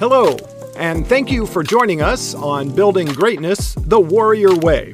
Hello, 0.00 0.34
and 0.78 1.06
thank 1.06 1.30
you 1.30 1.44
for 1.44 1.62
joining 1.62 2.00
us 2.00 2.34
on 2.34 2.74
Building 2.74 3.06
Greatness 3.06 3.74
the 3.74 4.00
Warrior 4.00 4.54
Way, 4.54 4.92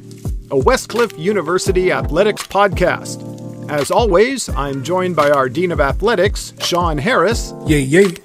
a 0.51 0.59
Westcliff 0.59 1.17
University 1.17 1.93
athletics 1.93 2.45
podcast. 2.45 3.71
As 3.71 3.89
always, 3.89 4.49
I'm 4.49 4.83
joined 4.83 5.15
by 5.15 5.29
our 5.29 5.47
Dean 5.47 5.71
of 5.71 5.79
Athletics, 5.79 6.51
Sean 6.59 6.97
Harris. 6.97 7.53
Yay, 7.67 7.79
yay. 7.79 8.15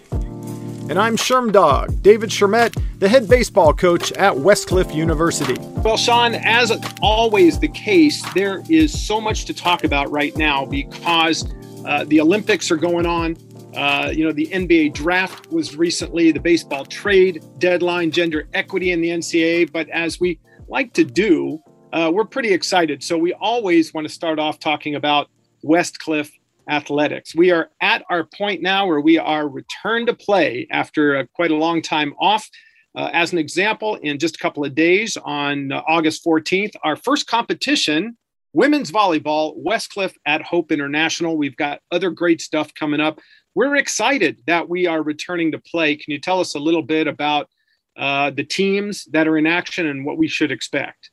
And 0.90 0.94
I'm 0.94 1.16
Sherm 1.16 1.52
Dog, 1.52 2.02
David 2.02 2.30
Shermet, 2.30 2.76
the 2.98 3.08
head 3.08 3.28
baseball 3.28 3.72
coach 3.72 4.10
at 4.14 4.34
Westcliff 4.34 4.92
University. 4.92 5.54
Well, 5.84 5.96
Sean, 5.96 6.34
as 6.34 6.72
always 7.00 7.60
the 7.60 7.68
case, 7.68 8.24
there 8.34 8.64
is 8.68 9.06
so 9.06 9.20
much 9.20 9.44
to 9.44 9.54
talk 9.54 9.84
about 9.84 10.10
right 10.10 10.36
now 10.36 10.66
because 10.66 11.48
uh, 11.86 12.02
the 12.08 12.20
Olympics 12.20 12.72
are 12.72 12.76
going 12.76 13.06
on. 13.06 13.36
Uh, 13.74 14.10
you 14.14 14.24
know, 14.24 14.32
the 14.32 14.46
NBA 14.48 14.92
draft 14.92 15.50
was 15.50 15.76
recently, 15.76 16.30
the 16.30 16.40
baseball 16.40 16.84
trade 16.84 17.42
deadline, 17.58 18.10
gender 18.10 18.48
equity 18.52 18.90
in 18.92 19.00
the 19.00 19.08
NCAA. 19.08 19.72
But 19.72 19.88
as 19.88 20.20
we 20.20 20.38
like 20.68 20.92
to 20.94 21.04
do, 21.04 21.58
uh, 21.92 22.10
we're 22.12 22.24
pretty 22.24 22.52
excited. 22.52 23.02
So 23.02 23.16
we 23.16 23.32
always 23.34 23.94
want 23.94 24.06
to 24.06 24.12
start 24.12 24.38
off 24.38 24.58
talking 24.58 24.94
about 24.94 25.28
Westcliff 25.64 26.30
athletics. 26.68 27.34
We 27.34 27.50
are 27.50 27.70
at 27.80 28.04
our 28.10 28.24
point 28.24 28.62
now 28.62 28.86
where 28.86 29.00
we 29.00 29.18
are 29.18 29.48
returned 29.48 30.06
to 30.08 30.14
play 30.14 30.66
after 30.70 31.16
a, 31.16 31.26
quite 31.28 31.50
a 31.50 31.56
long 31.56 31.82
time 31.82 32.14
off. 32.20 32.48
Uh, 32.94 33.08
as 33.14 33.32
an 33.32 33.38
example, 33.38 33.94
in 33.96 34.18
just 34.18 34.36
a 34.36 34.38
couple 34.38 34.64
of 34.64 34.74
days 34.74 35.16
on 35.16 35.72
uh, 35.72 35.82
August 35.88 36.24
14th, 36.26 36.72
our 36.84 36.94
first 36.94 37.26
competition, 37.26 38.18
women's 38.52 38.90
volleyball, 38.90 39.56
Westcliff 39.62 40.14
at 40.26 40.42
Hope 40.42 40.70
International. 40.70 41.36
We've 41.36 41.56
got 41.56 41.80
other 41.90 42.10
great 42.10 42.42
stuff 42.42 42.72
coming 42.74 43.00
up 43.00 43.18
we're 43.54 43.76
excited 43.76 44.42
that 44.46 44.68
we 44.68 44.86
are 44.86 45.02
returning 45.02 45.52
to 45.52 45.58
play. 45.58 45.96
Can 45.96 46.12
you 46.12 46.18
tell 46.18 46.40
us 46.40 46.54
a 46.54 46.58
little 46.58 46.82
bit 46.82 47.06
about 47.06 47.48
uh, 47.96 48.30
the 48.30 48.44
teams 48.44 49.04
that 49.12 49.28
are 49.28 49.36
in 49.36 49.46
action 49.46 49.86
and 49.86 50.04
what 50.04 50.16
we 50.16 50.28
should 50.28 50.50
expect? 50.50 51.10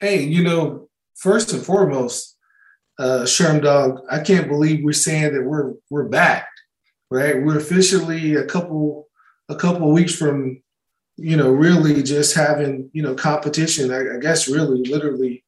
Hey, 0.00 0.22
you 0.22 0.42
know, 0.42 0.88
first 1.14 1.52
and 1.52 1.64
foremost, 1.64 2.36
uh, 2.98 3.22
Sherm 3.22 3.62
Dog, 3.62 4.00
I 4.10 4.20
can't 4.20 4.48
believe 4.48 4.82
we're 4.82 4.92
saying 4.92 5.34
that 5.34 5.42
we're 5.44 5.74
we're 5.90 6.08
back, 6.08 6.48
right? 7.10 7.42
We're 7.42 7.58
officially 7.58 8.34
a 8.34 8.44
couple 8.44 9.08
a 9.48 9.54
couple 9.54 9.92
weeks 9.92 10.14
from, 10.14 10.62
you 11.16 11.36
know, 11.36 11.50
really 11.50 12.02
just 12.02 12.34
having 12.34 12.90
you 12.92 13.02
know 13.02 13.14
competition. 13.14 13.92
I, 13.92 14.16
I 14.16 14.18
guess 14.18 14.48
really, 14.48 14.82
literally, 14.82 15.44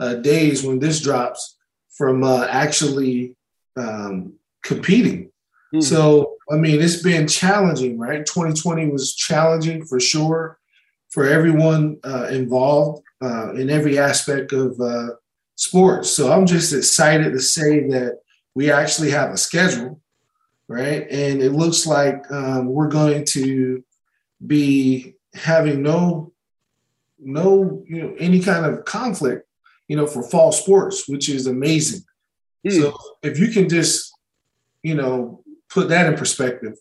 uh, 0.00 0.14
days 0.14 0.64
when 0.64 0.78
this 0.78 1.00
drops 1.00 1.56
from 1.90 2.24
uh, 2.24 2.46
actually 2.48 3.36
um, 3.76 4.34
competing 4.62 5.30
Hmm. 5.74 5.80
So, 5.80 6.36
I 6.48 6.56
mean, 6.56 6.80
it's 6.80 7.02
been 7.02 7.26
challenging, 7.26 7.98
right? 7.98 8.24
2020 8.24 8.90
was 8.90 9.14
challenging 9.14 9.84
for 9.84 9.98
sure 9.98 10.58
for 11.08 11.26
everyone 11.26 11.98
uh, 12.04 12.28
involved 12.30 13.02
uh, 13.20 13.54
in 13.54 13.70
every 13.70 13.98
aspect 13.98 14.52
of 14.52 14.80
uh, 14.80 15.08
sports. 15.56 16.10
So, 16.10 16.30
I'm 16.30 16.46
just 16.46 16.72
excited 16.72 17.32
to 17.32 17.40
say 17.40 17.88
that 17.88 18.20
we 18.54 18.70
actually 18.70 19.10
have 19.10 19.30
a 19.30 19.36
schedule, 19.36 20.00
right? 20.68 21.08
And 21.10 21.42
it 21.42 21.50
looks 21.50 21.88
like 21.88 22.30
um, 22.30 22.66
we're 22.66 22.88
going 22.88 23.24
to 23.30 23.82
be 24.46 25.16
having 25.34 25.82
no, 25.82 26.32
no, 27.18 27.82
you 27.88 28.00
know, 28.00 28.14
any 28.20 28.38
kind 28.38 28.64
of 28.64 28.84
conflict, 28.84 29.48
you 29.88 29.96
know, 29.96 30.06
for 30.06 30.22
fall 30.22 30.52
sports, 30.52 31.08
which 31.08 31.28
is 31.28 31.48
amazing. 31.48 32.04
Mm. 32.64 32.80
So, 32.80 32.96
if 33.24 33.40
you 33.40 33.48
can 33.48 33.68
just, 33.68 34.12
you 34.84 34.94
know, 34.94 35.40
put 35.74 35.88
that 35.88 36.06
in 36.06 36.16
perspective, 36.16 36.74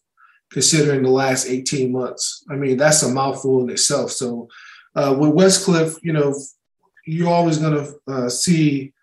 considering 0.52 1.02
the 1.02 1.10
last 1.10 1.48
18 1.48 1.92
months. 1.92 2.46
I 2.50 2.56
mean, 2.56 2.78
that's 2.78 3.02
a 3.02 3.10
mouthful 3.10 3.64
in 3.64 3.72
itself. 3.72 4.12
So 4.12 4.48
uh, 4.96 5.16
with 5.18 5.32
Westcliff, 5.32 5.98
you 6.04 6.14
know, 6.14 6.34
you're 7.06 7.34
always 7.34 7.58
going 7.58 7.84
to 7.84 7.96
uh, 8.08 8.30
see, 8.30 8.94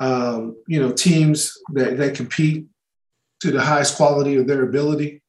um, 0.00 0.56
you 0.66 0.80
know, 0.80 0.90
teams 0.90 1.56
that, 1.74 1.98
that 1.98 2.16
compete 2.16 2.66
to 3.40 3.50
the 3.50 3.60
highest 3.60 3.96
quality 3.96 4.36
of 4.36 4.46
their 4.46 4.62
ability. 4.62 5.22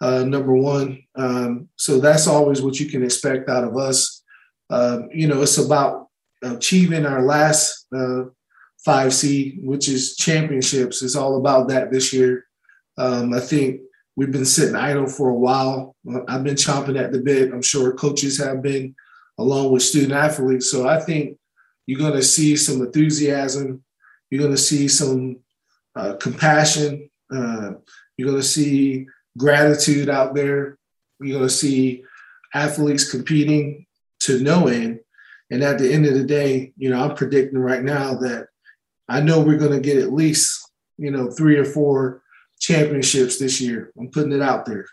Uh, 0.00 0.24
number 0.24 0.54
one, 0.54 1.02
um, 1.16 1.68
so 1.76 2.00
that's 2.00 2.26
always 2.26 2.62
what 2.62 2.80
you 2.80 2.86
can 2.86 3.04
expect 3.04 3.50
out 3.50 3.64
of 3.64 3.76
us. 3.76 4.22
Um, 4.70 5.10
you 5.12 5.26
know, 5.26 5.42
it's 5.42 5.58
about 5.58 6.08
achieving 6.42 7.04
our 7.04 7.22
last 7.22 7.86
uh, 7.94 8.22
five 8.82 9.12
C, 9.12 9.58
which 9.60 9.90
is 9.90 10.16
championships. 10.16 11.02
It's 11.02 11.16
all 11.16 11.36
about 11.36 11.68
that 11.68 11.92
this 11.92 12.14
year. 12.14 12.46
Um, 13.00 13.32
I 13.32 13.40
think 13.40 13.80
we've 14.14 14.30
been 14.30 14.44
sitting 14.44 14.76
idle 14.76 15.06
for 15.06 15.30
a 15.30 15.34
while. 15.34 15.96
I've 16.28 16.44
been 16.44 16.54
chomping 16.54 17.00
at 17.02 17.12
the 17.12 17.20
bit. 17.20 17.50
I'm 17.50 17.62
sure 17.62 17.94
coaches 17.94 18.36
have 18.44 18.60
been, 18.60 18.94
along 19.38 19.72
with 19.72 19.82
student 19.82 20.12
athletes. 20.12 20.70
So 20.70 20.86
I 20.86 21.00
think 21.00 21.38
you're 21.86 21.98
going 21.98 22.12
to 22.12 22.22
see 22.22 22.56
some 22.56 22.82
enthusiasm. 22.82 23.82
You're 24.28 24.42
going 24.42 24.54
to 24.54 24.60
see 24.60 24.86
some 24.86 25.38
uh, 25.96 26.16
compassion. 26.16 27.08
Uh, 27.34 27.72
you're 28.18 28.28
going 28.28 28.42
to 28.42 28.46
see 28.46 29.06
gratitude 29.38 30.10
out 30.10 30.34
there. 30.34 30.76
You're 31.20 31.38
going 31.38 31.48
to 31.48 31.54
see 31.54 32.04
athletes 32.52 33.10
competing 33.10 33.86
to 34.20 34.42
no 34.42 34.68
end. 34.68 35.00
And 35.50 35.62
at 35.62 35.78
the 35.78 35.90
end 35.90 36.04
of 36.04 36.12
the 36.12 36.24
day, 36.24 36.74
you 36.76 36.90
know, 36.90 37.02
I'm 37.02 37.16
predicting 37.16 37.58
right 37.60 37.82
now 37.82 38.14
that 38.16 38.48
I 39.08 39.22
know 39.22 39.40
we're 39.40 39.56
going 39.56 39.72
to 39.72 39.80
get 39.80 39.96
at 39.96 40.12
least, 40.12 40.70
you 40.98 41.10
know, 41.10 41.30
three 41.30 41.56
or 41.56 41.64
four 41.64 42.22
championships 42.60 43.38
this 43.38 43.60
year. 43.60 43.92
I'm 43.98 44.08
putting 44.08 44.32
it 44.32 44.42
out 44.42 44.66
there. 44.66 44.86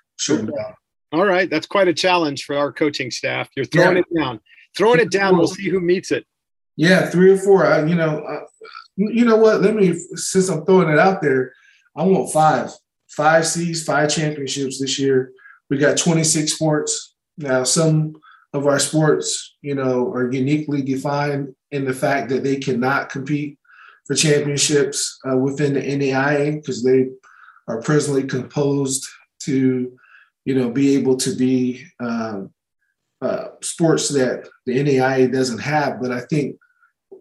All 1.11 1.25
right, 1.25 1.49
that's 1.49 1.67
quite 1.67 1.87
a 1.87 1.93
challenge 1.93 2.45
for 2.45 2.57
our 2.57 2.71
coaching 2.71 3.11
staff. 3.11 3.49
You're 3.55 3.65
throwing 3.65 3.97
yeah. 3.97 4.03
it 4.09 4.19
down, 4.19 4.39
throwing 4.75 4.99
it 4.99 5.11
down. 5.11 5.37
We'll 5.37 5.47
see 5.47 5.69
who 5.69 5.79
meets 5.79 6.11
it. 6.11 6.25
Yeah, 6.75 7.09
three 7.09 7.31
or 7.31 7.37
four. 7.37 7.65
I, 7.65 7.85
you 7.85 7.95
know, 7.95 8.25
I, 8.25 8.39
you 8.97 9.25
know 9.25 9.37
what? 9.37 9.61
Let 9.61 9.75
me 9.75 9.93
since 10.15 10.49
I'm 10.49 10.65
throwing 10.65 10.89
it 10.89 10.99
out 10.99 11.21
there, 11.21 11.53
I 11.95 12.03
want 12.03 12.31
five, 12.31 12.71
five 13.07 13.45
C's, 13.47 13.83
five 13.83 14.09
championships 14.09 14.79
this 14.79 14.99
year. 14.99 15.31
We 15.69 15.77
got 15.77 15.97
26 15.97 16.53
sports 16.53 17.15
now. 17.37 17.63
Some 17.63 18.15
of 18.53 18.67
our 18.67 18.79
sports, 18.79 19.55
you 19.61 19.75
know, 19.75 20.11
are 20.11 20.31
uniquely 20.31 20.81
defined 20.81 21.55
in 21.71 21.85
the 21.85 21.93
fact 21.93 22.29
that 22.29 22.43
they 22.43 22.57
cannot 22.57 23.09
compete 23.09 23.57
for 24.05 24.15
championships 24.15 25.19
uh, 25.29 25.35
within 25.35 25.73
the 25.73 25.81
NAIA 25.81 26.55
because 26.55 26.83
they 26.83 27.09
are 27.67 27.81
presently 27.81 28.23
composed 28.23 29.05
to, 29.41 29.97
you 30.45 30.55
know, 30.55 30.69
be 30.69 30.95
able 30.95 31.17
to 31.17 31.35
be 31.35 31.85
um, 31.99 32.51
uh, 33.21 33.49
sports 33.61 34.09
that 34.09 34.47
the 34.65 34.77
NAIA 34.77 35.31
doesn't 35.31 35.59
have. 35.59 36.01
But 36.01 36.11
I 36.11 36.21
think, 36.21 36.57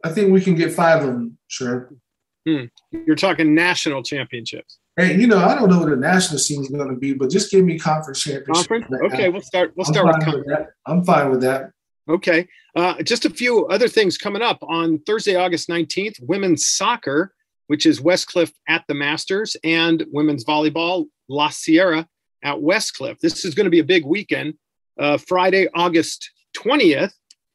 I 0.04 0.10
think 0.10 0.32
we 0.32 0.40
can 0.40 0.54
get 0.54 0.72
five 0.72 1.02
of 1.02 1.08
them. 1.08 1.38
Sure. 1.48 1.90
Hmm. 2.46 2.64
You're 2.92 3.16
talking 3.16 3.54
national 3.54 4.02
championships. 4.02 4.78
Hey, 4.96 5.16
you 5.16 5.26
know, 5.26 5.38
I 5.38 5.54
don't 5.54 5.68
know 5.68 5.80
what 5.80 5.90
the 5.90 5.96
national 5.96 6.38
scene 6.38 6.62
is 6.62 6.68
going 6.68 6.88
to 6.88 6.96
be, 6.96 7.12
but 7.12 7.28
just 7.28 7.50
give 7.50 7.64
me 7.64 7.78
conference 7.78 8.22
championship. 8.22 8.68
Conference? 8.68 8.86
Okay, 9.12 9.28
we'll 9.28 9.42
start. 9.42 9.72
We'll 9.76 9.84
start 9.84 10.06
with, 10.06 10.34
with 10.34 10.46
that. 10.46 10.68
I'm 10.86 11.04
fine 11.04 11.30
with 11.30 11.42
that. 11.42 11.70
Okay. 12.08 12.46
Uh, 12.74 13.02
just 13.02 13.24
a 13.24 13.30
few 13.30 13.66
other 13.66 13.88
things 13.88 14.16
coming 14.16 14.42
up 14.42 14.58
on 14.62 14.98
Thursday, 15.00 15.34
August 15.34 15.68
19th. 15.68 16.22
Women's 16.22 16.66
soccer 16.66 17.34
which 17.66 17.86
is 17.86 18.00
Westcliff 18.00 18.52
at 18.68 18.84
the 18.88 18.94
Masters, 18.94 19.56
and 19.64 20.04
women's 20.12 20.44
volleyball, 20.44 21.06
La 21.28 21.48
Sierra 21.48 22.06
at 22.42 22.56
Westcliff. 22.56 23.18
This 23.20 23.44
is 23.44 23.54
going 23.54 23.64
to 23.64 23.70
be 23.70 23.80
a 23.80 23.84
big 23.84 24.04
weekend. 24.04 24.54
Uh, 24.98 25.18
Friday, 25.18 25.68
August 25.74 26.30
20th, 26.56 27.12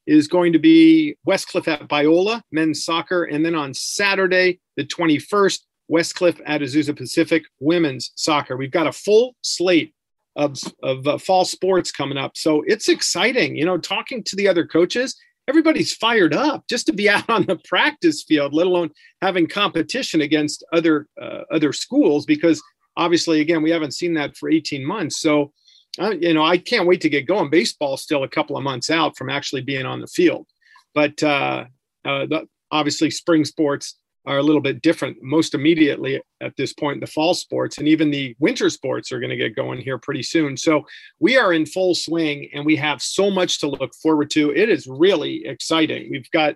is 0.07 0.27
going 0.27 0.53
to 0.53 0.59
be 0.59 1.15
Westcliff 1.27 1.67
at 1.67 1.87
Biola, 1.87 2.41
men's 2.51 2.83
soccer. 2.83 3.23
And 3.23 3.45
then 3.45 3.55
on 3.55 3.73
Saturday, 3.73 4.59
the 4.75 4.85
21st, 4.85 5.59
Westcliff 5.91 6.41
at 6.45 6.61
Azusa 6.61 6.95
Pacific, 6.95 7.43
women's 7.59 8.11
soccer. 8.15 8.57
We've 8.57 8.71
got 8.71 8.87
a 8.87 8.91
full 8.91 9.35
slate 9.41 9.93
of, 10.35 10.57
of 10.81 11.05
uh, 11.07 11.17
fall 11.17 11.45
sports 11.45 11.91
coming 11.91 12.17
up. 12.17 12.37
So 12.37 12.63
it's 12.65 12.89
exciting. 12.89 13.55
You 13.55 13.65
know, 13.65 13.77
talking 13.77 14.23
to 14.23 14.35
the 14.35 14.47
other 14.47 14.65
coaches, 14.65 15.15
everybody's 15.51 15.93
fired 15.93 16.33
up 16.33 16.65
just 16.69 16.85
to 16.85 16.93
be 16.93 17.09
out 17.15 17.29
on 17.29 17.45
the 17.45 17.57
practice 17.65 18.23
field, 18.23 18.53
let 18.53 18.67
alone 18.67 18.89
having 19.21 19.47
competition 19.47 20.21
against 20.21 20.63
other 20.71 21.07
uh, 21.21 21.41
other 21.51 21.73
schools. 21.73 22.25
Because 22.25 22.63
obviously, 22.95 23.41
again, 23.41 23.61
we 23.61 23.71
haven't 23.71 23.93
seen 23.93 24.13
that 24.13 24.37
for 24.37 24.49
18 24.49 24.85
months. 24.85 25.19
So, 25.19 25.51
uh, 25.99 26.11
you 26.11 26.33
know, 26.33 26.43
I 26.43 26.57
can't 26.57 26.87
wait 26.87 27.01
to 27.01 27.09
get 27.09 27.27
going. 27.27 27.49
Baseball 27.49 27.97
still 27.97 28.23
a 28.23 28.29
couple 28.29 28.55
of 28.55 28.63
months 28.63 28.89
out 28.89 29.17
from 29.17 29.29
actually 29.29 29.61
being 29.61 29.85
on 29.85 29.99
the 29.99 30.07
field, 30.07 30.47
but 30.95 31.21
uh, 31.21 31.65
uh 32.05 32.25
the, 32.27 32.47
obviously, 32.71 33.11
spring 33.11 33.43
sports 33.43 33.95
are 34.25 34.37
a 34.37 34.43
little 34.43 34.61
bit 34.61 34.81
different 34.81 35.17
most 35.21 35.53
immediately 35.55 36.21
at 36.41 36.55
this 36.55 36.73
point 36.73 37.01
the 37.01 37.07
fall 37.07 37.33
sports 37.33 37.77
and 37.77 37.87
even 37.87 38.11
the 38.11 38.35
winter 38.39 38.69
sports 38.69 39.11
are 39.11 39.19
going 39.19 39.31
to 39.31 39.35
get 39.35 39.55
going 39.55 39.79
here 39.79 39.97
pretty 39.97 40.23
soon. 40.23 40.55
So 40.55 40.85
we 41.19 41.37
are 41.37 41.53
in 41.53 41.65
full 41.65 41.95
swing 41.95 42.49
and 42.53 42.65
we 42.65 42.75
have 42.75 43.01
so 43.01 43.31
much 43.31 43.59
to 43.59 43.67
look 43.67 43.93
forward 43.95 44.29
to. 44.31 44.51
It 44.51 44.69
is 44.69 44.87
really 44.87 45.45
exciting. 45.45 46.09
We've 46.11 46.29
got 46.31 46.55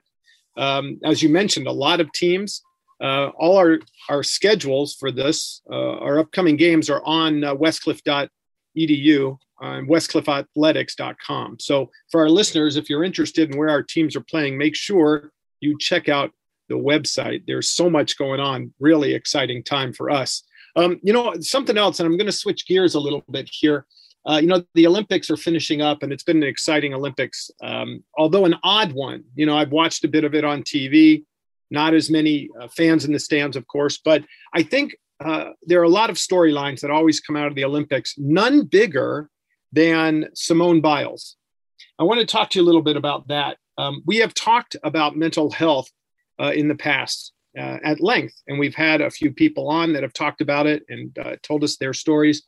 um, 0.58 1.00
as 1.04 1.22
you 1.22 1.30
mentioned 1.30 1.68
a 1.68 1.72
lot 1.72 2.00
of 2.00 2.12
teams. 2.12 2.62
Uh, 3.02 3.28
all 3.38 3.58
our 3.58 3.80
our 4.10 4.24
schedules 4.24 4.96
for 4.96 5.12
this 5.12 5.62
uh, 5.70 5.98
our 5.98 6.20
upcoming 6.20 6.56
games 6.56 6.90
are 6.90 7.04
on 7.04 7.44
uh, 7.44 7.54
westcliff.edu 7.54 9.38
on 9.60 9.88
westcliffathletics.com. 9.88 11.58
So 11.60 11.90
for 12.12 12.22
our 12.22 12.30
listeners, 12.30 12.78
if 12.78 12.90
you're 12.90 13.04
interested 13.04 13.52
in 13.52 13.58
where 13.58 13.70
our 13.70 13.84
teams 13.84 14.16
are 14.16 14.22
playing, 14.22 14.58
make 14.58 14.76
sure 14.76 15.32
you 15.60 15.78
check 15.78 16.10
out 16.10 16.32
the 16.70 16.76
website. 16.76 17.44
There's 17.46 17.70
so 17.70 17.90
much 17.90 18.18
going 18.18 18.40
on. 18.40 18.74
Really 18.80 19.14
exciting 19.14 19.64
time 19.64 19.94
for 19.94 20.10
us. 20.10 20.44
Um, 20.76 21.00
you 21.04 21.14
know, 21.14 21.36
something 21.40 21.78
else, 21.78 22.00
and 22.00 22.08
I'm 22.08 22.18
going 22.18 22.26
to 22.26 22.32
switch 22.32 22.68
gears 22.68 22.96
a 22.96 23.00
little 23.00 23.24
bit 23.30 23.50
here. 23.52 23.86
Uh, 24.28 24.40
you 24.42 24.48
know, 24.48 24.64
the 24.74 24.88
Olympics 24.88 25.30
are 25.30 25.38
finishing 25.38 25.82
up, 25.82 26.04
and 26.04 26.12
it's 26.12 26.24
been 26.24 26.38
an 26.38 26.50
exciting 26.50 26.94
Olympics, 26.94 27.52
um, 27.64 28.04
although 28.18 28.46
an 28.46 28.56
odd 28.64 28.92
one. 28.92 29.24
You 29.36 29.46
know, 29.46 29.58
I've 29.58 29.72
watched 29.72 30.04
a 30.04 30.08
bit 30.08 30.24
of 30.24 30.34
it 30.34 30.44
on 30.44 30.64
TV. 30.64 31.24
Not 31.72 31.94
as 31.94 32.10
many 32.10 32.50
uh, 32.60 32.68
fans 32.68 33.06
in 33.06 33.14
the 33.14 33.20
stands, 33.20 33.56
of 33.56 33.68
course, 33.68 34.00
but 34.04 34.24
I 34.54 34.64
think 34.64 34.96
uh, 35.24 35.52
there 35.64 35.80
are 35.80 35.84
a 35.84 35.90
lot 35.90 36.10
of 36.10 36.18
storylines 36.18 36.82
that 36.82 36.92
always 36.92 37.20
come 37.20 37.36
out 37.36 37.48
of 37.48 37.56
the 37.56 37.66
Olympics. 37.66 38.16
None 38.18 38.66
bigger 38.66 39.30
than 39.72 40.28
Simone 40.34 40.82
Biles. 40.82 41.38
I 41.98 42.04
want 42.04 42.20
to 42.20 42.26
talk 42.26 42.50
to 42.52 42.60
you 42.60 42.64
a 42.64 42.68
little 42.68 42.82
bit 42.82 42.98
about 42.98 43.28
that. 43.30 43.58
Um, 43.78 44.04
we 44.06 44.18
have 44.18 44.34
talked 44.34 44.76
about 44.84 45.18
mental 45.18 45.52
health 45.52 45.90
uh, 46.40 46.52
in 46.56 46.68
the 46.68 46.76
past 46.76 47.34
uh, 47.58 47.78
at 47.84 48.02
length, 48.02 48.36
and 48.48 48.60
we've 48.60 48.76
had 48.76 49.02
a 49.02 49.10
few 49.10 49.32
people 49.32 49.70
on 49.70 49.94
that 49.94 50.04
have 50.04 50.14
talked 50.14 50.42
about 50.42 50.68
it 50.68 50.84
and 50.90 51.18
uh, 51.18 51.36
told 51.42 51.64
us 51.64 51.78
their 51.78 51.94
stories. 51.94 52.44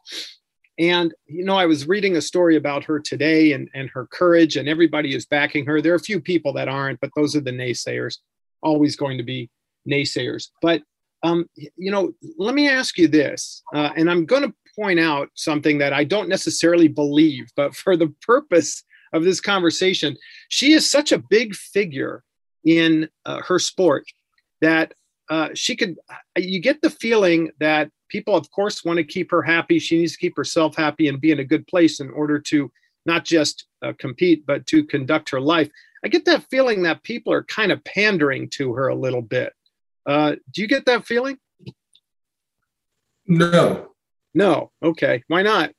And, 0.79 1.13
you 1.25 1.43
know, 1.43 1.55
I 1.55 1.65
was 1.65 1.87
reading 1.87 2.17
a 2.17 2.21
story 2.21 2.55
about 2.55 2.83
her 2.83 2.99
today 2.99 3.53
and, 3.53 3.67
and 3.73 3.89
her 3.89 4.05
courage, 4.11 4.57
and 4.57 4.69
everybody 4.69 5.15
is 5.15 5.25
backing 5.25 5.65
her. 5.65 5.81
There 5.81 5.93
are 5.93 5.95
a 5.95 5.99
few 5.99 6.19
people 6.19 6.53
that 6.53 6.67
aren't, 6.67 6.99
but 6.99 7.09
those 7.15 7.35
are 7.35 7.41
the 7.41 7.51
naysayers, 7.51 8.17
always 8.61 8.95
going 8.95 9.17
to 9.17 9.23
be 9.23 9.49
naysayers. 9.89 10.49
But, 10.61 10.83
um, 11.23 11.49
you 11.55 11.89
know, 11.89 12.13
let 12.37 12.53
me 12.53 12.69
ask 12.69 12.97
you 12.97 13.07
this, 13.07 13.63
uh, 13.73 13.89
and 13.95 14.09
I'm 14.09 14.25
going 14.25 14.43
to 14.43 14.53
point 14.77 14.99
out 14.99 15.29
something 15.33 15.79
that 15.79 15.93
I 15.93 16.03
don't 16.03 16.29
necessarily 16.29 16.87
believe, 16.87 17.47
but 17.55 17.75
for 17.75 17.97
the 17.97 18.13
purpose 18.21 18.83
of 19.13 19.23
this 19.23 19.41
conversation, 19.41 20.15
she 20.49 20.73
is 20.73 20.89
such 20.89 21.11
a 21.11 21.23
big 21.29 21.55
figure 21.55 22.23
in 22.67 23.09
uh, 23.25 23.41
her 23.41 23.57
sport 23.57 24.05
that 24.61 24.93
uh, 25.29 25.49
she 25.53 25.75
could, 25.75 25.97
you 26.37 26.59
get 26.59 26.81
the 26.81 26.89
feeling 26.89 27.49
that 27.59 27.89
people, 28.09 28.35
of 28.35 28.51
course, 28.51 28.83
want 28.83 28.97
to 28.97 29.03
keep 29.03 29.31
her 29.31 29.41
happy. 29.41 29.79
She 29.79 29.97
needs 29.97 30.11
to 30.13 30.17
keep 30.19 30.35
herself 30.35 30.75
happy 30.75 31.07
and 31.07 31.19
be 31.19 31.31
in 31.31 31.39
a 31.39 31.45
good 31.45 31.65
place 31.67 31.99
in 31.99 32.09
order 32.11 32.39
to 32.39 32.71
not 33.05 33.23
just 33.23 33.65
uh, 33.81 33.93
compete, 33.97 34.45
but 34.45 34.65
to 34.67 34.83
conduct 34.83 35.29
her 35.29 35.39
life. 35.39 35.69
I 36.03 36.09
get 36.09 36.25
that 36.25 36.43
feeling 36.49 36.83
that 36.83 37.03
people 37.03 37.31
are 37.31 37.43
kind 37.43 37.71
of 37.71 37.83
pandering 37.85 38.49
to 38.51 38.73
her 38.73 38.89
a 38.89 38.95
little 38.95 39.21
bit. 39.21 39.53
Uh, 40.05 40.35
do 40.51 40.61
you 40.61 40.67
get 40.67 40.85
that 40.85 41.05
feeling? 41.05 41.37
No. 43.25 43.91
No. 44.33 44.71
Okay. 44.83 45.23
Why 45.27 45.41
not? 45.41 45.71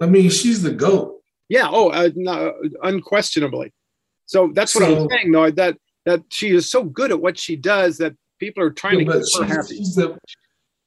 I 0.00 0.06
mean, 0.06 0.30
she's 0.30 0.62
the 0.62 0.72
goat. 0.72 1.20
Yeah. 1.48 1.68
Oh, 1.70 1.90
uh, 1.90 2.10
no, 2.14 2.54
unquestionably. 2.82 3.72
So 4.28 4.50
that's 4.54 4.74
what 4.74 4.84
so, 4.84 5.02
I'm 5.02 5.08
saying, 5.08 5.32
though. 5.32 5.50
That 5.50 5.78
that 6.04 6.22
she 6.28 6.50
is 6.50 6.70
so 6.70 6.84
good 6.84 7.10
at 7.10 7.20
what 7.20 7.38
she 7.38 7.56
does 7.56 7.96
that 7.98 8.14
people 8.38 8.62
are 8.62 8.70
trying 8.70 9.00
yeah, 9.00 9.14
to 9.14 9.20
keep 9.20 9.40
her 9.40 9.46
happy. 9.46 9.78
The, 9.78 10.18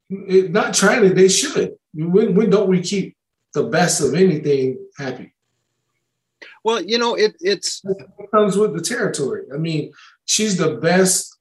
it, 0.10 0.52
not 0.52 0.76
trying 0.76 1.02
to. 1.02 1.10
They 1.14 1.28
should. 1.28 1.74
When 1.94 2.36
when 2.36 2.52
don't 2.52 2.70
we 2.70 2.82
keep 2.82 3.18
the 3.56 3.64
best 3.64 4.00
of 4.00 4.14
anything 4.14 4.78
happy? 4.96 5.34
Well, 6.64 6.84
you 6.84 7.00
know, 7.00 7.16
it 7.16 7.36
it's 7.42 7.82
it 7.84 8.32
comes 8.32 8.58
with 8.58 8.76
the 8.76 8.82
territory. 8.82 9.46
I 9.52 9.58
mean, 9.58 9.92
she's 10.26 10.56
the 10.56 10.76
best 10.76 11.36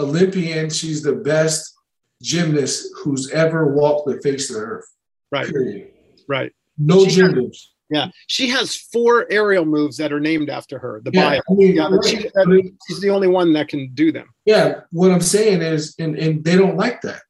Olympian. 0.00 0.68
She's 0.68 1.02
the 1.02 1.14
best 1.14 1.74
gymnast 2.20 2.88
who's 2.96 3.30
ever 3.30 3.72
walked 3.72 4.08
the 4.08 4.20
face 4.20 4.50
of 4.50 4.56
the 4.56 4.62
earth. 4.62 4.86
Right. 5.30 5.48
Period. 5.48 5.92
Right. 6.26 6.52
No 6.76 7.06
she. 7.06 7.22
Yeah, 7.90 8.08
she 8.28 8.48
has 8.50 8.76
four 8.76 9.26
aerial 9.30 9.64
moves 9.64 9.96
that 9.96 10.12
are 10.12 10.20
named 10.20 10.48
after 10.48 10.78
her. 10.78 11.00
The 11.04 11.10
yeah, 11.12 11.30
bio. 11.30 11.40
I 11.50 11.54
mean, 11.54 11.74
yeah, 11.74 11.88
she, 12.06 12.16
that, 12.18 12.72
she's 12.86 13.00
the 13.00 13.10
only 13.10 13.26
one 13.26 13.52
that 13.54 13.68
can 13.68 13.92
do 13.94 14.12
them. 14.12 14.28
Yeah, 14.44 14.82
what 14.92 15.10
I'm 15.10 15.20
saying 15.20 15.60
is, 15.60 15.96
and, 15.98 16.16
and 16.16 16.44
they 16.44 16.56
don't 16.56 16.76
like 16.76 17.00
that. 17.02 17.22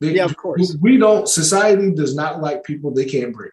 They, 0.00 0.14
yeah, 0.14 0.24
of 0.24 0.36
course. 0.36 0.76
We 0.80 0.96
don't. 0.96 1.28
Society 1.28 1.92
does 1.92 2.14
not 2.14 2.40
like 2.40 2.62
people 2.62 2.92
they 2.92 3.04
can't 3.04 3.34
break. 3.34 3.52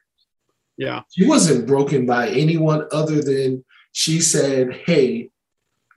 Yeah, 0.78 1.02
she 1.12 1.26
wasn't 1.26 1.66
broken 1.66 2.06
by 2.06 2.30
anyone 2.30 2.88
other 2.92 3.22
than 3.22 3.66
she 3.92 4.22
said, 4.22 4.74
"Hey, 4.86 5.32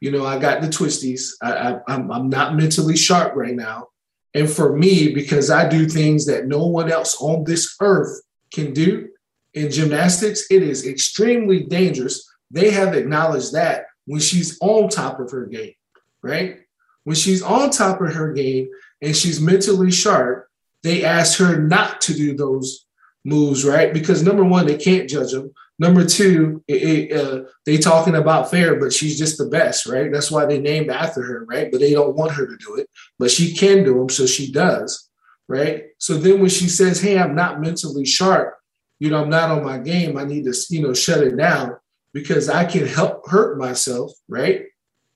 you 0.01 0.11
know, 0.11 0.25
I 0.25 0.39
got 0.39 0.63
the 0.63 0.69
twisties. 0.69 1.33
I, 1.43 1.53
I, 1.53 1.81
I'm 1.87 2.11
I'm 2.11 2.29
not 2.31 2.57
mentally 2.57 2.97
sharp 2.97 3.37
right 3.37 3.55
now." 3.55 3.89
And 4.33 4.49
for 4.49 4.75
me, 4.77 5.13
because 5.13 5.51
I 5.51 5.69
do 5.69 5.87
things 5.87 6.25
that 6.27 6.47
no 6.47 6.67
one 6.67 6.91
else 6.91 7.21
on 7.21 7.45
this 7.45 7.77
earth 7.81 8.23
can 8.53 8.73
do, 8.73 9.09
in 9.55 9.71
gymnastics, 9.71 10.47
it 10.51 10.63
is 10.63 10.87
extremely 10.87 11.65
dangerous. 11.65 12.29
They 12.51 12.71
have 12.71 12.95
acknowledged 12.95 13.53
that 13.53 13.87
when 14.07 14.21
she's 14.21 14.59
on 14.61 14.89
top 14.89 15.21
of 15.21 15.31
her 15.31 15.47
game, 15.47 15.75
right? 16.23 16.61
When 17.05 17.17
she's 17.17 17.43
on 17.43 17.71
top 17.71 18.01
of 18.01 18.13
her 18.15 18.33
game 18.33 18.69
and 19.01 19.17
she's 19.17 19.41
mentally 19.41 19.91
sharp, 19.91 20.49
they 20.83 21.05
ask 21.05 21.39
her 21.39 21.61
not 21.61 22.01
to 22.03 22.15
do 22.15 22.37
those 22.37 22.87
moves, 23.25 23.65
right? 23.65 23.93
Because 23.93 24.23
number 24.23 24.45
one, 24.45 24.67
they 24.67 24.77
can't 24.77 25.09
judge 25.09 25.33
them. 25.33 25.53
Number 25.79 26.05
two, 26.05 26.63
it, 26.69 26.83
it, 26.83 27.13
uh, 27.13 27.45
they 27.65 27.79
talking 27.79 28.15
about 28.15 28.51
fair, 28.51 28.79
but 28.79 28.93
she's 28.93 29.19
just 29.19 29.39
the 29.39 29.47
best, 29.47 29.87
right? 29.87 30.13
That's 30.13 30.31
why 30.31 30.45
they 30.45 30.61
named 30.61 30.91
after 30.91 31.23
her, 31.23 31.47
right? 31.47 31.71
But 31.71 31.81
they 31.81 31.93
don't 31.93 32.17
want 32.17 32.33
her 32.33 32.47
to 32.47 32.57
do 32.57 32.77
it, 32.77 32.89
but 33.19 33.31
she 33.31 33.55
can 33.55 33.85
do 33.85 33.95
them, 33.95 34.11
so 34.11 34.27
she 34.27 34.53
does, 34.53 35.09
right? 35.49 35.85
So 35.97 36.19
then 36.19 36.41
when 36.41 36.51
she 36.51 36.69
says, 36.69 37.01
"Hey, 37.01 37.19
I'm 37.19 37.35
not 37.35 37.63
mentally 37.63 38.05
sharp," 38.05 38.60
you 39.01 39.11
know, 39.11 39.21
I'm 39.21 39.31
not 39.31 39.51
on 39.51 39.65
my 39.65 39.79
game. 39.79 40.17
I 40.17 40.25
need 40.25 40.45
to, 40.45 40.55
you 40.69 40.83
know, 40.83 40.95
shut 40.95 41.25
it 41.25 41.37
down 41.37 41.77
because 42.13 42.49
I 42.49 42.65
can 42.65 42.87
help 42.87 43.29
hurt 43.29 43.59
myself, 43.59 44.13
right? 44.29 44.67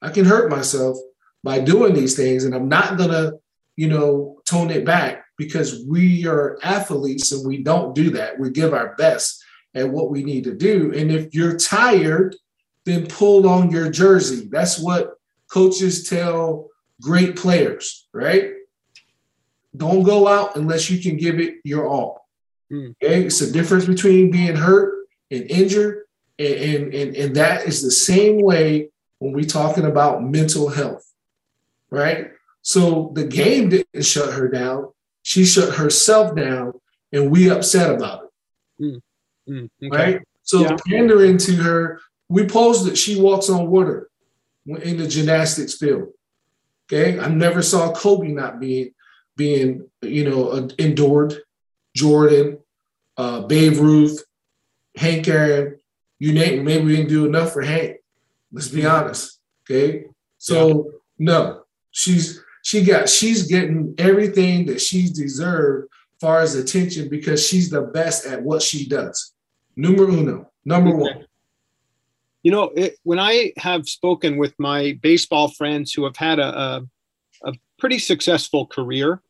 I 0.03 0.11
can 0.11 0.25
hurt 0.25 0.51
myself 0.51 0.97
by 1.45 1.61
doing 1.61 1.95
these 1.95 2.17
things, 2.17 2.45
and 2.45 2.55
I'm 2.55 2.69
not 2.69 2.99
gonna, 2.99 3.33
you 3.77 3.89
know, 3.89 4.41
tone 4.49 4.71
it 4.71 4.85
back 4.85 5.25
because 5.37 5.85
we 5.87 6.27
are 6.27 6.59
athletes 6.63 7.33
and 7.33 7.47
we 7.47 7.63
don't 7.63 7.95
do 7.95 8.11
that. 8.11 8.39
We 8.39 8.51
give 8.51 8.73
our 8.73 8.95
best 8.97 9.43
at 9.75 9.89
what 9.89 10.11
we 10.11 10.25
need 10.25 10.45
to 10.45 10.55
do. 10.55 10.93
And 10.95 11.11
if 11.11 11.35
you're 11.35 11.59
tired, 11.59 12.37
then 12.85 13.07
pull 13.07 13.49
on 13.49 13.71
your 13.71 13.91
jersey. 13.91 14.49
That's 14.51 14.79
what 14.79 15.15
coaches 15.51 16.09
tell 16.09 16.71
great 17.03 17.37
players, 17.37 18.07
right? 18.13 18.53
Don't 19.77 20.05
go 20.05 20.29
out 20.29 20.57
unless 20.57 20.89
you 20.89 21.03
can 21.03 21.17
give 21.17 21.41
it 21.41 21.57
your 21.65 21.89
all. 21.89 22.24
Mm. 22.73 22.95
Okay, 23.03 23.25
it's 23.25 23.41
the 23.41 23.53
difference 23.53 23.85
between 23.85 24.31
being 24.31 24.57
hurt 24.57 25.07
and 25.31 25.51
injured, 25.51 26.05
and, 26.39 26.55
and, 26.55 26.95
and, 26.95 27.17
and 27.17 27.37
that 27.37 27.67
is 27.67 27.83
the 27.83 27.91
same 27.91 28.41
way 28.41 28.91
when 29.19 29.33
we're 29.33 29.45
talking 29.45 29.85
about 29.85 30.23
mental 30.23 30.69
health, 30.69 31.07
right? 31.91 32.31
So 32.63 33.13
the 33.15 33.25
game 33.25 33.69
didn't 33.69 34.05
shut 34.05 34.33
her 34.33 34.49
down; 34.49 34.93
she 35.23 35.45
shut 35.45 35.75
herself 35.75 36.35
down, 36.35 36.73
and 37.13 37.31
we 37.31 37.51
upset 37.51 37.95
about 37.95 38.25
it, 38.25 38.83
mm. 38.83 39.01
Mm. 39.49 39.71
Okay. 39.85 39.97
right? 39.97 40.21
So 40.43 40.61
yeah. 40.61 40.77
pandering 40.87 41.39
to 41.39 41.57
her, 41.57 42.01
we 42.29 42.47
posed 42.47 42.87
that 42.87 42.99
she 42.99 43.21
walks 43.21 43.49
on 43.49 43.69
water 43.69 44.11
in 44.67 44.97
the 44.97 45.07
gymnastics 45.07 45.75
field. 45.75 46.09
Okay, 46.87 47.19
I 47.19 47.29
never 47.29 47.63
saw 47.63 47.93
Kobe 47.93 48.29
not 48.29 48.61
being 48.61 48.91
being 49.37 49.89
you 50.03 50.29
know 50.29 50.69
endured 50.79 51.43
Jordan, 51.95 52.59
uh, 53.17 53.43
Babe 53.43 53.79
Ruth, 53.79 54.25
Hank 54.97 55.29
Aaron, 55.29 55.79
you 56.19 56.33
name 56.33 56.65
Maybe 56.65 56.85
we 56.85 56.97
didn't 56.97 57.09
do 57.09 57.27
enough 57.27 57.53
for 57.53 57.63
Hank. 57.63 57.99
Let's 58.53 58.69
be 58.69 58.87
honest. 58.87 59.41
Okay. 59.65 60.07
So 60.39 60.69
yeah. 60.69 60.91
no, 61.19 61.63
she's 61.91 62.41
she 62.63 62.83
got 62.83 63.09
she's 63.09 63.47
getting 63.47 63.95
everything 63.99 64.67
that 64.67 64.81
she's 64.81 65.11
deserved 65.11 65.89
far 66.21 66.41
as 66.41 66.55
attention 66.55 67.09
because 67.09 67.47
she's 67.47 67.69
the 67.69 67.83
best 67.83 68.27
at 68.27 68.43
what 68.43 68.63
she 68.63 68.89
does. 68.89 69.35
Numero 69.77 70.13
uno, 70.13 70.51
number 70.65 70.95
one. 70.95 71.27
You 72.43 72.51
know, 72.51 72.71
it, 72.77 72.97
when 73.03 73.19
I 73.19 73.53
have 73.57 73.89
spoken 73.89 74.37
with 74.37 74.55
my 74.59 74.99
baseball 75.03 75.49
friends 75.49 75.93
who 75.93 76.05
have 76.05 76.17
had 76.17 76.39
a, 76.39 76.59
a, 76.59 76.83
a 77.45 77.53
pretty 77.79 77.99
successful 77.99 78.67
career, 78.67 79.21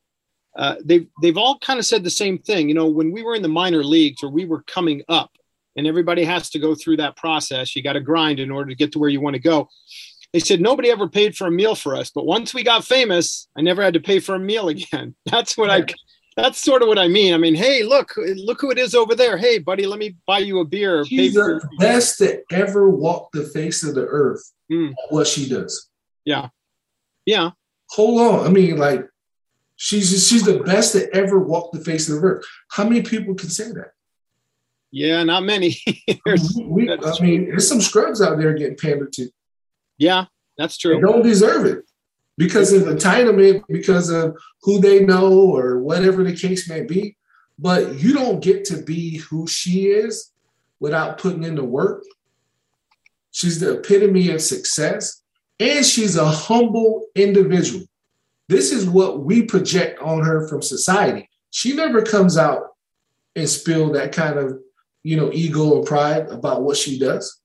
uh, 0.56 0.76
they've 0.84 1.06
they've 1.20 1.36
all 1.36 1.58
kind 1.58 1.78
of 1.78 1.86
said 1.86 2.04
the 2.04 2.10
same 2.10 2.38
thing. 2.38 2.68
You 2.68 2.74
know, 2.74 2.86
when 2.86 3.10
we 3.12 3.22
were 3.22 3.34
in 3.34 3.42
the 3.42 3.48
minor 3.48 3.82
leagues 3.82 4.22
or 4.22 4.30
we 4.30 4.44
were 4.44 4.62
coming 4.62 5.02
up, 5.08 5.30
and 5.76 5.86
everybody 5.86 6.24
has 6.24 6.50
to 6.50 6.58
go 6.58 6.74
through 6.74 6.98
that 6.98 7.16
process. 7.16 7.74
You 7.74 7.82
got 7.82 7.94
to 7.94 8.00
grind 8.00 8.40
in 8.40 8.50
order 8.50 8.70
to 8.70 8.76
get 8.76 8.92
to 8.92 8.98
where 8.98 9.10
you 9.10 9.20
want 9.20 9.34
to 9.34 9.40
go. 9.40 9.68
They 10.32 10.40
said 10.40 10.60
nobody 10.60 10.90
ever 10.90 11.08
paid 11.08 11.36
for 11.36 11.46
a 11.46 11.50
meal 11.50 11.74
for 11.74 11.94
us, 11.94 12.10
but 12.10 12.26
once 12.26 12.52
we 12.52 12.64
got 12.64 12.84
famous, 12.84 13.48
I 13.56 13.62
never 13.62 13.82
had 13.82 13.94
to 13.94 14.00
pay 14.00 14.18
for 14.18 14.34
a 14.34 14.38
meal 14.38 14.68
again. 14.76 15.14
That's 15.26 15.56
what. 15.56 15.70
I. 15.70 15.84
That's 16.36 16.58
sort 16.58 16.82
of 16.82 16.88
what 16.88 16.98
I 16.98 17.06
mean. 17.06 17.32
I 17.32 17.36
mean, 17.36 17.54
hey, 17.54 17.84
look, 17.84 18.12
look 18.16 18.60
who 18.60 18.72
it 18.72 18.78
is 18.78 18.96
over 18.96 19.14
there. 19.14 19.36
Hey, 19.36 19.60
buddy, 19.60 19.86
let 19.86 20.00
me 20.00 20.16
buy 20.26 20.38
you 20.38 20.58
a 20.58 20.64
beer. 20.64 21.04
She's 21.04 21.34
the 21.34 21.60
best 21.78 22.18
that 22.18 22.42
ever 22.50 22.90
walked 22.90 23.34
the 23.34 23.44
face 23.44 23.84
of 23.84 23.94
the 23.94 24.04
earth. 24.06 24.42
Mm. 24.68 24.94
What 25.10 25.28
she 25.28 25.48
does. 25.48 25.90
Yeah, 26.24 26.48
yeah. 27.24 27.50
Hold 27.90 28.20
on. 28.20 28.46
I 28.46 28.48
mean, 28.48 28.78
like 28.78 29.06
She's 29.76 30.28
she's 30.28 30.44
the 30.44 30.60
best 30.60 30.92
that 30.92 31.10
ever 31.12 31.38
walked 31.38 31.74
the 31.74 31.84
face 31.84 32.08
of 32.08 32.16
the 32.16 32.26
earth. 32.26 32.44
How 32.70 32.84
many 32.84 33.02
people 33.02 33.34
can 33.34 33.48
say 33.48 33.72
that? 33.72 33.92
Yeah, 34.90 35.24
not 35.24 35.42
many. 35.42 35.76
we, 36.64 36.90
I 36.90 37.20
mean, 37.20 37.46
there's 37.46 37.68
some 37.68 37.80
scrubs 37.80 38.22
out 38.22 38.38
there 38.38 38.54
getting 38.54 38.76
pandered 38.76 39.12
to. 39.14 39.28
Yeah, 39.98 40.26
that's 40.56 40.78
true. 40.78 40.94
They 40.94 41.00
don't 41.00 41.22
deserve 41.22 41.66
it 41.66 41.84
because 42.38 42.72
of 42.72 42.82
entitlement, 42.82 43.64
because 43.68 44.10
of 44.10 44.36
who 44.62 44.80
they 44.80 45.00
know 45.00 45.50
or 45.50 45.80
whatever 45.80 46.22
the 46.22 46.36
case 46.36 46.68
may 46.68 46.82
be. 46.82 47.16
But 47.58 47.98
you 48.00 48.12
don't 48.12 48.42
get 48.42 48.64
to 48.66 48.82
be 48.82 49.18
who 49.18 49.46
she 49.46 49.86
is 49.86 50.32
without 50.80 51.18
putting 51.18 51.44
in 51.44 51.54
the 51.56 51.64
work. 51.64 52.04
She's 53.30 53.58
the 53.58 53.78
epitome 53.78 54.30
of 54.30 54.42
success, 54.42 55.22
and 55.58 55.84
she's 55.84 56.16
a 56.16 56.26
humble 56.26 57.06
individual. 57.16 57.84
This 58.48 58.72
is 58.72 58.88
what 58.88 59.24
we 59.24 59.42
project 59.42 60.00
on 60.00 60.22
her 60.22 60.46
from 60.48 60.62
society. 60.62 61.28
She 61.50 61.74
never 61.74 62.02
comes 62.02 62.36
out 62.36 62.62
and 63.36 63.48
spill 63.48 63.92
that 63.92 64.12
kind 64.12 64.38
of, 64.38 64.58
you 65.02 65.16
know, 65.16 65.30
ego 65.32 65.70
or 65.70 65.84
pride 65.84 66.28
about 66.28 66.62
what 66.62 66.76
she 66.76 66.98
does. 66.98 67.40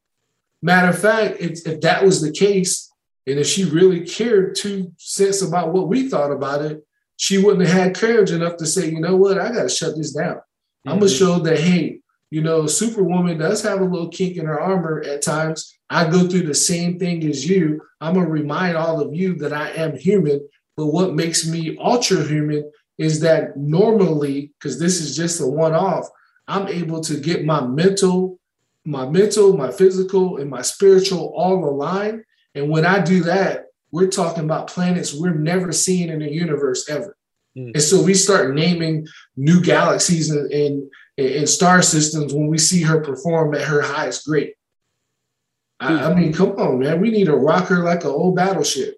Matter 0.61 0.89
of 0.89 0.99
fact, 0.99 1.39
if, 1.39 1.65
if 1.65 1.81
that 1.81 2.03
was 2.03 2.21
the 2.21 2.31
case, 2.31 2.91
and 3.25 3.39
if 3.39 3.47
she 3.47 3.63
really 3.63 4.05
cared 4.05 4.55
two 4.55 4.91
cents 4.97 5.41
about 5.41 5.71
what 5.71 5.87
we 5.87 6.09
thought 6.09 6.31
about 6.31 6.63
it, 6.63 6.85
she 7.17 7.37
wouldn't 7.37 7.67
have 7.67 7.77
had 7.77 7.95
courage 7.95 8.31
enough 8.31 8.57
to 8.57 8.65
say, 8.65 8.89
you 8.89 8.99
know 8.99 9.15
what, 9.15 9.37
I 9.37 9.51
got 9.51 9.63
to 9.63 9.69
shut 9.69 9.95
this 9.95 10.13
down. 10.13 10.35
Mm-hmm. 10.35 10.89
I'm 10.89 10.99
gonna 10.99 11.11
show 11.11 11.39
that 11.39 11.59
hey, 11.59 11.99
you 12.31 12.41
know, 12.41 12.65
Superwoman 12.65 13.37
does 13.37 13.61
have 13.63 13.81
a 13.81 13.85
little 13.85 14.09
kink 14.09 14.37
in 14.37 14.45
her 14.45 14.59
armor 14.59 15.01
at 15.05 15.21
times. 15.21 15.77
I 15.89 16.09
go 16.09 16.27
through 16.27 16.43
the 16.43 16.55
same 16.55 16.97
thing 16.97 17.23
as 17.25 17.47
you. 17.47 17.81
I'm 17.99 18.13
gonna 18.13 18.29
remind 18.29 18.77
all 18.77 19.01
of 19.01 19.13
you 19.13 19.35
that 19.39 19.51
I 19.51 19.71
am 19.71 19.97
human. 19.97 20.47
But 20.79 20.93
what 20.93 21.13
makes 21.13 21.45
me 21.45 21.77
ultra 21.77 22.23
human 22.23 22.71
is 22.97 23.19
that 23.19 23.57
normally, 23.57 24.53
because 24.57 24.79
this 24.79 25.01
is 25.01 25.13
just 25.13 25.41
a 25.41 25.45
one-off, 25.45 26.07
I'm 26.47 26.69
able 26.69 27.01
to 27.01 27.19
get 27.19 27.43
my 27.43 27.59
mental, 27.59 28.39
my 28.85 29.05
mental, 29.05 29.57
my 29.57 29.71
physical, 29.71 30.37
and 30.37 30.49
my 30.49 30.61
spiritual 30.61 31.33
all 31.35 31.65
aligned. 31.65 32.23
And 32.55 32.69
when 32.69 32.85
I 32.85 33.01
do 33.01 33.23
that, 33.23 33.65
we're 33.91 34.07
talking 34.07 34.45
about 34.45 34.69
planets 34.69 35.13
we're 35.13 35.33
never 35.33 35.73
seeing 35.73 36.07
in 36.07 36.19
the 36.19 36.31
universe 36.31 36.89
ever. 36.89 37.17
Mm. 37.57 37.73
And 37.73 37.83
so 37.83 38.01
we 38.01 38.13
start 38.13 38.55
naming 38.55 39.05
new 39.35 39.61
galaxies 39.61 40.29
and, 40.29 40.49
and, 40.49 40.89
and, 41.17 41.49
star 41.49 41.81
systems 41.81 42.33
when 42.33 42.47
we 42.47 42.57
see 42.57 42.83
her 42.83 43.01
perform 43.01 43.53
at 43.53 43.63
her 43.63 43.81
highest 43.81 44.25
grade. 44.25 44.53
I, 45.81 46.05
I, 46.05 46.13
mean, 46.13 46.31
come 46.31 46.51
on, 46.51 46.79
man. 46.79 47.01
We 47.01 47.11
need 47.11 47.27
a 47.27 47.35
rocker 47.35 47.83
like 47.83 48.05
an 48.05 48.11
old 48.11 48.37
battleship. 48.37 48.95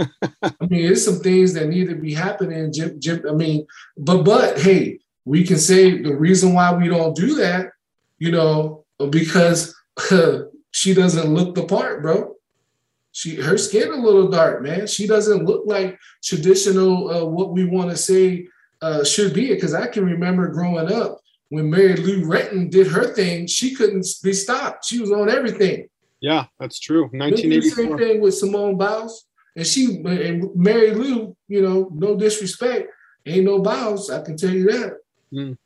I 0.00 0.66
mean, 0.68 0.82
there's 0.86 1.04
some 1.04 1.20
things 1.20 1.52
that 1.54 1.68
need 1.68 1.88
to 1.88 1.94
be 1.94 2.14
happening. 2.14 2.72
Jim, 2.72 3.00
Jim, 3.00 3.24
I 3.28 3.32
mean, 3.32 3.66
but 3.96 4.24
but 4.24 4.58
hey, 4.58 5.00
we 5.24 5.44
can 5.44 5.58
say 5.58 6.00
the 6.00 6.14
reason 6.14 6.54
why 6.54 6.72
we 6.74 6.88
don't 6.88 7.14
do 7.14 7.34
that, 7.36 7.72
you 8.18 8.30
know, 8.30 8.84
because 9.10 9.74
uh, 10.10 10.42
she 10.70 10.94
doesn't 10.94 11.32
look 11.32 11.54
the 11.54 11.64
part, 11.64 12.02
bro. 12.02 12.34
She 13.12 13.36
her 13.36 13.58
skin 13.58 13.92
a 13.92 13.96
little 13.96 14.28
dark, 14.28 14.62
man. 14.62 14.86
She 14.86 15.06
doesn't 15.06 15.44
look 15.44 15.64
like 15.66 15.98
traditional 16.22 17.10
uh, 17.10 17.24
what 17.24 17.52
we 17.52 17.64
want 17.64 17.90
to 17.90 17.96
say 17.96 18.46
uh, 18.82 19.04
should 19.04 19.34
be. 19.34 19.50
It. 19.50 19.56
Because 19.56 19.74
I 19.74 19.88
can 19.88 20.04
remember 20.04 20.48
growing 20.48 20.92
up 20.92 21.20
when 21.50 21.68
Mary 21.68 21.96
Lou 21.96 22.24
Retton 22.24 22.70
did 22.70 22.86
her 22.86 23.12
thing, 23.12 23.46
she 23.46 23.74
couldn't 23.74 24.06
be 24.22 24.32
stopped. 24.32 24.84
She 24.84 25.00
was 25.00 25.10
on 25.10 25.28
everything. 25.28 25.88
Yeah, 26.20 26.46
that's 26.58 26.78
true. 26.78 27.04
1984. 27.12 27.74
Same 27.74 27.98
thing 27.98 28.20
with 28.20 28.34
Simone 28.34 28.76
Biles, 28.76 29.26
and 29.56 29.66
she 29.66 30.02
and 30.04 30.54
Mary 30.54 30.92
Lou. 30.92 31.36
You 31.48 31.62
know, 31.62 31.90
no 31.92 32.16
disrespect, 32.16 32.88
ain't 33.26 33.44
no 33.44 33.60
Biles. 33.60 34.10
I 34.10 34.22
can 34.22 34.36
tell 34.36 34.50
you 34.50 34.64
that. 34.70 34.96
Mm. 35.32 35.56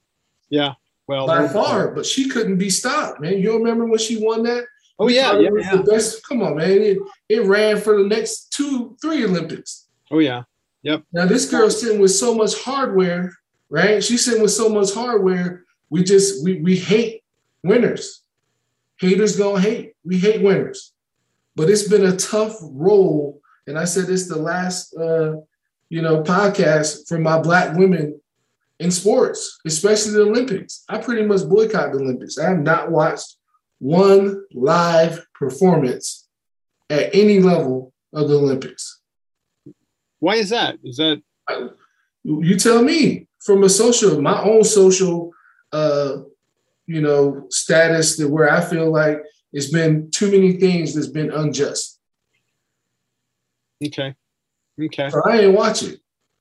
Yeah, 0.51 0.75
well, 1.07 1.27
by 1.27 1.49
far, 1.49 1.95
but 1.95 2.07
she 2.07 2.29
couldn't 2.29 2.59
be 2.59 2.71
stopped, 2.71 3.21
man. 3.21 3.39
You 3.39 3.57
remember 3.57 3.87
when 3.87 3.99
she 3.99 4.23
won 4.23 4.43
that? 4.45 4.65
Oh 4.99 5.09
yeah, 5.09 5.39
yeah, 5.39 5.51
yeah. 5.59 5.77
The 5.77 5.83
best. 5.83 6.27
Come 6.27 6.43
on, 6.43 6.57
man. 6.57 6.71
It, 6.71 6.99
it 7.29 7.45
ran 7.45 7.81
for 7.81 8.01
the 8.01 8.09
next 8.09 8.53
two, 8.53 8.97
three 9.03 9.25
Olympics. 9.25 9.89
Oh 10.11 10.21
yeah. 10.21 10.45
Yep. 10.83 11.03
Now 11.13 11.27
this 11.27 11.51
girl's 11.51 11.81
sitting 11.81 12.01
with 12.01 12.13
so 12.13 12.35
much 12.35 12.61
hardware, 12.63 13.33
right? 13.71 14.05
She's 14.05 14.25
sitting 14.25 14.43
with 14.43 14.53
so 14.53 14.69
much 14.69 14.93
hardware. 14.93 15.65
We 15.91 16.05
just 16.05 16.45
we 16.45 16.61
we 16.61 16.77
hate 16.77 17.23
winners. 17.63 18.23
Haters 19.01 19.37
gonna 19.37 19.61
hate. 19.61 19.95
We 20.05 20.19
hate 20.19 20.43
winners. 20.43 20.93
But 21.57 21.71
it's 21.71 21.89
been 21.89 22.05
a 22.05 22.17
tough 22.17 22.57
role, 22.63 23.41
and 23.67 23.79
I 23.79 23.85
said 23.85 24.07
this 24.07 24.29
the 24.29 24.39
last 24.39 24.95
uh, 24.97 25.37
you 25.89 26.03
know 26.03 26.23
podcast 26.23 27.09
for 27.09 27.19
my 27.19 27.39
black 27.41 27.77
women 27.77 28.21
in 28.79 28.91
sports, 28.91 29.61
especially 29.67 30.13
the 30.13 30.23
Olympics. 30.23 30.85
I 30.89 30.99
pretty 30.99 31.25
much 31.25 31.49
boycott 31.49 31.93
the 31.93 31.99
Olympics. 31.99 32.39
I 32.39 32.49
have 32.51 32.61
not 32.61 32.91
watched 32.91 33.37
one 33.79 34.45
live 34.53 35.27
performance 35.35 36.29
at 36.91 37.15
any 37.15 37.41
level 37.41 37.93
of 38.13 38.29
the 38.29 38.39
Olympics. 38.39 39.01
Why 40.21 40.37
is 40.37 40.51
that? 40.51 40.79
Is 40.83 40.97
that 40.97 41.23
you 42.25 42.57
tell 42.57 42.83
me 42.83 43.27
from 43.41 43.63
a 43.65 43.69
social, 43.69 44.21
my 44.21 44.43
own 44.43 44.65
social, 44.65 45.33
uh, 45.73 46.17
you 46.87 47.01
know, 47.01 47.47
status 47.51 48.17
that 48.17 48.29
where 48.29 48.51
I 48.51 48.63
feel 48.63 48.91
like 48.91 49.19
it's 49.53 49.71
been 49.71 50.11
too 50.11 50.31
many 50.31 50.55
things 50.55 50.95
that's 50.95 51.09
been 51.09 51.31
unjust. 51.31 51.94
Okay. 53.83 54.15
Okay. 54.81 55.11
So 55.11 55.23
I 55.27 55.41
ain't 55.41 55.55
watching. 55.55 55.97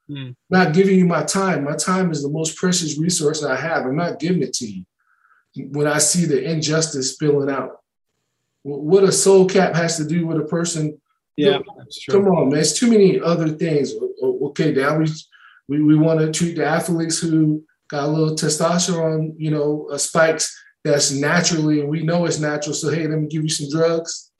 Hmm. 0.07 0.31
Not 0.49 0.73
giving 0.73 0.97
you 0.97 1.05
my 1.05 1.23
time. 1.23 1.63
My 1.63 1.75
time 1.75 2.11
is 2.11 2.23
the 2.23 2.29
most 2.29 2.57
precious 2.57 2.97
resource 2.97 3.43
I 3.43 3.55
have. 3.55 3.85
I'm 3.85 3.95
not 3.95 4.19
giving 4.19 4.43
it 4.43 4.53
to 4.55 4.65
you 4.65 4.85
when 5.55 5.87
I 5.87 5.99
see 5.99 6.25
the 6.25 6.43
injustice 6.43 7.13
spilling 7.13 7.49
out. 7.49 7.79
What 8.63 9.03
a 9.03 9.11
soul 9.11 9.47
cap 9.47 9.75
has 9.75 9.97
to 9.97 10.05
do 10.05 10.25
with 10.25 10.37
a 10.37 10.45
person. 10.45 10.99
Yeah, 11.35 11.59
Come 12.09 12.27
on, 12.27 12.49
man. 12.49 12.59
It's 12.59 12.77
too 12.77 12.89
many 12.89 13.19
other 13.19 13.49
things. 13.49 13.93
Okay, 14.21 14.71
now 14.71 14.97
we 14.97 15.07
we, 15.67 15.81
we 15.81 15.95
want 15.95 16.19
to 16.19 16.31
treat 16.31 16.55
the 16.55 16.65
athletes 16.65 17.19
who 17.19 17.63
got 17.89 18.03
a 18.03 18.07
little 18.07 18.35
testosterone, 18.35 19.33
you 19.37 19.49
know, 19.49 19.87
uh, 19.91 19.97
spikes 19.97 20.55
that's 20.83 21.11
naturally, 21.11 21.79
and 21.79 21.89
we 21.89 22.03
know 22.03 22.25
it's 22.25 22.39
natural. 22.39 22.75
So 22.75 22.89
hey, 22.91 23.07
let 23.07 23.19
me 23.19 23.27
give 23.27 23.43
you 23.43 23.49
some 23.49 23.69
drugs. 23.69 24.31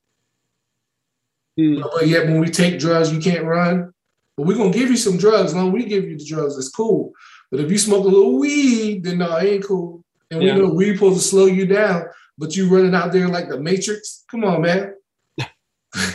Hmm. 1.58 1.82
But 1.82 2.08
yet, 2.08 2.26
when 2.26 2.40
we 2.40 2.48
take 2.48 2.80
drugs, 2.80 3.12
you 3.12 3.20
can't 3.20 3.46
run. 3.46 3.94
But 4.36 4.48
we're 4.48 4.58
gonna 4.58 4.72
give 4.72 4.90
you 4.90 4.98
some 4.98 5.18
drugs. 5.18 5.54
Long 5.54 5.72
we 5.72 5.86
give 5.86 6.06
you 6.06 6.18
the 6.18 6.26
drugs, 6.26 6.58
it's 6.58 6.70
cool. 6.70 7.14
But 7.52 7.60
if 7.60 7.72
you 7.72 7.78
smoke 7.78 8.06
a 8.06 8.08
little 8.08 8.40
weed, 8.40 9.04
then 9.04 9.20
no, 9.20 9.38
it 9.38 9.46
ain't 9.46 9.64
cool. 9.64 10.04
And 10.32 10.42
yeah. 10.42 10.56
we 10.56 10.62
know 10.62 10.74
we're 10.74 10.96
supposed 10.96 11.22
to 11.22 11.28
slow 11.28 11.46
you 11.46 11.68
down, 11.68 12.06
but 12.38 12.56
you 12.56 12.68
running 12.68 12.96
out 12.96 13.12
there 13.12 13.28
like 13.28 13.50
the 13.50 13.60
Matrix. 13.60 14.24
Come 14.30 14.44
on, 14.44 14.62
man. 14.64 14.96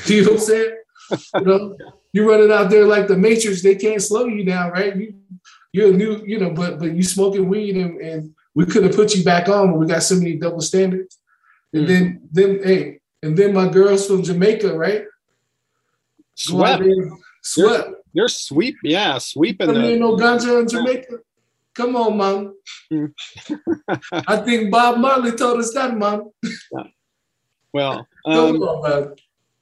you 0.07 0.25
know 0.25 0.33
what 0.33 0.41
I'm 0.41 0.47
saying? 0.47 0.77
You 1.37 1.41
know, 1.43 1.77
you're 2.13 2.29
running 2.29 2.51
out 2.51 2.71
there 2.71 2.85
like 2.85 3.07
the 3.07 3.17
Matrix. 3.17 3.63
They 3.63 3.77
can't 3.77 4.03
slow 4.03 4.27
you 4.27 4.45
down, 4.45 4.73
right? 4.73 4.97
You, 4.97 5.15
you're 5.73 5.91
a 5.91 5.97
new, 5.97 6.25
you 6.27 6.41
know, 6.41 6.51
but 6.51 6.81
but 6.81 6.97
you 6.97 7.05
smoking 7.05 7.49
weed 7.49 7.77
and, 7.77 8.01
and 8.01 8.35
we 8.55 8.67
could 8.67 8.83
have 8.83 8.97
put 8.97 9.15
you 9.15 9.23
back 9.23 9.49
on, 9.49 9.71
but 9.71 9.79
we 9.79 9.87
got 9.87 10.03
so 10.03 10.17
many 10.17 10.35
double 10.35 10.61
standards. 10.61 11.19
And 11.73 11.85
mm. 11.85 11.89
then 11.89 12.29
then 12.33 12.61
hey, 12.65 13.01
and 13.23 13.37
then 13.37 13.55
my 13.55 13.69
girls 13.69 14.07
from 14.07 14.25
Jamaica, 14.25 14.77
right? 14.77 15.05
Swept. 16.39 16.85
Swept. 17.43 17.91
You're, 18.13 18.29
sweep, 18.29 18.77
yeah, 18.83 19.19
sweeping. 19.19 19.71
I 19.71 19.73
mean, 19.73 20.01
no 20.01 20.17
ganja 20.17 20.61
in 20.61 20.69
Jamaica. 20.69 21.19
Come 21.75 21.97
on, 21.97 22.17
mom. 22.17 22.55
I 24.27 24.37
think 24.39 24.71
Bob 24.71 24.99
Marley 24.99 25.33
told 25.33 25.61
us 25.61 25.73
that, 25.75 25.97
mom. 25.97 26.31
Well, 27.75 28.09
um, 28.25 28.63
on, 28.63 29.15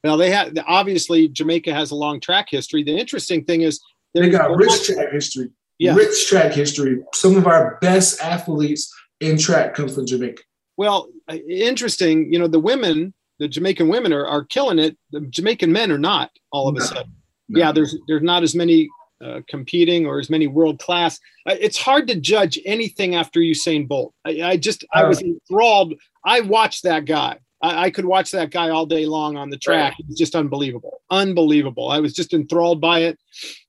well, 0.04 0.16
they 0.16 0.30
have 0.30 0.56
obviously 0.68 1.26
Jamaica 1.26 1.74
has 1.74 1.90
a 1.90 1.96
long 1.96 2.20
track 2.20 2.46
history. 2.48 2.84
The 2.84 2.96
interesting 2.96 3.44
thing 3.44 3.62
is 3.62 3.80
they 4.14 4.30
got 4.30 4.56
rich 4.56 4.86
track 4.86 5.10
history. 5.10 5.50
Yeah. 5.80 5.96
Rich 5.96 6.28
track 6.28 6.52
history. 6.52 7.02
Some 7.12 7.36
of 7.36 7.48
our 7.48 7.78
best 7.80 8.22
athletes 8.22 8.94
in 9.20 9.36
track 9.38 9.74
come 9.74 9.88
from 9.88 10.06
Jamaica. 10.06 10.42
Well, 10.76 11.08
interesting. 11.48 12.32
You 12.32 12.38
know, 12.38 12.46
the 12.46 12.60
women, 12.60 13.12
the 13.38 13.48
Jamaican 13.48 13.88
women 13.88 14.12
are, 14.12 14.26
are 14.26 14.44
killing 14.44 14.78
it. 14.78 14.96
The 15.10 15.20
Jamaican 15.20 15.72
men 15.72 15.90
are 15.90 15.98
not 15.98 16.30
all 16.52 16.68
of 16.68 16.74
no, 16.76 16.82
a 16.82 16.86
sudden. 16.86 17.12
No. 17.48 17.60
Yeah, 17.60 17.72
there's 17.72 17.96
there's 18.08 18.22
not 18.22 18.42
as 18.42 18.54
many 18.54 18.88
uh, 19.24 19.40
competing 19.48 20.06
or 20.06 20.18
as 20.18 20.28
many 20.28 20.46
world 20.46 20.78
class. 20.78 21.20
It's 21.46 21.78
hard 21.78 22.08
to 22.08 22.20
judge 22.20 22.58
anything 22.64 23.14
after 23.14 23.40
Usain 23.40 23.86
Bolt. 23.86 24.14
I, 24.24 24.42
I 24.42 24.56
just 24.56 24.84
I 24.92 25.04
was 25.04 25.22
enthralled. 25.22 25.94
I 26.24 26.40
watched 26.40 26.82
that 26.82 27.04
guy. 27.04 27.38
I, 27.62 27.84
I, 27.84 27.90
could 27.90 28.04
watch 28.04 28.30
that 28.32 28.50
guy 28.50 28.68
all 28.68 28.84
day 28.84 29.06
long 29.06 29.36
on 29.36 29.48
the 29.48 29.56
track. 29.56 29.92
Right. 29.92 30.06
It's 30.08 30.18
just 30.18 30.34
unbelievable, 30.34 31.00
unbelievable. 31.10 31.88
I 31.88 32.00
was 32.00 32.12
just 32.12 32.34
enthralled 32.34 32.80
by 32.80 33.00
it. 33.00 33.18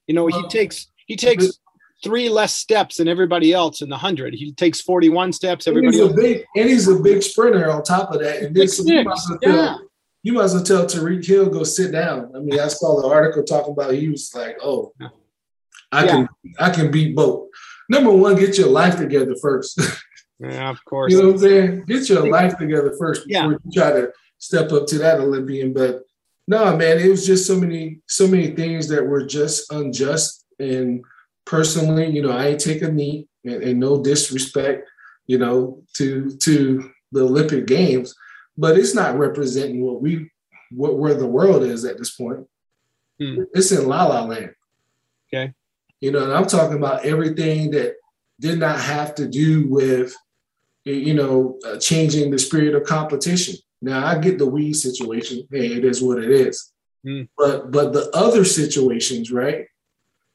You 0.07 0.15
know, 0.15 0.27
he 0.27 0.47
takes 0.49 0.87
he 1.05 1.15
takes 1.15 1.59
three 2.03 2.29
less 2.29 2.55
steps 2.55 2.97
than 2.97 3.07
everybody 3.07 3.53
else 3.53 3.81
in 3.81 3.89
the 3.89 3.97
hundred. 3.97 4.33
He 4.33 4.51
takes 4.53 4.81
forty 4.81 5.09
one 5.09 5.33
steps. 5.33 5.67
Everybody 5.67 5.99
and 5.99 6.09
he's, 6.09 6.13
a 6.13 6.21
big, 6.21 6.45
and 6.55 6.69
he's 6.69 6.87
a 6.87 6.99
big 6.99 7.23
sprinter 7.23 7.71
on 7.71 7.83
top 7.83 8.13
of 8.13 8.21
that. 8.21 8.41
And 8.43 8.55
this, 8.55 8.79
you 8.79 9.03
might 9.03 9.13
as 9.13 9.27
well 9.29 9.39
tell, 9.39 9.81
you 10.23 10.33
might 10.33 10.43
as 10.43 10.53
well 10.53 10.63
tell 10.63 10.85
Tyreek 10.85 11.25
Hill 11.25 11.49
go 11.49 11.63
sit 11.63 11.91
down. 11.91 12.31
I 12.35 12.39
mean, 12.39 12.59
I 12.59 12.67
saw 12.67 13.01
the 13.01 13.07
article 13.07 13.43
talking 13.43 13.73
about 13.73 13.93
he 13.93 14.09
was 14.09 14.31
like, 14.35 14.57
oh. 14.63 14.93
Yeah 14.99 15.09
I 15.91 16.05
yeah. 16.05 16.11
can 16.11 16.29
I 16.59 16.69
can 16.69 16.91
beat 16.91 17.15
both. 17.15 17.47
Number 17.89 18.11
one, 18.11 18.35
get 18.35 18.57
your 18.57 18.69
life 18.69 18.97
together 18.97 19.35
first. 19.41 19.79
Yeah, 20.39 20.69
of 20.69 20.85
course. 20.85 21.11
You 21.11 21.19
know 21.19 21.27
what 21.29 21.33
I'm 21.33 21.39
saying? 21.39 21.85
Get 21.87 22.09
your 22.09 22.29
life 22.29 22.59
together 22.59 22.93
first 22.99 23.27
before 23.27 23.53
Yeah. 23.53 23.57
you 23.65 23.71
try 23.73 23.89
to 23.89 24.11
step 24.37 24.71
up 24.71 24.85
to 24.85 24.99
that 24.99 25.19
Olympian. 25.19 25.73
But 25.73 26.03
no, 26.47 26.77
man, 26.77 26.99
it 26.99 27.09
was 27.09 27.25
just 27.25 27.47
so 27.47 27.59
many, 27.59 28.01
so 28.07 28.27
many 28.27 28.51
things 28.51 28.87
that 28.89 29.03
were 29.03 29.25
just 29.25 29.71
unjust. 29.71 30.45
And 30.59 31.03
personally, 31.47 32.07
you 32.09 32.21
know, 32.21 32.31
I 32.31 32.47
ain't 32.47 32.59
take 32.59 32.81
a 32.81 32.91
knee 32.91 33.27
and, 33.43 33.63
and 33.63 33.79
no 33.79 34.03
disrespect, 34.03 34.87
you 35.25 35.37
know, 35.37 35.81
to 35.95 36.29
to 36.37 36.91
the 37.11 37.21
Olympic 37.21 37.65
Games, 37.65 38.13
but 38.57 38.77
it's 38.77 38.93
not 38.93 39.17
representing 39.17 39.81
what 39.81 40.01
we 40.01 40.29
what 40.71 40.97
where 40.97 41.13
the 41.13 41.27
world 41.27 41.63
is 41.63 41.85
at 41.85 41.97
this 41.97 42.15
point. 42.15 42.45
Hmm. 43.19 43.43
It's 43.53 43.71
in 43.71 43.87
La 43.87 44.05
La 44.05 44.23
Land. 44.23 44.53
Okay. 45.33 45.53
You 46.01 46.11
know, 46.11 46.23
and 46.23 46.33
I'm 46.33 46.45
talking 46.45 46.77
about 46.77 47.05
everything 47.05 47.71
that 47.71 47.95
did 48.39 48.59
not 48.59 48.79
have 48.79 49.15
to 49.15 49.27
do 49.27 49.67
with 49.67 50.15
you 50.85 51.13
know, 51.13 51.59
uh, 51.65 51.77
changing 51.77 52.31
the 52.31 52.39
spirit 52.39 52.73
of 52.73 52.83
competition. 52.83 53.55
Now 53.81 54.05
I 54.05 54.17
get 54.17 54.37
the 54.37 54.45
weed 54.45 54.73
situation. 54.73 55.47
Hey, 55.51 55.73
it 55.73 55.83
is 55.83 56.01
what 56.01 56.23
it 56.23 56.31
is. 56.31 56.71
Mm. 57.05 57.27
But 57.37 57.71
but 57.71 57.93
the 57.93 58.09
other 58.13 58.45
situations, 58.45 59.31
right? 59.31 59.65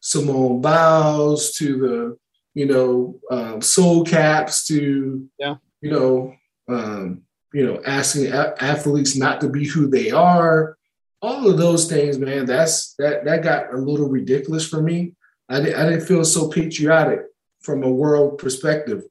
Simone 0.02 0.61
Biles 0.61 1.52
to 1.52 1.78
the 1.78 2.16
you 2.54 2.66
know 2.66 3.18
um, 3.30 3.62
soul 3.62 4.04
caps 4.04 4.66
to 4.66 5.26
Yeah. 5.38 5.54
you 5.80 5.90
know 5.90 6.35
um, 6.68 7.23
you 7.54 7.64
know 7.64 7.80
asking 7.87 8.26
a- 8.32 8.54
athletes 8.61 9.16
not 9.16 9.40
to 9.40 9.49
be 9.49 9.66
who 9.66 9.88
they 9.88 10.11
are. 10.11 10.76
All 11.23 11.49
of 11.49 11.56
those 11.56 11.88
things, 11.88 12.18
man. 12.18 12.47
That's 12.47 12.94
that 12.99 13.25
that 13.25 13.42
got 13.42 13.73
a 13.73 13.76
little 13.78 14.09
ridiculous 14.09 14.68
for 14.68 14.82
me. 14.82 15.14
I, 15.49 15.61
di- 15.61 15.75
I 15.75 15.88
didn't 15.88 16.06
feel 16.06 16.25
so 16.25 16.49
patriotic 16.49 17.21
from 17.61 17.82
a 17.85 17.90
world 17.90 18.38
perspective 18.38 19.04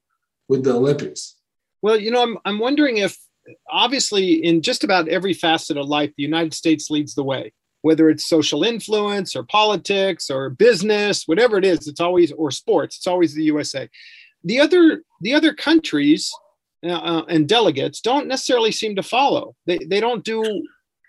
with 0.50 0.64
the 0.66 0.74
Olympics. 0.74 1.36
Well, 1.82 1.98
you 1.98 2.12
know, 2.12 2.22
I'm, 2.22 2.38
I'm 2.46 2.60
wondering 2.60 2.98
if 2.98 3.18
obviously 3.70 4.34
in 4.44 4.62
just 4.62 4.84
about 4.84 5.08
every 5.08 5.34
facet 5.34 5.78
of 5.78 5.88
life, 5.88 6.12
the 6.18 6.24
United 6.24 6.54
States 6.54 6.90
leads 6.90 7.16
the 7.16 7.24
way, 7.24 7.54
whether 7.82 8.10
it's 8.10 8.26
social 8.26 8.64
influence 8.64 9.36
or 9.36 9.44
politics 9.44 10.30
or 10.30 10.50
business, 10.50 11.28
whatever 11.28 11.58
it 11.58 11.66
is, 11.66 11.88
it's 11.88 12.00
always, 12.00 12.32
or 12.32 12.52
sports, 12.52 12.98
it's 12.98 13.08
always 13.08 13.34
the 13.34 13.44
USA. 13.44 13.90
The 14.44 14.60
other, 14.60 15.04
the 15.22 15.34
other 15.34 15.54
countries 15.54 16.32
uh, 16.84 16.92
uh, 16.92 17.26
and 17.28 17.48
delegates 17.48 18.02
don't 18.02 18.28
necessarily 18.28 18.72
seem 18.72 18.96
to 18.96 19.04
follow. 19.04 19.56
They, 19.66 19.80
they 19.80 20.00
don't 20.00 20.24
do 20.24 20.44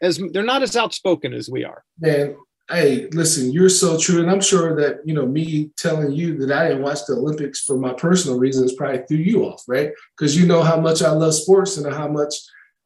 as, 0.03 0.21
they're 0.33 0.43
not 0.43 0.63
as 0.63 0.77
outspoken 0.77 1.33
as 1.33 1.49
we 1.49 1.65
are. 1.65 1.85
Man, 1.99 2.37
hey, 2.71 3.09
listen, 3.13 3.53
you're 3.53 3.69
so 3.69 3.99
true. 3.99 4.23
And 4.23 4.31
I'm 4.31 4.41
sure 4.41 4.75
that, 4.77 5.01
you 5.05 5.15
know, 5.15 5.27
me 5.27 5.71
telling 5.77 6.13
you 6.13 6.39
that 6.39 6.57
I 6.57 6.69
didn't 6.69 6.83
watch 6.83 7.05
the 7.07 7.15
Olympics 7.15 7.61
for 7.61 7.77
my 7.77 7.93
personal 7.93 8.39
reasons 8.39 8.75
probably 8.75 9.03
threw 9.07 9.19
you 9.19 9.45
off, 9.45 9.63
right? 9.69 9.91
Because 10.17 10.37
you 10.37 10.47
know 10.47 10.63
how 10.63 10.81
much 10.81 11.03
I 11.03 11.11
love 11.11 11.35
sports 11.35 11.77
and 11.77 11.93
how 11.93 12.09
much 12.09 12.35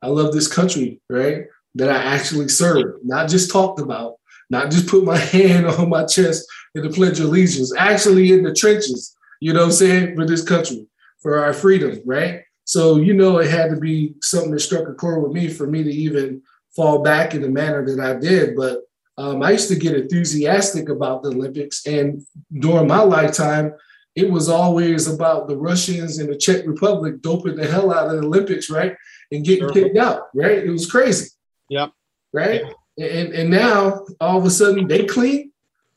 I 0.03 0.09
love 0.09 0.33
this 0.33 0.49
country, 0.49 1.01
right? 1.09 1.47
That 1.77 1.91
I 1.91 2.03
actually 2.15 2.49
served, 2.49 3.05
not 3.05 3.29
just 3.29 3.51
talked 3.51 3.81
about, 3.81 4.17
not 4.51 4.71
just 4.71 4.89
put 4.89 5.05
my 5.05 5.17
hand 5.37 5.67
on 5.67 5.89
my 5.89 6.05
chest 6.05 6.47
in 6.75 6.83
the 6.83 6.91
Pledge 6.91 7.21
of 7.21 7.27
Allegiance, 7.27 7.73
actually 7.77 8.33
in 8.33 8.43
the 8.43 8.55
trenches, 8.55 9.17
you 9.41 9.53
know 9.53 9.61
what 9.61 9.67
I'm 9.67 9.73
saying, 9.73 10.17
for 10.17 10.27
this 10.27 10.43
country, 10.43 10.87
for 11.21 11.39
our 11.39 11.53
freedom, 11.53 12.01
right? 12.05 12.43
So, 12.65 12.97
you 12.97 13.15
know, 13.15 13.39
it 13.39 13.51
had 13.51 13.71
to 13.71 13.77
be 13.77 14.15
something 14.23 14.51
that 14.51 14.61
struck 14.61 14.89
a 14.89 14.95
chord 14.95 15.23
with 15.23 15.33
me 15.33 15.49
for 15.49 15.67
me 15.67 15.85
to 15.85 15.91
even 15.91 16.43
fall 16.75 17.03
back 17.03 17.35
in 17.35 17.43
the 17.43 17.49
manner 17.49 17.85
that 17.87 18.01
I 18.01 18.19
did. 18.19 18.57
But 18.57 18.81
um, 19.17 19.43
I 19.43 19.53
used 19.53 19.69
to 19.69 19.77
get 19.77 19.95
enthusiastic 19.95 20.89
about 20.89 21.23
the 21.23 21.31
Olympics, 21.31 21.87
and 21.87 22.27
during 22.53 22.89
my 22.89 23.01
lifetime, 23.01 23.73
it 24.15 24.31
was 24.31 24.49
always 24.49 25.07
about 25.07 25.47
the 25.47 25.57
Russians 25.57 26.19
and 26.19 26.29
the 26.29 26.37
Czech 26.37 26.67
Republic 26.67 27.21
doping 27.21 27.57
the 27.57 27.67
hell 27.67 27.93
out 27.93 28.07
of 28.07 28.13
the 28.13 28.27
Olympics, 28.27 28.69
right, 28.69 28.95
and 29.31 29.45
getting 29.45 29.69
kicked 29.71 29.97
out, 29.97 30.29
right? 30.35 30.59
It 30.59 30.71
was 30.71 30.91
crazy, 30.91 31.31
Yep. 31.69 31.93
right? 32.33 32.63
And 32.99 33.33
and 33.35 33.51
now 33.51 34.05
all 34.21 34.39
of 34.39 34.45
a 34.45 34.51
sudden 34.51 34.87
they 34.89 35.05
clean. 35.05 35.53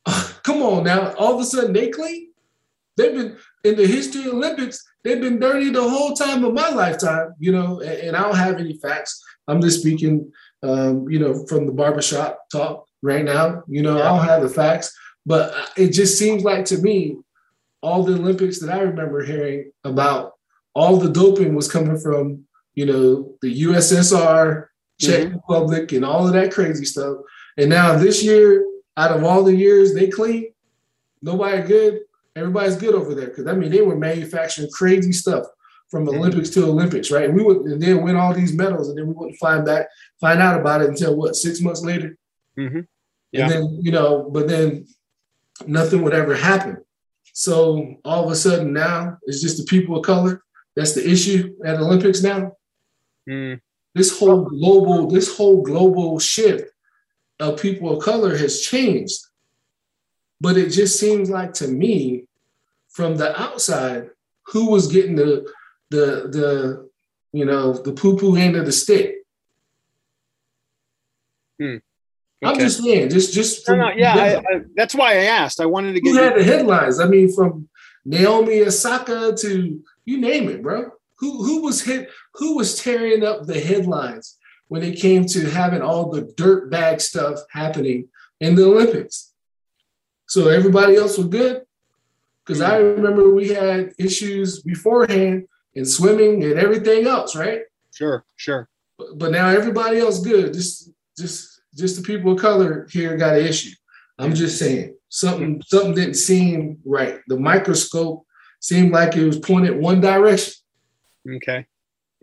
Come 0.44 0.62
on 0.62 0.84
now, 0.84 1.14
all 1.14 1.36
of 1.36 1.42
a 1.42 1.46
sudden 1.46 1.74
they 1.74 1.90
clean. 1.90 2.32
They've 2.98 3.14
been 3.14 3.38
in 3.64 3.76
the 3.76 3.88
history 3.88 4.26
of 4.26 4.34
Olympics. 4.34 4.86
They've 5.04 5.22
been 5.22 5.40
dirty 5.40 5.70
the 5.70 5.90
whole 5.90 6.14
time 6.14 6.44
of 6.44 6.54
my 6.54 6.70
lifetime, 6.70 7.34
you 7.40 7.52
know. 7.52 7.80
And, 7.80 7.92
and 7.92 8.18
I 8.18 8.24
don't 8.24 8.36
have 8.36 8.60
any 8.60 8.78
facts. 8.78 9.24
I'm 9.48 9.62
just 9.62 9.80
speaking, 9.80 10.32
um, 10.64 11.10
you 11.10 11.20
know, 11.20 11.46
from 11.48 11.66
the 11.66 11.72
barbershop 11.72 12.50
talk 12.52 12.86
right 13.02 13.24
now. 13.24 13.64
You 13.68 13.82
know, 13.82 14.02
I 14.02 14.10
don't 14.10 14.26
have 14.26 14.42
the 14.42 14.50
facts, 14.50 14.94
but 15.26 15.54
it 15.78 15.90
just 15.90 16.18
seems 16.18 16.44
like 16.44 16.66
to 16.66 16.78
me, 16.78 17.18
all 17.82 18.04
the 18.04 18.16
Olympics 18.16 18.60
that 18.60 18.70
I 18.70 18.82
remember 18.82 19.24
hearing 19.24 19.72
about, 19.84 20.34
all 20.74 20.98
the 20.98 21.10
doping 21.10 21.56
was 21.56 21.72
coming 21.72 21.98
from, 21.98 22.46
you 22.74 22.86
know, 22.86 23.36
the 23.42 23.64
USSR, 23.64 24.68
Czech 25.00 25.34
Republic, 25.34 25.92
and 25.94 26.06
all 26.06 26.28
of 26.28 26.34
that 26.34 26.52
crazy 26.52 26.86
stuff. 26.86 27.18
And 27.58 27.70
now 27.70 27.98
this 27.98 28.24
year, 28.24 28.66
out 28.98 29.12
of 29.16 29.24
all 29.24 29.44
the 29.44 29.56
years, 29.56 29.94
they 29.94 30.08
clean. 30.08 30.52
Nobody 31.22 31.62
good. 31.68 32.02
Everybody's 32.36 32.76
good 32.78 32.94
over 32.96 33.16
there 33.16 33.28
because 33.28 33.48
I 33.48 33.54
mean 33.54 33.72
they 33.72 33.82
were 33.82 33.96
manufacturing 33.98 34.70
crazy 34.72 35.12
stuff 35.12 35.46
from 35.90 36.06
Mhm. 36.06 36.18
Olympics 36.18 36.50
to 36.52 36.66
Olympics, 36.66 37.10
right? 37.12 37.26
And 37.26 37.36
we 37.36 37.44
would 37.44 37.58
and 37.66 37.82
then 37.82 38.04
win 38.04 38.16
all 38.16 38.34
these 38.34 38.54
medals, 38.54 38.90
and 38.90 38.98
then 38.98 39.08
we 39.08 39.14
wouldn't 39.14 39.38
find 39.38 39.66
back 39.66 39.88
find 40.22 40.40
out 40.40 40.60
about 40.60 40.82
it 40.82 40.90
until 40.90 41.16
what 41.16 41.36
six 41.36 41.60
months 41.62 41.82
later. 41.84 42.16
Mhm. 42.58 42.88
Yeah. 43.32 43.44
And 43.44 43.52
then 43.52 43.80
you 43.82 43.92
know, 43.92 44.30
but 44.32 44.48
then 44.48 44.86
nothing 45.68 46.02
would 46.04 46.14
ever 46.14 46.36
happen. 46.36 46.78
So 47.34 47.96
all 48.06 48.26
of 48.26 48.32
a 48.32 48.36
sudden 48.36 48.72
now 48.74 49.18
it's 49.24 49.42
just 49.42 49.58
the 49.58 49.64
people 49.64 49.98
of 49.98 50.04
color. 50.06 50.42
That's 50.76 50.94
the 50.94 51.10
issue 51.10 51.56
at 51.66 51.80
Olympics 51.80 52.22
now. 52.22 52.56
Mm. 53.28 53.60
This 54.00 54.18
whole 54.18 54.44
global, 54.46 55.08
this 55.08 55.36
whole 55.36 55.62
global 55.62 56.20
shift 56.20 56.72
of 57.38 57.62
people 57.62 57.98
of 57.98 58.02
color 58.02 58.38
has 58.38 58.62
changed. 58.62 59.20
But 60.40 60.56
it 60.56 60.70
just 60.70 60.98
seems 60.98 61.30
like 61.30 61.52
to 61.56 61.68
me, 61.68 62.24
from 62.88 63.18
the 63.18 63.38
outside, 63.38 64.12
who 64.44 64.72
was 64.72 64.88
getting 64.88 65.18
the 65.18 65.46
the 65.90 66.06
the 66.38 66.90
you 67.34 67.44
know 67.44 67.74
the 67.74 67.92
poo 67.92 68.16
poo 68.16 68.38
end 68.38 68.56
of 68.56 68.66
the 68.66 68.72
stick. 68.72 69.18
Hmm. 71.60 71.80
I'm 72.42 72.58
just 72.58 72.82
saying, 72.82 73.10
just 73.10 73.34
just 73.34 73.66
from 73.66 73.80
no, 73.80 73.90
yeah, 73.90 74.16
I, 74.16 74.38
I, 74.38 74.62
that's 74.78 74.96
why 74.96 75.12
I 75.12 75.24
asked. 75.26 75.60
I 75.60 75.66
wanted 75.66 75.92
to 75.96 76.00
who 76.00 76.14
get 76.14 76.24
had 76.24 76.40
the 76.40 76.44
headlines? 76.46 77.02
I 77.02 77.08
mean, 77.10 77.34
from 77.34 77.68
Naomi 78.06 78.62
Osaka 78.62 79.36
to 79.42 79.84
you 80.06 80.18
name 80.22 80.48
it, 80.48 80.64
bro. 80.64 80.90
Who 81.20 81.44
who 81.44 81.62
was 81.62 81.84
hit? 81.84 82.10
Who 82.36 82.56
was 82.56 82.82
tearing 82.82 83.24
up 83.24 83.46
the 83.46 83.60
headlines 83.60 84.38
when 84.68 84.84
it 84.84 85.00
came 85.00 85.26
to 85.26 85.50
having 85.50 85.82
all 85.82 86.10
the 86.10 86.34
dirt 86.38 86.70
bag 86.72 87.02
stuff 87.02 87.40
happening 87.52 88.08
in 88.40 88.56
the 88.56 88.66
Olympics? 88.66 89.34
So 90.28 90.48
everybody 90.48 90.96
else 90.96 91.18
was 91.18 91.28
good 91.28 91.64
because 92.46 92.62
I 92.62 92.78
remember 92.78 93.34
we 93.34 93.50
had 93.50 93.94
issues 93.98 94.62
beforehand 94.62 95.48
in 95.74 95.86
swimming 95.86 96.44
and 96.44 96.58
everything 96.58 97.08
else, 97.08 97.36
right? 97.36 97.62
sure, 97.94 98.24
sure. 98.38 98.70
But, 98.98 99.18
but 99.18 99.32
now 99.32 99.50
everybody 99.50 100.00
else 100.00 100.20
good. 100.22 100.54
Just 100.54 100.92
just 101.18 101.62
just 101.76 101.98
the 101.98 102.02
people 102.02 102.34
of 102.34 102.40
color 102.40 102.88
here 102.92 103.18
got 103.18 103.38
an 103.38 103.46
issue. 103.46 103.76
I'm 104.18 104.34
just 104.34 104.58
saying 104.58 104.96
something 105.10 105.62
something 105.66 105.96
didn't 105.96 106.16
seem 106.16 106.80
right. 106.86 107.20
The 107.28 107.40
microscope 107.40 108.26
seemed 108.60 108.92
like 108.92 109.16
it 109.16 109.26
was 109.26 109.40
pointed 109.40 109.78
one 109.78 110.02
direction. 110.02 110.54
Okay, 111.28 111.66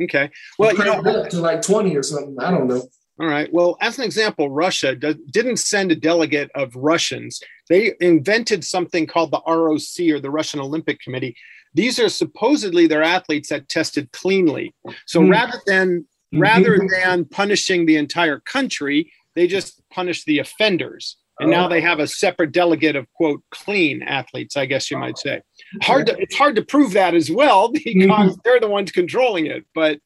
okay. 0.03 0.31
Well, 0.59 0.73
you 0.77 0.85
know, 0.85 1.01
up 1.01 1.29
to 1.31 1.41
like 1.41 1.63
20 1.63 1.97
or 1.97 2.03
something. 2.03 2.37
I 2.41 2.51
don't 2.51 2.67
know. 2.69 2.83
All 3.19 3.27
right. 3.27 3.51
Well, 3.51 3.79
as 3.81 3.99
an 3.99 4.05
example, 4.05 4.51
Russia 4.51 4.95
didn't 4.95 5.57
send 5.57 5.91
a 5.91 5.97
delegate 5.97 6.51
of 6.55 6.77
Russians. 6.77 7.41
They 7.71 7.95
invented 8.01 8.63
something 8.63 9.07
called 9.07 9.31
the 9.31 9.41
ROC 9.47 10.15
or 10.15 10.21
the 10.21 10.31
Russian 10.31 10.61
Olympic 10.61 11.01
Committee. 11.01 11.35
These 11.73 11.99
are 11.99 12.11
supposedly 12.11 12.87
their 12.87 13.03
athletes 13.03 13.49
that 13.49 13.71
tested 13.71 14.13
cleanly. 14.13 14.75
So 15.07 15.21
Hmm. 15.23 15.31
rather 15.31 15.59
than 15.67 16.07
rather 16.33 16.79
than 16.91 17.25
punishing 17.25 17.87
the 17.87 17.97
entire 17.97 18.41
country, 18.41 19.13
they 19.35 19.47
just 19.47 19.81
punish 19.91 20.25
the 20.25 20.39
offenders. 20.41 21.17
And 21.41 21.51
now 21.51 21.67
Oh. 21.67 21.69
they 21.69 21.81
have 21.81 21.99
a 21.99 22.07
separate 22.07 22.53
delegate 22.53 22.97
of 22.97 23.07
quote 23.13 23.43
clean 23.51 24.03
athletes, 24.03 24.57
I 24.57 24.65
guess 24.67 24.91
you 24.91 24.97
might 24.99 25.19
say. 25.19 25.43
Hard 25.83 26.07
to, 26.07 26.17
it's 26.19 26.35
hard 26.37 26.57
to 26.57 26.63
prove 26.65 26.93
that 26.93 27.15
as 27.15 27.31
well 27.31 27.69
because 27.73 28.39
they're 28.45 28.61
the 28.61 28.69
ones 28.69 28.91
controlling 28.93 29.47
it. 29.47 29.65
But 29.75 29.99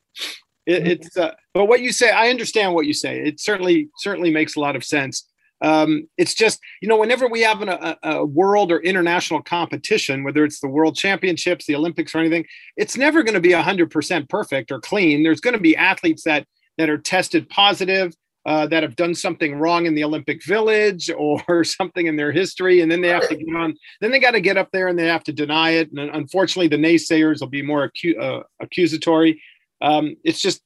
it, 0.66 0.87
it's 0.88 1.16
uh, 1.16 1.35
but 1.55 1.66
what 1.66 1.81
you 1.83 1.93
say, 1.93 2.11
I 2.11 2.31
understand 2.31 2.75
what 2.75 2.87
you 2.87 2.93
say. 2.95 3.21
It 3.21 3.40
certainly 3.40 3.88
certainly 3.99 4.31
makes 4.31 4.57
a 4.57 4.61
lot 4.61 4.77
of 4.77 4.85
sense. 4.85 5.27
Um, 5.62 6.09
it's 6.16 6.35
just 6.35 6.59
you 6.81 6.88
know 6.88 6.97
whenever 6.97 7.29
we 7.29 7.43
have 7.43 7.61
an, 7.62 7.69
a, 7.69 7.97
a 8.03 8.25
world 8.25 8.73
or 8.73 8.81
international 8.81 9.43
competition, 9.43 10.25
whether 10.25 10.45
it's 10.45 10.59
the 10.61 10.69
World 10.69 10.97
Championships, 10.97 11.66
the 11.66 11.75
Olympics, 11.77 12.14
or 12.14 12.19
anything, 12.19 12.47
it's 12.77 12.97
never 12.97 13.23
going 13.23 13.35
to 13.35 13.40
be 13.40 13.53
hundred 13.53 13.90
percent 13.90 14.29
perfect 14.29 14.73
or 14.73 14.81
clean. 14.81 15.23
There's 15.23 15.40
going 15.40 15.55
to 15.55 15.61
be 15.61 15.77
athletes 15.77 16.25
that 16.25 16.47
that 16.79 16.88
are 16.90 16.99
tested 16.99 17.49
positive. 17.51 18.14
Uh, 18.46 18.66
that 18.66 18.83
have 18.83 18.96
done 18.96 19.14
something 19.14 19.55
wrong 19.55 19.87
in 19.87 19.94
the 19.94 20.05
Olympic 20.05 20.44
Village 20.44 21.11
or 21.18 21.64
something 21.64 22.07
in 22.07 22.16
their 22.16 22.33
history, 22.33 22.81
and 22.81 22.90
then 22.90 23.00
they 23.00 23.09
have 23.09 23.29
to 23.29 23.37
get 23.37 23.55
on. 23.55 23.74
Then 24.00 24.11
they 24.11 24.20
got 24.20 24.33
to 24.33 24.40
get 24.40 24.57
up 24.57 24.70
there 24.72 24.88
and 24.88 24.98
they 24.98 25.07
have 25.07 25.24
to 25.24 25.33
deny 25.33 25.70
it. 25.70 25.90
And 25.92 26.11
unfortunately, 26.11 26.68
the 26.68 26.83
naysayers 26.83 27.40
will 27.40 27.48
be 27.48 27.62
more 27.62 27.90
acu- 27.90 28.20
uh, 28.20 28.42
accusatory. 28.61 29.42
Um, 29.83 30.16
it's 30.24 30.40
just 30.40 30.62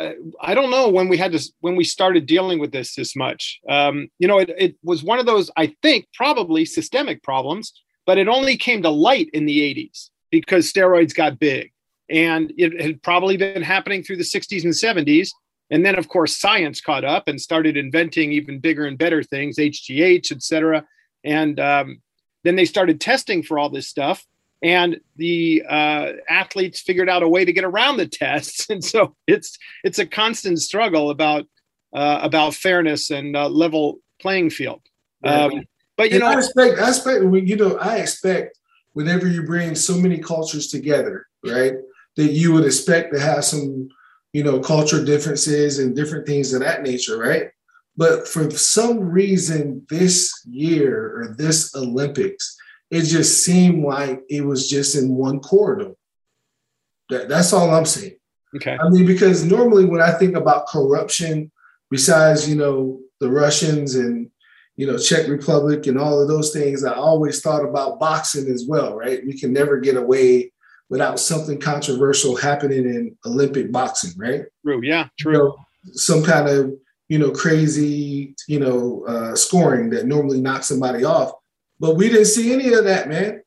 uh, 0.00 0.12
I 0.40 0.54
don't 0.54 0.70
know 0.70 0.88
when 0.88 1.08
we 1.08 1.16
had 1.16 1.32
to 1.32 1.52
when 1.60 1.76
we 1.76 1.84
started 1.84 2.26
dealing 2.26 2.58
with 2.58 2.72
this 2.72 2.94
this 2.94 3.16
much. 3.16 3.60
Um, 3.68 4.08
you 4.18 4.28
know, 4.28 4.38
it, 4.38 4.50
it 4.56 4.76
was 4.82 5.02
one 5.02 5.18
of 5.18 5.26
those 5.26 5.50
I 5.56 5.74
think 5.82 6.06
probably 6.14 6.64
systemic 6.64 7.22
problems, 7.22 7.72
but 8.06 8.18
it 8.18 8.28
only 8.28 8.56
came 8.56 8.82
to 8.82 8.90
light 8.90 9.28
in 9.32 9.44
the 9.44 9.58
80s 9.58 10.10
because 10.30 10.72
steroids 10.72 11.14
got 11.14 11.38
big, 11.38 11.72
and 12.08 12.52
it 12.56 12.80
had 12.80 13.02
probably 13.02 13.36
been 13.36 13.62
happening 13.62 14.02
through 14.02 14.18
the 14.18 14.22
60s 14.22 14.64
and 14.64 14.72
70s 14.72 15.30
and 15.70 15.84
then, 15.84 15.98
of 15.98 16.08
course, 16.08 16.36
science 16.36 16.80
caught 16.80 17.04
up 17.04 17.28
and 17.28 17.40
started 17.40 17.76
inventing 17.76 18.32
even 18.32 18.58
bigger 18.58 18.86
and 18.86 18.96
better 18.96 19.22
things, 19.22 19.58
HGH, 19.58 20.32
et 20.32 20.42
cetera. 20.42 20.84
And 21.24 21.60
um, 21.60 22.00
then 22.44 22.56
they 22.56 22.64
started 22.64 23.00
testing 23.00 23.42
for 23.42 23.58
all 23.58 23.68
this 23.68 23.88
stuff. 23.88 24.24
And 24.62 25.00
the 25.16 25.62
uh, 25.68 26.12
athletes 26.28 26.80
figured 26.80 27.08
out 27.08 27.22
a 27.22 27.28
way 27.28 27.44
to 27.44 27.52
get 27.52 27.64
around 27.64 27.96
the 27.96 28.08
tests, 28.08 28.66
and 28.70 28.84
so 28.84 29.14
it's 29.28 29.56
it's 29.84 30.00
a 30.00 30.06
constant 30.06 30.60
struggle 30.60 31.10
about 31.10 31.46
uh, 31.92 32.18
about 32.22 32.54
fairness 32.54 33.10
and 33.10 33.36
uh, 33.36 33.48
level 33.48 34.00
playing 34.20 34.50
field. 34.50 34.80
Um, 35.22 35.64
but 35.96 36.10
you 36.10 36.16
and 36.16 36.24
know, 36.24 36.30
I 36.30 36.38
expect, 36.38 36.80
I 36.80 36.88
expect, 36.88 37.22
you 37.22 37.56
know, 37.56 37.76
I 37.78 37.98
expect 37.98 38.58
whenever 38.94 39.28
you 39.28 39.44
bring 39.44 39.76
so 39.76 39.96
many 39.96 40.18
cultures 40.18 40.68
together, 40.68 41.26
right, 41.44 41.74
that 42.16 42.32
you 42.32 42.52
would 42.52 42.64
expect 42.64 43.14
to 43.14 43.20
have 43.20 43.44
some 43.44 43.88
you 44.32 44.42
know, 44.42 44.60
culture 44.60 45.04
differences 45.04 45.78
and 45.78 45.96
different 45.96 46.26
things 46.26 46.52
of 46.52 46.60
that 46.60 46.82
nature, 46.82 47.18
right? 47.18 47.50
But 47.96 48.28
for 48.28 48.50
some 48.50 49.00
reason, 49.00 49.84
this 49.88 50.32
year 50.48 51.16
or 51.16 51.34
this 51.36 51.74
Olympics, 51.74 52.56
it 52.90 53.02
just 53.02 53.42
seemed 53.44 53.84
like 53.84 54.22
it 54.28 54.42
was 54.42 54.70
just 54.70 54.96
in 54.96 55.14
one 55.14 55.40
corridor. 55.40 55.94
That, 57.10 57.28
that's 57.28 57.52
all 57.52 57.70
I'm 57.70 57.86
saying. 57.86 58.16
Okay. 58.54 58.76
I 58.80 58.88
mean, 58.88 59.06
because 59.06 59.44
normally 59.44 59.84
when 59.84 60.00
I 60.00 60.12
think 60.12 60.36
about 60.36 60.68
corruption, 60.68 61.50
besides, 61.90 62.48
you 62.48 62.56
know, 62.56 63.00
the 63.20 63.30
Russians 63.30 63.94
and, 63.94 64.30
you 64.76 64.86
know, 64.86 64.96
Czech 64.96 65.26
Republic 65.26 65.86
and 65.86 65.98
all 65.98 66.22
of 66.22 66.28
those 66.28 66.52
things, 66.52 66.84
I 66.84 66.94
always 66.94 67.40
thought 67.40 67.64
about 67.64 67.98
boxing 67.98 68.48
as 68.48 68.64
well, 68.66 68.96
right? 68.96 69.26
We 69.26 69.38
can 69.38 69.52
never 69.52 69.80
get 69.80 69.96
away 69.96 70.52
without 70.90 71.20
something 71.20 71.60
controversial 71.60 72.36
happening 72.36 72.84
in 72.84 73.16
Olympic 73.26 73.70
boxing, 73.70 74.12
right? 74.16 74.44
True. 74.64 74.80
Yeah. 74.82 75.08
True. 75.18 75.32
You 75.32 75.38
know, 75.38 75.56
some 75.92 76.22
kind 76.22 76.48
of 76.48 76.72
you 77.08 77.18
know 77.18 77.30
crazy 77.30 78.34
you 78.46 78.60
know 78.60 79.04
uh, 79.06 79.34
scoring 79.34 79.90
that 79.90 80.06
normally 80.06 80.40
knocks 80.40 80.66
somebody 80.66 81.04
off, 81.04 81.32
but 81.80 81.96
we 81.96 82.08
didn't 82.08 82.26
see 82.26 82.52
any 82.52 82.72
of 82.72 82.84
that, 82.84 83.08
man. 83.08 83.42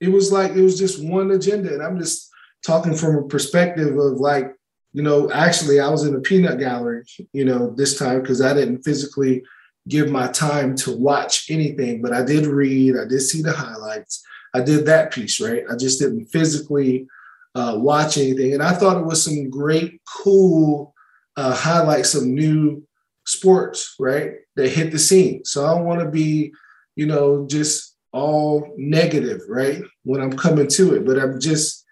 It 0.00 0.08
was 0.08 0.32
like 0.32 0.52
it 0.52 0.62
was 0.62 0.78
just 0.78 1.04
one 1.04 1.30
agenda, 1.32 1.72
and 1.72 1.82
I'm 1.82 1.98
just 1.98 2.30
talking 2.64 2.94
from 2.94 3.16
a 3.16 3.28
perspective 3.28 3.96
of 3.96 4.18
like 4.18 4.54
you 4.92 5.02
know 5.02 5.30
actually 5.32 5.80
I 5.80 5.88
was 5.88 6.04
in 6.04 6.14
a 6.14 6.20
peanut 6.20 6.58
gallery, 6.58 7.04
you 7.32 7.44
know, 7.44 7.70
this 7.70 7.98
time 7.98 8.20
because 8.20 8.40
I 8.40 8.54
didn't 8.54 8.82
physically 8.82 9.42
give 9.88 10.10
my 10.10 10.28
time 10.28 10.76
to 10.76 10.96
watch 10.96 11.50
anything, 11.50 12.02
but 12.02 12.12
I 12.12 12.22
did 12.22 12.46
read, 12.46 12.96
I 12.96 13.06
did 13.06 13.20
see 13.20 13.42
the 13.42 13.52
highlights 13.52 14.22
I 14.54 14.60
did 14.60 14.86
that 14.86 15.12
piece, 15.12 15.40
right? 15.40 15.62
I 15.70 15.76
just 15.76 16.00
didn't 16.00 16.26
physically 16.26 17.06
uh, 17.54 17.74
watch 17.76 18.18
anything. 18.18 18.54
And 18.54 18.62
I 18.62 18.72
thought 18.72 18.98
it 18.98 19.06
was 19.06 19.24
some 19.24 19.50
great, 19.50 20.00
cool 20.22 20.94
uh, 21.36 21.54
highlights 21.54 22.14
of 22.14 22.26
new 22.26 22.86
sports, 23.26 23.94
right? 23.98 24.32
That 24.56 24.68
hit 24.68 24.90
the 24.92 24.98
scene. 24.98 25.44
So 25.44 25.64
I 25.64 25.74
don't 25.74 25.86
want 25.86 26.00
to 26.00 26.10
be, 26.10 26.52
you 26.96 27.06
know, 27.06 27.46
just 27.48 27.96
all 28.12 28.72
negative, 28.76 29.40
right? 29.48 29.82
When 30.02 30.20
I'm 30.20 30.36
coming 30.36 30.68
to 30.68 30.94
it, 30.96 31.06
but 31.06 31.18
I'm 31.18 31.40
just, 31.40 31.84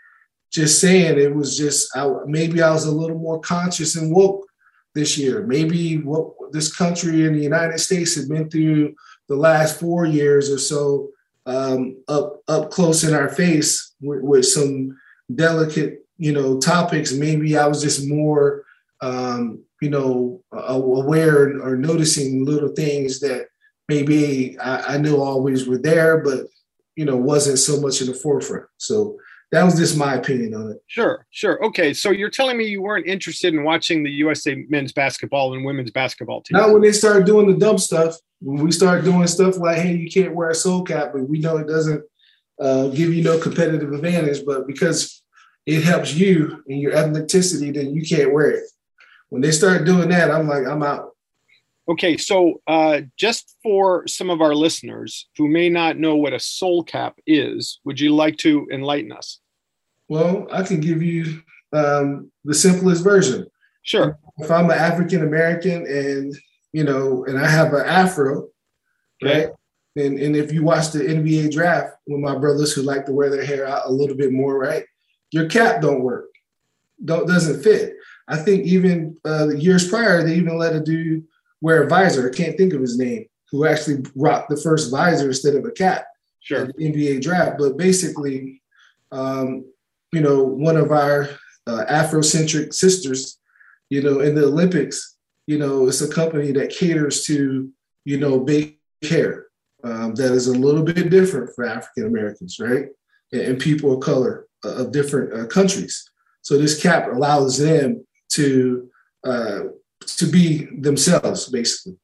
just 0.50 0.80
saying 0.80 1.18
it 1.18 1.34
was 1.34 1.56
just 1.56 1.94
I, 1.96 2.10
maybe 2.26 2.62
I 2.62 2.70
was 2.70 2.86
a 2.86 2.90
little 2.90 3.18
more 3.18 3.40
conscious 3.40 3.96
and 3.96 4.14
woke 4.14 4.46
this 4.94 5.18
year. 5.18 5.46
Maybe 5.46 5.98
what 5.98 6.32
this 6.52 6.74
country 6.74 7.26
and 7.26 7.36
the 7.36 7.42
United 7.42 7.78
States 7.78 8.16
have 8.16 8.28
been 8.28 8.48
through 8.48 8.94
the 9.28 9.36
last 9.36 9.78
four 9.78 10.06
years 10.06 10.50
or 10.50 10.58
so 10.58 11.10
um, 11.48 11.96
up 12.08 12.42
up 12.46 12.70
close 12.70 13.04
in 13.04 13.14
our 13.14 13.28
face 13.28 13.94
with, 14.00 14.20
with, 14.22 14.46
some 14.46 14.96
delicate, 15.34 16.04
you 16.18 16.32
know, 16.32 16.60
topics. 16.60 17.12
Maybe 17.12 17.56
I 17.56 17.66
was 17.66 17.82
just 17.82 18.06
more, 18.06 18.64
um, 19.00 19.64
you 19.80 19.88
know, 19.88 20.42
aware 20.52 21.58
or 21.60 21.76
noticing 21.76 22.44
little 22.44 22.68
things 22.68 23.20
that 23.20 23.46
maybe 23.88 24.58
I, 24.58 24.94
I 24.94 24.98
knew 24.98 25.16
always 25.16 25.66
were 25.66 25.78
there, 25.78 26.18
but 26.18 26.46
you 26.96 27.04
know, 27.04 27.16
wasn't 27.16 27.58
so 27.58 27.80
much 27.80 28.00
in 28.00 28.08
the 28.08 28.14
forefront. 28.14 28.66
So 28.76 29.16
that 29.50 29.64
was 29.64 29.76
just 29.76 29.96
my 29.96 30.14
opinion 30.14 30.54
on 30.54 30.72
it. 30.72 30.78
Sure, 30.86 31.26
sure. 31.30 31.64
Okay, 31.64 31.94
so 31.94 32.10
you're 32.10 32.30
telling 32.30 32.58
me 32.58 32.64
you 32.64 32.82
weren't 32.82 33.06
interested 33.06 33.54
in 33.54 33.64
watching 33.64 34.02
the 34.02 34.10
USA 34.10 34.66
men's 34.68 34.92
basketball 34.92 35.54
and 35.54 35.64
women's 35.64 35.90
basketball 35.90 36.42
team? 36.42 36.58
Not 36.58 36.72
when 36.72 36.82
they 36.82 36.92
started 36.92 37.24
doing 37.24 37.46
the 37.46 37.56
dumb 37.56 37.78
stuff. 37.78 38.16
When 38.40 38.62
we 38.62 38.70
start 38.70 39.04
doing 39.04 39.26
stuff 39.26 39.58
like, 39.58 39.78
"Hey, 39.78 39.94
you 39.94 40.10
can't 40.10 40.34
wear 40.34 40.50
a 40.50 40.54
soul 40.54 40.82
cap," 40.82 41.10
but 41.12 41.28
we 41.28 41.38
know 41.38 41.56
it 41.56 41.66
doesn't 41.66 42.02
uh, 42.60 42.88
give 42.88 43.12
you 43.12 43.22
no 43.22 43.38
competitive 43.38 43.92
advantage, 43.92 44.44
but 44.44 44.66
because 44.66 45.22
it 45.66 45.82
helps 45.82 46.14
you 46.14 46.62
and 46.68 46.80
your 46.80 46.92
ethnicity, 46.92 47.74
then 47.74 47.94
you 47.94 48.02
can't 48.02 48.32
wear 48.32 48.50
it. 48.50 48.64
When 49.28 49.42
they 49.42 49.50
start 49.50 49.84
doing 49.84 50.08
that, 50.10 50.30
I'm 50.30 50.48
like, 50.48 50.66
I'm 50.66 50.82
out. 50.82 51.10
Okay, 51.88 52.18
so 52.18 52.60
uh, 52.66 53.00
just 53.16 53.56
for 53.62 54.06
some 54.06 54.28
of 54.28 54.42
our 54.42 54.54
listeners 54.54 55.26
who 55.38 55.48
may 55.48 55.70
not 55.70 55.98
know 55.98 56.16
what 56.16 56.34
a 56.34 56.40
soul 56.40 56.84
cap 56.84 57.18
is, 57.26 57.80
would 57.84 57.98
you 57.98 58.14
like 58.14 58.36
to 58.38 58.68
enlighten 58.70 59.10
us? 59.10 59.40
Well, 60.08 60.46
I 60.52 60.62
can 60.62 60.80
give 60.80 61.02
you 61.02 61.42
um, 61.72 62.30
the 62.44 62.54
simplest 62.54 63.02
version. 63.02 63.46
Sure. 63.82 64.18
If 64.38 64.50
I'm 64.50 64.66
an 64.66 64.78
African 64.78 65.22
American 65.22 65.86
and 65.86 66.34
you 66.72 66.84
know, 66.84 67.24
and 67.24 67.38
I 67.38 67.48
have 67.48 67.72
an 67.72 67.86
afro, 67.86 68.48
okay. 69.22 69.46
right? 69.46 69.48
And, 69.96 70.18
and 70.18 70.36
if 70.36 70.52
you 70.52 70.62
watch 70.62 70.90
the 70.90 71.00
NBA 71.00 71.50
draft 71.50 71.96
with 72.06 72.20
my 72.20 72.36
brothers 72.36 72.72
who 72.72 72.82
like 72.82 73.06
to 73.06 73.12
wear 73.12 73.30
their 73.30 73.44
hair 73.44 73.66
out 73.66 73.86
a 73.86 73.92
little 73.92 74.16
bit 74.16 74.32
more, 74.32 74.58
right? 74.58 74.84
Your 75.30 75.48
cap 75.48 75.80
don't 75.80 76.02
work, 76.02 76.26
don't 77.04 77.26
doesn't 77.26 77.62
fit. 77.62 77.94
I 78.28 78.36
think 78.36 78.66
even 78.66 79.16
uh, 79.24 79.48
years 79.48 79.88
prior, 79.88 80.22
they 80.22 80.34
even 80.34 80.58
let 80.58 80.76
a 80.76 80.80
dude 80.80 81.24
wear 81.60 81.82
a 81.82 81.88
visor. 81.88 82.30
I 82.30 82.36
can't 82.36 82.56
think 82.56 82.72
of 82.72 82.80
his 82.80 82.98
name, 82.98 83.26
who 83.50 83.66
actually 83.66 84.04
rocked 84.14 84.50
the 84.50 84.56
first 84.56 84.90
visor 84.90 85.28
instead 85.28 85.54
of 85.54 85.64
a 85.64 85.70
cap. 85.70 86.06
Sure. 86.40 86.66
the 86.66 86.72
NBA 86.72 87.20
draft. 87.20 87.58
But 87.58 87.76
basically, 87.76 88.62
um, 89.12 89.66
you 90.12 90.20
know, 90.20 90.42
one 90.42 90.76
of 90.76 90.90
our 90.90 91.28
uh, 91.66 91.84
Afrocentric 91.90 92.72
sisters, 92.72 93.38
you 93.90 94.02
know, 94.02 94.20
in 94.20 94.34
the 94.34 94.44
Olympics, 94.44 95.16
you 95.46 95.58
know, 95.58 95.86
it's 95.88 96.00
a 96.00 96.08
company 96.08 96.52
that 96.52 96.70
caters 96.70 97.24
to, 97.24 97.70
you 98.04 98.18
know, 98.18 98.40
big 98.40 98.78
hair 99.02 99.46
um, 99.84 100.14
that 100.14 100.32
is 100.32 100.46
a 100.46 100.58
little 100.58 100.82
bit 100.82 101.10
different 101.10 101.54
for 101.54 101.64
African 101.66 102.06
Americans, 102.06 102.58
right? 102.58 102.86
And, 103.32 103.42
and, 103.42 103.58
people 103.60 103.94
of 103.94 104.00
color 104.00 104.46
uh, 104.64 104.76
of 104.76 104.92
different 104.92 105.32
uh, 105.32 105.46
countries. 105.46 106.10
So 106.42 106.56
this 106.56 106.82
cap 106.82 107.08
allows 107.12 107.58
them 107.58 108.06
to 108.30 108.88
uh, 109.24 109.60
to 110.16 110.26
be 110.26 110.66
themselves, 110.80 111.48
basically, 111.48 111.98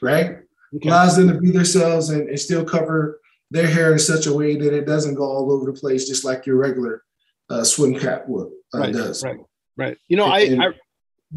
right? 0.00 0.38
Okay. 0.74 0.88
Allows 0.88 1.16
them 1.16 1.28
to 1.28 1.38
be 1.38 1.50
themselves 1.50 2.10
and, 2.10 2.28
and, 2.28 2.40
still 2.40 2.64
cover 2.64 3.20
their 3.50 3.66
hair 3.66 3.92
in 3.92 3.98
such 3.98 4.26
a 4.26 4.32
way 4.32 4.56
that 4.56 4.72
it 4.72 4.86
doesn't 4.86 5.14
go 5.14 5.24
all 5.24 5.52
over 5.52 5.70
the 5.70 5.78
place, 5.78 6.08
just 6.08 6.24
like 6.24 6.46
your 6.46 6.56
regular 6.56 7.02
uh, 7.50 7.62
swim 7.62 7.98
cap 7.98 8.24
would 8.26 8.48
uh, 8.74 8.78
right, 8.78 8.92
does. 8.92 9.22
Right, 9.22 9.36
right. 9.76 9.98
You 10.08 10.16
know, 10.16 10.32
and, 10.32 10.62
I, 10.62 10.68
I 10.68 10.72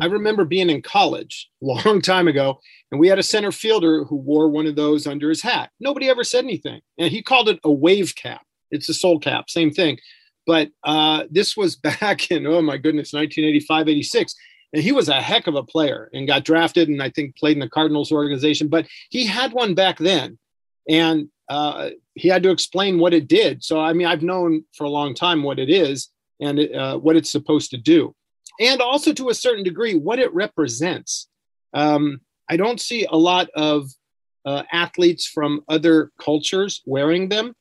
I 0.01 0.05
remember 0.07 0.43
being 0.43 0.69
in 0.69 0.81
college 0.81 1.49
a 1.61 1.65
long 1.65 2.01
time 2.01 2.27
ago, 2.27 2.59
and 2.91 2.99
we 2.99 3.07
had 3.07 3.19
a 3.19 3.23
center 3.23 3.51
fielder 3.51 4.03
who 4.03 4.15
wore 4.15 4.49
one 4.49 4.67
of 4.67 4.75
those 4.75 5.07
under 5.07 5.29
his 5.29 5.41
hat. 5.41 5.69
Nobody 5.79 6.09
ever 6.09 6.23
said 6.23 6.43
anything, 6.43 6.81
and 6.97 7.11
he 7.11 7.21
called 7.21 7.49
it 7.49 7.59
a 7.63 7.71
wave 7.71 8.13
cap. 8.15 8.41
It's 8.71 8.89
a 8.89 8.93
soul 8.93 9.19
cap, 9.19 9.49
same 9.49 9.71
thing. 9.71 9.97
But 10.45 10.69
uh, 10.83 11.25
this 11.29 11.55
was 11.55 11.75
back 12.01 12.31
in 12.31 12.45
oh 12.45 12.61
my 12.61 12.77
goodness, 12.77 13.13
1985, 13.13 13.89
86 13.89 14.35
and 14.75 14.83
he 14.83 14.91
was 14.91 15.07
a 15.07 15.21
heck 15.21 15.47
of 15.47 15.55
a 15.55 15.63
player 15.63 16.09
and 16.13 16.27
got 16.27 16.43
drafted 16.43 16.89
and 16.89 17.01
I 17.01 17.09
think 17.09 17.37
played 17.37 17.55
in 17.55 17.61
the 17.61 17.69
Cardinals 17.69 18.11
organization. 18.11 18.67
But 18.67 18.87
he 19.09 19.25
had 19.25 19.53
one 19.53 19.73
back 19.73 19.97
then, 19.97 20.37
and 20.89 21.29
uh, 21.47 21.91
he 22.13 22.27
had 22.27 22.43
to 22.43 22.51
explain 22.51 22.99
what 22.99 23.13
it 23.13 23.29
did. 23.29 23.63
So 23.63 23.79
I 23.79 23.93
mean, 23.93 24.05
I've 24.05 24.21
known 24.21 24.65
for 24.73 24.83
a 24.83 24.89
long 24.89 25.15
time 25.15 25.43
what 25.43 25.59
it 25.59 25.69
is 25.69 26.09
and 26.41 26.59
uh, 26.59 26.97
what 26.97 27.15
it's 27.15 27.31
supposed 27.31 27.71
to 27.71 27.77
do, 27.77 28.13
and 28.59 28.81
also 28.81 29.13
to 29.13 29.29
a 29.29 29.33
certain 29.33 29.63
degree 29.63 29.95
what 29.95 30.19
it 30.19 30.33
represents. 30.33 31.29
Um, 31.73 32.19
I 32.49 32.57
don't 32.57 32.81
see 32.81 33.05
a 33.05 33.15
lot 33.15 33.49
of 33.55 33.89
uh, 34.45 34.63
athletes 34.73 35.25
from 35.25 35.63
other 35.69 36.11
cultures 36.19 36.81
wearing 36.85 37.29
them. 37.29 37.53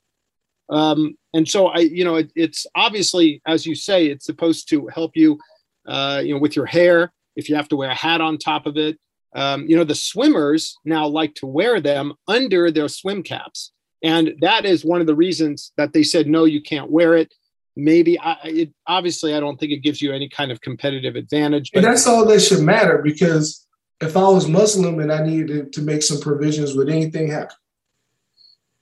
Um, 0.68 1.16
and 1.32 1.48
so 1.48 1.68
I, 1.68 1.78
you 1.78 2.04
know, 2.04 2.16
it, 2.16 2.32
it's 2.34 2.66
obviously, 2.74 3.40
as 3.46 3.66
you 3.66 3.76
say, 3.76 4.06
it's 4.06 4.26
supposed 4.26 4.68
to 4.70 4.88
help 4.88 5.12
you 5.14 5.38
uh, 5.86 6.22
you 6.24 6.34
know, 6.34 6.40
with 6.40 6.56
your 6.56 6.66
hair, 6.66 7.12
if 7.36 7.48
you 7.48 7.56
have 7.56 7.68
to 7.68 7.76
wear 7.76 7.90
a 7.90 7.94
hat 7.94 8.20
on 8.20 8.38
top 8.38 8.66
of 8.66 8.76
it, 8.76 8.98
um, 9.34 9.66
you 9.68 9.76
know, 9.76 9.84
the 9.84 9.94
swimmers 9.94 10.76
now 10.84 11.06
like 11.06 11.34
to 11.36 11.46
wear 11.46 11.80
them 11.80 12.14
under 12.28 12.70
their 12.70 12.88
swim 12.88 13.22
caps. 13.22 13.72
And 14.02 14.34
that 14.40 14.64
is 14.64 14.84
one 14.84 15.00
of 15.00 15.06
the 15.06 15.16
reasons 15.16 15.72
that 15.76 15.92
they 15.92 16.02
said, 16.02 16.26
no, 16.26 16.44
you 16.44 16.62
can't 16.62 16.90
wear 16.90 17.14
it. 17.14 17.34
Maybe 17.76 18.18
I, 18.18 18.36
it, 18.44 18.74
obviously, 18.86 19.34
I 19.34 19.40
don't 19.40 19.58
think 19.58 19.72
it 19.72 19.78
gives 19.78 20.00
you 20.00 20.12
any 20.12 20.28
kind 20.28 20.52
of 20.52 20.60
competitive 20.60 21.16
advantage. 21.16 21.72
But 21.72 21.78
and 21.78 21.92
that's 21.92 22.06
all 22.06 22.24
that 22.26 22.40
should 22.40 22.62
matter 22.62 22.98
because 23.02 23.66
if 24.00 24.16
I 24.16 24.28
was 24.28 24.46
Muslim 24.46 25.00
and 25.00 25.10
I 25.10 25.26
needed 25.26 25.72
to 25.72 25.82
make 25.82 26.02
some 26.02 26.20
provisions, 26.20 26.76
would 26.76 26.88
anything 26.88 27.28
happen? 27.28 27.56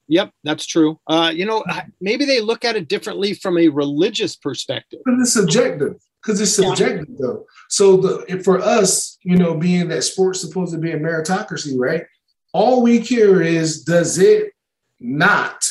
Yep, 0.09 0.33
that's 0.45 0.67
true. 0.67 1.01
Uh, 1.07 1.33
you 1.35 1.47
know, 1.47 1.65
maybe 2.01 2.27
they 2.27 2.41
look 2.43 2.67
at 2.67 2.77
it 2.77 2.89
differently 2.89 3.33
from 3.33 3.57
a 3.57 3.69
religious 3.69 4.37
perspective. 4.37 5.01
But 5.07 5.15
it's 5.21 5.33
subjective 5.33 5.95
because 6.23 6.41
it's 6.41 6.55
subjective 6.55 7.07
yeah. 7.09 7.17
though. 7.19 7.47
So 7.69 7.97
the 7.97 8.43
for 8.45 8.61
us, 8.61 9.19
you 9.23 9.37
know, 9.37 9.55
being 9.55 9.89
that 9.89 10.03
sports 10.03 10.41
supposed 10.41 10.73
to 10.73 10.79
be 10.79 10.93
a 10.93 10.99
meritocracy, 10.99 11.79
right? 11.79 12.05
All 12.53 12.83
we 12.83 13.01
care 13.01 13.43
is 13.43 13.83
does 13.83 14.19
it 14.19 14.53
not? 15.01 15.69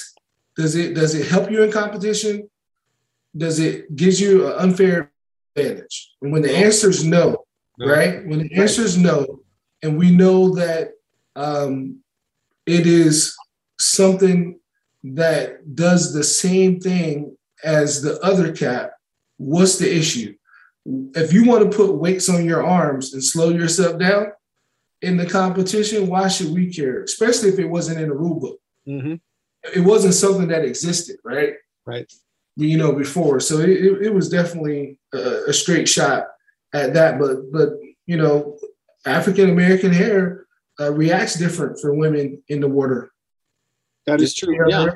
Does 0.57 0.75
it 0.75 0.93
does 0.93 1.15
it 1.15 1.27
help 1.27 1.49
you 1.49 1.63
in 1.63 1.71
competition? 1.71 2.49
Does 3.35 3.59
it 3.59 3.95
gives 3.95 4.19
you 4.19 4.47
an 4.47 4.53
unfair 4.59 5.11
advantage? 5.55 6.11
And 6.21 6.31
when 6.31 6.41
the 6.41 6.53
answer 6.53 6.89
is 6.89 7.05
no, 7.05 7.45
no. 7.77 7.87
right? 7.87 8.25
When 8.25 8.39
the 8.39 8.53
answer 8.55 8.81
is 8.81 8.97
no, 8.97 9.41
and 9.81 9.97
we 9.97 10.11
know 10.11 10.55
that 10.55 10.91
um, 11.35 11.99
it 12.65 12.85
is 12.85 13.35
something 13.79 14.59
that 15.03 15.75
does 15.75 16.13
the 16.13 16.23
same 16.23 16.79
thing 16.79 17.37
as 17.63 18.01
the 18.01 18.19
other 18.19 18.51
cap, 18.51 18.91
what's 19.37 19.77
the 19.77 19.95
issue? 19.95 20.35
If 20.85 21.33
you 21.33 21.45
want 21.45 21.69
to 21.69 21.77
put 21.77 21.93
weights 21.93 22.29
on 22.29 22.45
your 22.45 22.65
arms 22.65 23.13
and 23.13 23.23
slow 23.23 23.49
yourself 23.49 23.99
down 23.99 24.27
in 25.01 25.17
the 25.17 25.25
competition, 25.25 26.07
why 26.07 26.27
should 26.27 26.53
we 26.53 26.73
care? 26.73 27.03
Especially 27.03 27.49
if 27.49 27.59
it 27.59 27.65
wasn't 27.65 27.99
in 27.99 28.09
the 28.09 28.15
rule 28.15 28.39
book. 28.39 28.59
Mm-hmm. 28.87 29.15
It 29.75 29.81
wasn't 29.81 30.15
something 30.15 30.47
that 30.47 30.65
existed, 30.65 31.17
right? 31.23 31.53
Right. 31.85 32.11
You 32.55 32.77
know, 32.77 32.93
before. 32.93 33.39
So 33.39 33.59
it, 33.59 33.69
it 33.69 34.13
was 34.13 34.29
definitely 34.29 34.99
a, 35.13 35.43
a 35.47 35.53
straight 35.53 35.87
shot 35.87 36.27
at 36.73 36.93
that. 36.95 37.19
But, 37.19 37.51
but 37.51 37.69
you 38.07 38.17
know, 38.17 38.57
African 39.05 39.49
American 39.49 39.93
hair 39.93 40.45
uh, 40.79 40.91
reacts 40.91 41.35
different 41.35 41.79
for 41.79 41.93
women 41.93 42.41
in 42.49 42.59
the 42.59 42.67
water 42.67 43.11
that 44.05 44.21
is 44.21 44.33
true. 44.33 44.57
Yeah, 44.69 44.91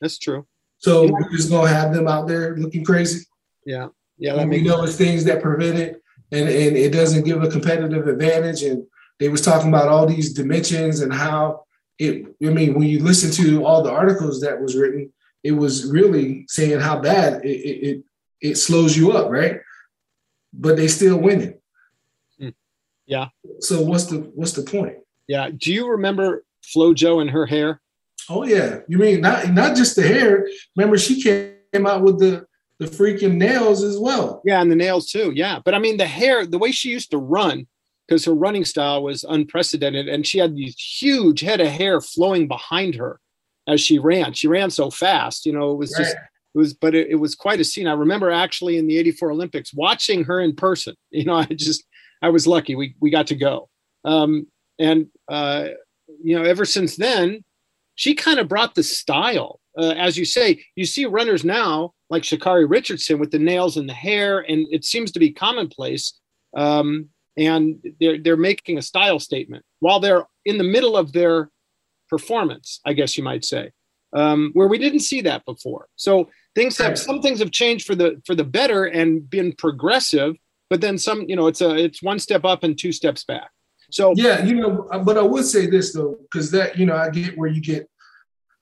that's 0.00 0.18
true. 0.18 0.46
So 0.78 1.04
yeah. 1.04 1.10
we're 1.12 1.30
just 1.30 1.50
gonna 1.50 1.68
have 1.68 1.92
them 1.94 2.08
out 2.08 2.26
there 2.28 2.56
looking 2.56 2.84
crazy. 2.84 3.24
Yeah, 3.64 3.88
yeah. 4.18 4.34
That 4.34 4.48
we 4.48 4.62
know 4.62 4.82
it's 4.82 4.96
things 4.96 5.24
that 5.24 5.42
prevent 5.42 5.78
it, 5.78 6.02
and 6.32 6.48
and 6.48 6.76
it 6.76 6.92
doesn't 6.92 7.24
give 7.24 7.42
a 7.42 7.50
competitive 7.50 8.06
advantage. 8.06 8.62
And 8.62 8.84
they 9.18 9.28
was 9.28 9.42
talking 9.42 9.68
about 9.68 9.88
all 9.88 10.06
these 10.06 10.32
dimensions 10.32 11.00
and 11.00 11.12
how 11.12 11.64
it. 11.98 12.26
I 12.44 12.50
mean, 12.50 12.74
when 12.74 12.88
you 12.88 13.02
listen 13.02 13.30
to 13.44 13.64
all 13.64 13.82
the 13.82 13.90
articles 13.90 14.40
that 14.40 14.60
was 14.60 14.76
written, 14.76 15.12
it 15.42 15.52
was 15.52 15.90
really 15.90 16.44
saying 16.48 16.80
how 16.80 17.00
bad 17.00 17.44
it 17.44 17.48
it, 17.48 17.86
it, 17.88 18.04
it 18.40 18.54
slows 18.56 18.96
you 18.96 19.12
up, 19.12 19.30
right? 19.30 19.60
But 20.52 20.76
they 20.76 20.88
still 20.88 21.18
winning. 21.18 21.58
Hmm. 22.38 22.50
Yeah. 23.06 23.28
So 23.60 23.82
what's 23.82 24.04
the 24.04 24.18
what's 24.34 24.52
the 24.52 24.62
point? 24.62 24.96
Yeah. 25.28 25.50
Do 25.56 25.72
you 25.72 25.88
remember 25.90 26.44
Flo 26.64 26.94
FloJo 26.94 27.20
and 27.20 27.30
her 27.30 27.46
hair? 27.46 27.80
Oh 28.28 28.44
yeah, 28.44 28.80
you 28.88 28.98
mean 28.98 29.20
not 29.20 29.52
not 29.52 29.76
just 29.76 29.96
the 29.96 30.02
hair? 30.02 30.48
Remember, 30.76 30.98
she 30.98 31.22
came 31.22 31.86
out 31.86 32.02
with 32.02 32.18
the 32.18 32.46
the 32.78 32.86
freaking 32.86 33.36
nails 33.36 33.82
as 33.82 33.98
well. 33.98 34.42
Yeah, 34.44 34.60
and 34.60 34.70
the 34.70 34.76
nails 34.76 35.10
too. 35.10 35.32
Yeah, 35.34 35.60
but 35.64 35.74
I 35.74 35.78
mean 35.78 35.96
the 35.96 36.06
hair, 36.06 36.46
the 36.46 36.58
way 36.58 36.72
she 36.72 36.90
used 36.90 37.10
to 37.10 37.18
run, 37.18 37.66
because 38.06 38.24
her 38.24 38.34
running 38.34 38.64
style 38.64 39.02
was 39.02 39.24
unprecedented, 39.24 40.08
and 40.08 40.26
she 40.26 40.38
had 40.38 40.54
these 40.54 40.78
huge 40.78 41.40
head 41.40 41.60
of 41.60 41.68
hair 41.68 42.00
flowing 42.00 42.48
behind 42.48 42.94
her 42.96 43.20
as 43.66 43.80
she 43.80 43.98
ran. 43.98 44.32
She 44.32 44.48
ran 44.48 44.70
so 44.70 44.90
fast, 44.90 45.46
you 45.46 45.52
know, 45.52 45.72
it 45.72 45.76
was 45.76 45.92
right. 45.92 46.04
just 46.04 46.16
it 46.16 46.58
was, 46.58 46.74
but 46.74 46.94
it, 46.94 47.08
it 47.10 47.16
was 47.16 47.34
quite 47.34 47.60
a 47.60 47.64
scene. 47.64 47.86
I 47.86 47.92
remember 47.92 48.30
actually 48.30 48.76
in 48.76 48.86
the 48.86 48.98
'84 48.98 49.32
Olympics 49.32 49.74
watching 49.74 50.24
her 50.24 50.40
in 50.40 50.54
person. 50.54 50.94
You 51.10 51.24
know, 51.24 51.36
I 51.36 51.46
just 51.46 51.84
I 52.20 52.28
was 52.28 52.46
lucky 52.46 52.74
we 52.74 52.94
we 53.00 53.10
got 53.10 53.28
to 53.28 53.34
go. 53.34 53.68
Um, 54.04 54.46
and 54.78 55.06
uh, 55.28 55.68
you 56.22 56.36
know, 56.36 56.44
ever 56.44 56.64
since 56.64 56.96
then, 56.96 57.42
she 57.94 58.14
kind 58.14 58.38
of 58.38 58.48
brought 58.48 58.74
the 58.74 58.82
style. 58.82 59.60
Uh, 59.78 59.94
as 59.96 60.16
you 60.16 60.24
say, 60.24 60.64
you 60.74 60.86
see 60.86 61.04
runners 61.06 61.44
now 61.44 61.92
like 62.10 62.22
Sha'Carri 62.22 62.68
Richardson 62.68 63.18
with 63.18 63.30
the 63.30 63.38
nails 63.38 63.76
and 63.76 63.88
the 63.88 63.94
hair, 63.94 64.40
and 64.40 64.66
it 64.70 64.84
seems 64.84 65.12
to 65.12 65.18
be 65.18 65.32
commonplace. 65.32 66.18
Um, 66.56 67.08
and 67.36 67.78
they're 68.00 68.18
they're 68.18 68.36
making 68.36 68.78
a 68.78 68.82
style 68.82 69.20
statement 69.20 69.64
while 69.80 70.00
they're 70.00 70.24
in 70.44 70.58
the 70.58 70.64
middle 70.64 70.96
of 70.96 71.12
their 71.12 71.50
performance, 72.08 72.80
I 72.84 72.92
guess 72.92 73.16
you 73.18 73.24
might 73.24 73.44
say, 73.44 73.72
um, 74.14 74.50
where 74.54 74.68
we 74.68 74.78
didn't 74.78 75.00
see 75.00 75.20
that 75.22 75.44
before. 75.44 75.88
So 75.96 76.30
things 76.54 76.78
have 76.78 76.98
some 76.98 77.20
things 77.20 77.40
have 77.40 77.50
changed 77.50 77.86
for 77.86 77.94
the 77.94 78.22
for 78.24 78.34
the 78.34 78.44
better 78.44 78.84
and 78.84 79.28
been 79.28 79.52
progressive, 79.52 80.36
but 80.70 80.80
then 80.80 80.98
some, 80.98 81.22
you 81.28 81.36
know, 81.36 81.46
it's 81.46 81.60
a 81.60 81.74
it's 81.74 82.02
one 82.02 82.18
step 82.18 82.44
up 82.44 82.64
and 82.64 82.78
two 82.78 82.92
steps 82.92 83.24
back. 83.24 83.50
So 83.90 84.14
yeah, 84.16 84.44
you 84.44 84.54
know, 84.54 84.88
but 85.04 85.16
I 85.16 85.22
would 85.22 85.44
say 85.44 85.66
this 85.66 85.92
though, 85.92 86.16
because 86.22 86.50
that 86.52 86.78
you 86.78 86.86
know 86.86 86.96
I 86.96 87.10
get 87.10 87.36
where 87.36 87.48
you 87.48 87.60
get 87.60 87.88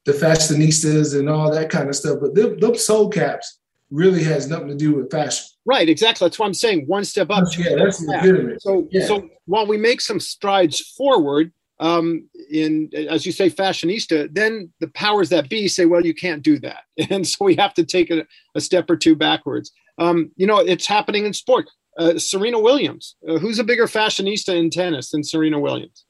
the 0.05 0.13
fashionistas 0.13 1.19
and 1.19 1.29
all 1.29 1.51
that 1.51 1.71
kind 1.71 1.89
of 1.89 1.97
stuff, 1.97 2.19
but 2.21 2.35
them, 2.35 2.59
them 2.59 2.77
soul 2.77 3.09
caps 3.09 3.59
really 3.91 4.23
has 4.23 4.49
nothing 4.49 4.69
to 4.69 4.75
do 4.75 4.95
with 4.95 5.11
fashion. 5.11 5.47
Right, 5.65 5.89
exactly. 5.89 6.27
That's 6.27 6.39
what 6.39 6.47
I'm 6.47 6.55
saying. 6.55 6.85
One 6.87 7.05
step 7.05 7.31
up. 7.31 7.45
Yeah, 7.57 7.77
that's 7.77 8.03
legitimate. 8.03 8.63
So, 8.63 8.89
yeah. 8.91 9.07
so 9.07 9.29
while 9.47 9.67
we 9.67 9.79
make 9.79 10.01
some 10.01 10.21
strides 10.21 10.81
forward, 10.81 11.53
um, 11.81 12.29
in 12.51 12.91
as 13.09 13.27
you 13.27 13.33
say, 13.33 13.51
fashionista, 13.51 14.33
then 14.33 14.73
the 14.81 14.89
powers 14.89 15.29
that 15.31 15.49
be 15.49 15.69
say, 15.69 15.87
well, 15.87 16.05
you 16.05 16.15
can't 16.15 16.43
do 16.43 16.59
that, 16.61 16.83
and 17.11 17.27
so 17.27 17.45
we 17.45 17.57
have 17.57 17.75
to 17.75 17.85
take 17.85 18.11
a, 18.11 18.27
a 18.55 18.61
step 18.61 18.89
or 18.89 18.97
two 18.97 19.17
backwards. 19.17 19.73
Um, 19.99 20.31
you 20.37 20.47
know, 20.47 20.59
it's 20.59 20.87
happening 20.87 21.25
in 21.25 21.33
sport 21.33 21.69
uh, 21.99 22.19
Serena 22.19 22.61
Williams. 22.61 23.17
Uh, 23.29 23.39
who's 23.39 23.59
a 23.59 23.65
bigger 23.65 23.87
fashionista 23.87 24.55
in 24.55 24.71
tennis 24.71 25.11
than 25.11 25.25
Serena 25.25 25.59
Williams? 25.59 26.05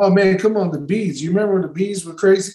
Oh 0.00 0.10
man, 0.10 0.38
come 0.38 0.56
on, 0.56 0.70
the 0.70 0.80
bees. 0.80 1.22
You 1.22 1.30
remember 1.30 1.60
the 1.60 1.68
bees 1.68 2.04
were 2.04 2.14
crazy? 2.14 2.52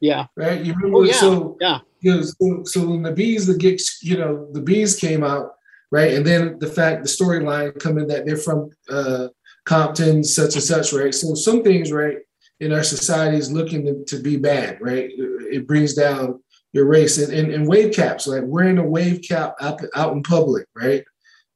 Yeah. 0.00 0.26
Right. 0.36 0.64
You 0.64 0.74
remember? 0.74 0.98
Oh, 0.98 1.02
yeah. 1.02 1.12
So 1.14 1.56
yeah. 1.60 1.80
You 2.00 2.16
know, 2.16 2.22
so, 2.22 2.62
so 2.64 2.86
when 2.88 3.02
the 3.02 3.12
bees, 3.12 3.46
the 3.46 3.56
gigs, 3.56 3.98
you 4.02 4.16
know, 4.16 4.48
the 4.52 4.60
bees 4.60 4.94
came 4.94 5.24
out, 5.24 5.54
right, 5.90 6.14
and 6.14 6.24
then 6.24 6.56
the 6.60 6.68
fact, 6.68 7.02
the 7.02 7.08
storyline 7.08 7.76
coming 7.80 8.06
that 8.06 8.24
they're 8.24 8.36
from 8.36 8.70
uh, 8.88 9.28
Compton, 9.64 10.22
such 10.22 10.54
and 10.54 10.62
such, 10.62 10.92
right. 10.92 11.12
So 11.12 11.34
some 11.34 11.64
things, 11.64 11.90
right, 11.90 12.18
in 12.60 12.72
our 12.72 12.84
society 12.84 13.36
is 13.36 13.50
looking 13.50 13.84
to, 13.84 14.04
to 14.04 14.22
be 14.22 14.36
bad, 14.36 14.78
right. 14.80 15.10
It 15.10 15.66
brings 15.66 15.94
down 15.94 16.40
your 16.72 16.86
race 16.86 17.18
and, 17.18 17.32
and, 17.32 17.52
and 17.52 17.66
wave 17.66 17.92
caps, 17.92 18.28
like 18.28 18.44
wearing 18.46 18.78
a 18.78 18.88
wave 18.88 19.22
cap 19.28 19.56
out, 19.60 19.80
out 19.96 20.12
in 20.12 20.22
public, 20.22 20.66
right 20.76 21.02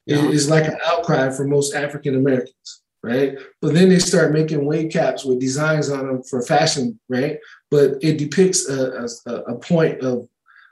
yeah. 0.07 0.29
is 0.29 0.51
like 0.51 0.65
an 0.65 0.79
outcry 0.85 1.31
for 1.31 1.47
most 1.47 1.75
African 1.75 2.17
Americans, 2.17 2.82
right? 3.03 3.37
But 3.61 3.75
then 3.75 3.89
they 3.89 3.99
start 3.99 4.33
making 4.33 4.65
wave 4.65 4.93
caps 4.93 5.25
with 5.25 5.41
designs 5.41 5.91
on 5.91 6.07
them 6.07 6.23
for 6.23 6.43
fashion, 6.43 6.99
right? 7.09 7.39
But 7.71 7.97
it 8.03 8.19
depicts 8.19 8.69
a, 8.69 9.07
a, 9.27 9.33
a 9.53 9.55
point 9.57 10.01
of 10.03 10.29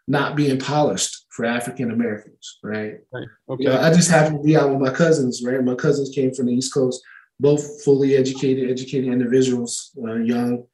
not 0.06 0.36
being 0.36 0.58
polished 0.58 1.26
for 1.30 1.44
African 1.44 1.90
Americans, 1.90 2.58
right? 2.62 2.98
Right. 3.12 3.28
Okay. 3.48 3.64
You 3.64 3.68
know, 3.70 3.80
I 3.80 3.92
just 3.92 4.10
happened 4.10 4.38
to 4.38 4.42
be 4.44 4.56
out 4.56 4.70
with 4.70 4.80
my 4.80 4.90
cousins, 4.90 5.42
right? 5.44 5.62
My 5.62 5.74
cousins 5.74 6.14
came 6.14 6.32
from 6.32 6.46
the 6.46 6.54
East 6.54 6.72
Coast, 6.72 7.02
both 7.38 7.82
fully 7.84 8.16
educated, 8.16 8.70
educated 8.70 9.12
individuals, 9.12 9.90
uh, 10.02 10.14
young, 10.14 10.64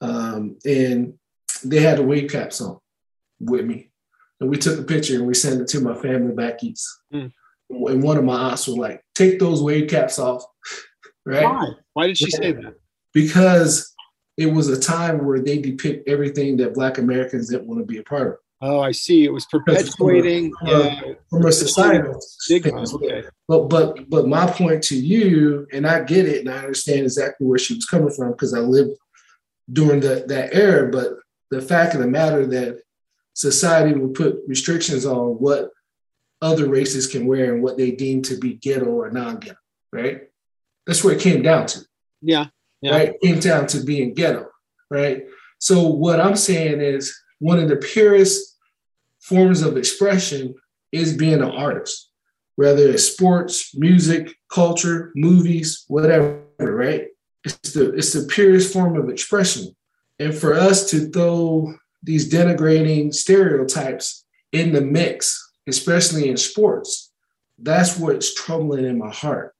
um, 0.00 0.58
and 0.64 1.14
they 1.64 1.80
had 1.80 1.98
the 1.98 2.02
wave 2.02 2.30
caps 2.30 2.60
on 2.60 2.78
with 3.40 3.64
me. 3.64 3.90
And 4.40 4.50
we 4.50 4.58
took 4.58 4.78
a 4.78 4.82
picture 4.82 5.16
and 5.16 5.26
we 5.26 5.34
sent 5.34 5.62
it 5.62 5.68
to 5.68 5.80
my 5.80 5.94
family 5.94 6.34
back 6.34 6.62
east. 6.62 6.86
Mm 7.12 7.32
and 7.70 8.02
one 8.02 8.16
of 8.16 8.24
my 8.24 8.50
aunts 8.50 8.66
was 8.66 8.76
like, 8.76 9.02
"Take 9.14 9.38
those 9.38 9.62
wave 9.62 9.88
caps 9.88 10.18
off." 10.18 10.44
Right? 11.26 11.44
Why? 11.44 11.68
Why 11.92 12.06
did 12.06 12.18
she 12.18 12.30
say 12.30 12.52
that? 12.52 12.74
Because 13.12 13.94
it 14.36 14.46
was 14.46 14.68
a 14.68 14.78
time 14.78 15.24
where 15.24 15.40
they 15.40 15.58
depict 15.58 16.08
everything 16.08 16.56
that 16.58 16.74
Black 16.74 16.98
Americans 16.98 17.48
didn't 17.48 17.66
want 17.66 17.80
to 17.80 17.86
be 17.86 17.98
a 17.98 18.02
part 18.02 18.28
of. 18.28 18.38
Oh, 18.62 18.80
I 18.80 18.92
see. 18.92 19.24
It 19.24 19.32
was 19.32 19.44
perpetuating 19.46 20.52
from 20.58 20.68
a, 20.68 20.72
uh, 20.72 21.14
from 21.28 21.46
a 21.46 21.52
societal 21.52 22.18
stigma. 22.20 22.84
Okay. 22.94 23.24
But 23.48 23.68
but 23.68 24.08
but 24.08 24.28
my 24.28 24.46
point 24.46 24.82
to 24.84 24.96
you, 24.96 25.66
and 25.72 25.86
I 25.86 26.02
get 26.04 26.26
it, 26.26 26.40
and 26.40 26.50
I 26.50 26.58
understand 26.58 27.00
exactly 27.00 27.46
where 27.46 27.58
she 27.58 27.74
was 27.74 27.84
coming 27.84 28.10
from 28.10 28.30
because 28.30 28.54
I 28.54 28.60
lived 28.60 28.96
during 29.70 30.00
the, 30.00 30.24
that 30.28 30.54
era. 30.54 30.90
But 30.90 31.18
the 31.50 31.60
fact 31.60 31.94
of 31.94 32.00
the 32.00 32.06
matter 32.06 32.46
that 32.46 32.80
society 33.34 33.98
would 33.98 34.14
put 34.14 34.38
restrictions 34.46 35.04
on 35.04 35.32
what 35.32 35.70
other 36.40 36.68
races 36.68 37.06
can 37.06 37.26
wear 37.26 37.52
and 37.52 37.62
what 37.62 37.76
they 37.76 37.90
deem 37.90 38.22
to 38.22 38.38
be 38.38 38.54
ghetto 38.54 38.86
or 38.86 39.10
non-ghetto, 39.10 39.56
right? 39.92 40.22
That's 40.86 41.02
where 41.02 41.14
it 41.14 41.20
came 41.20 41.42
down 41.42 41.66
to. 41.66 41.80
Yeah. 42.22 42.46
yeah. 42.80 42.92
Right? 42.92 43.08
It 43.10 43.20
came 43.20 43.40
down 43.40 43.66
to 43.68 43.82
being 43.82 44.14
ghetto, 44.14 44.46
right? 44.90 45.24
So 45.58 45.88
what 45.88 46.20
I'm 46.20 46.36
saying 46.36 46.80
is 46.80 47.16
one 47.38 47.58
of 47.58 47.68
the 47.68 47.76
purest 47.76 48.56
forms 49.20 49.62
of 49.62 49.76
expression 49.76 50.54
is 50.92 51.16
being 51.16 51.34
an 51.34 51.42
artist, 51.42 52.10
whether 52.54 52.88
it's 52.88 53.04
sports, 53.04 53.76
music, 53.76 54.34
culture, 54.48 55.12
movies, 55.14 55.84
whatever, 55.88 56.42
right? 56.58 57.08
it's 57.46 57.72
the 57.72 57.92
it's 57.94 58.12
the 58.12 58.26
purest 58.26 58.72
form 58.72 58.96
of 58.96 59.08
expression. 59.08 59.74
And 60.18 60.34
for 60.34 60.54
us 60.54 60.90
to 60.90 61.08
throw 61.10 61.74
these 62.02 62.30
denigrating 62.30 63.14
stereotypes 63.14 64.24
in 64.52 64.72
the 64.72 64.80
mix, 64.80 65.52
especially 65.66 66.28
in 66.28 66.36
sports, 66.36 67.12
that's 67.58 67.98
what's 67.98 68.34
troubling 68.34 68.84
in 68.84 68.98
my 68.98 69.12
heart, 69.12 69.54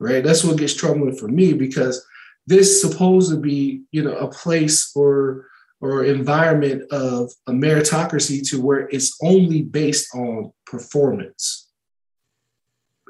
right? 0.00 0.24
That's 0.24 0.42
what 0.42 0.58
gets 0.58 0.74
troubling 0.74 1.14
for 1.14 1.28
me 1.28 1.52
because 1.52 2.04
this 2.46 2.80
supposed 2.80 3.30
to 3.30 3.36
be, 3.36 3.82
you 3.92 4.02
know, 4.02 4.16
a 4.16 4.28
place 4.28 4.90
or 4.96 5.46
or 5.82 6.04
environment 6.04 6.82
of 6.92 7.32
a 7.46 7.52
meritocracy 7.52 8.46
to 8.50 8.60
where 8.60 8.86
it's 8.88 9.16
only 9.22 9.62
based 9.62 10.14
on 10.14 10.52
performance. 10.66 11.68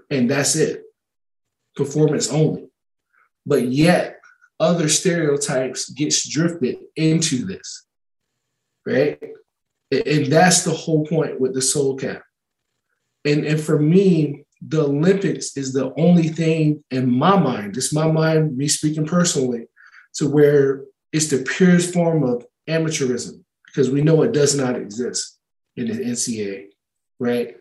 And 0.08 0.30
that's 0.30 0.54
it. 0.54 0.84
Performance 1.74 2.30
only. 2.30 2.68
But 3.44 3.68
yet 3.68 4.20
other 4.60 4.88
stereotypes 4.88 5.90
gets 5.90 6.28
drifted 6.28 6.76
into 6.94 7.44
this. 7.44 7.86
Right? 8.86 9.18
And 9.90 10.26
that's 10.26 10.62
the 10.62 10.70
whole 10.70 11.04
point 11.06 11.40
with 11.40 11.54
the 11.54 11.62
soul 11.62 11.96
cap. 11.96 12.22
And, 13.24 13.44
and 13.44 13.60
for 13.60 13.80
me, 13.80 14.44
the 14.60 14.84
Olympics 14.84 15.56
is 15.56 15.72
the 15.72 15.92
only 15.96 16.28
thing 16.28 16.84
in 16.90 17.10
my 17.10 17.38
mind, 17.38 17.76
it's 17.76 17.92
my 17.92 18.10
mind, 18.10 18.56
me 18.56 18.68
speaking 18.68 19.06
personally, 19.06 19.66
to 20.14 20.28
where 20.28 20.84
it's 21.12 21.28
the 21.28 21.42
purest 21.42 21.94
form 21.94 22.22
of 22.22 22.46
amateurism 22.68 23.42
because 23.66 23.90
we 23.90 24.02
know 24.02 24.22
it 24.22 24.32
does 24.32 24.56
not 24.56 24.76
exist 24.76 25.38
in 25.76 25.86
the 25.86 25.94
NCAA, 25.94 26.66
right? 27.18 27.56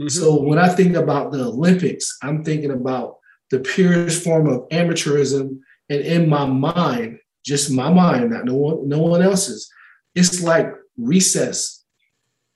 Mm-hmm. 0.00 0.08
So 0.08 0.40
when 0.42 0.58
I 0.58 0.68
think 0.68 0.94
about 0.94 1.32
the 1.32 1.44
Olympics, 1.44 2.16
I'm 2.22 2.44
thinking 2.44 2.70
about 2.70 3.16
the 3.50 3.60
purest 3.60 4.22
form 4.22 4.46
of 4.48 4.68
amateurism, 4.68 5.60
and 5.88 6.00
in 6.00 6.28
my 6.28 6.46
mind, 6.46 7.18
just 7.44 7.70
my 7.70 7.92
mind, 7.92 8.30
not 8.30 8.44
no 8.44 8.54
one, 8.54 8.88
no 8.88 8.98
one 9.00 9.22
else's, 9.22 9.70
it's 10.14 10.42
like 10.42 10.72
recess. 10.96 11.84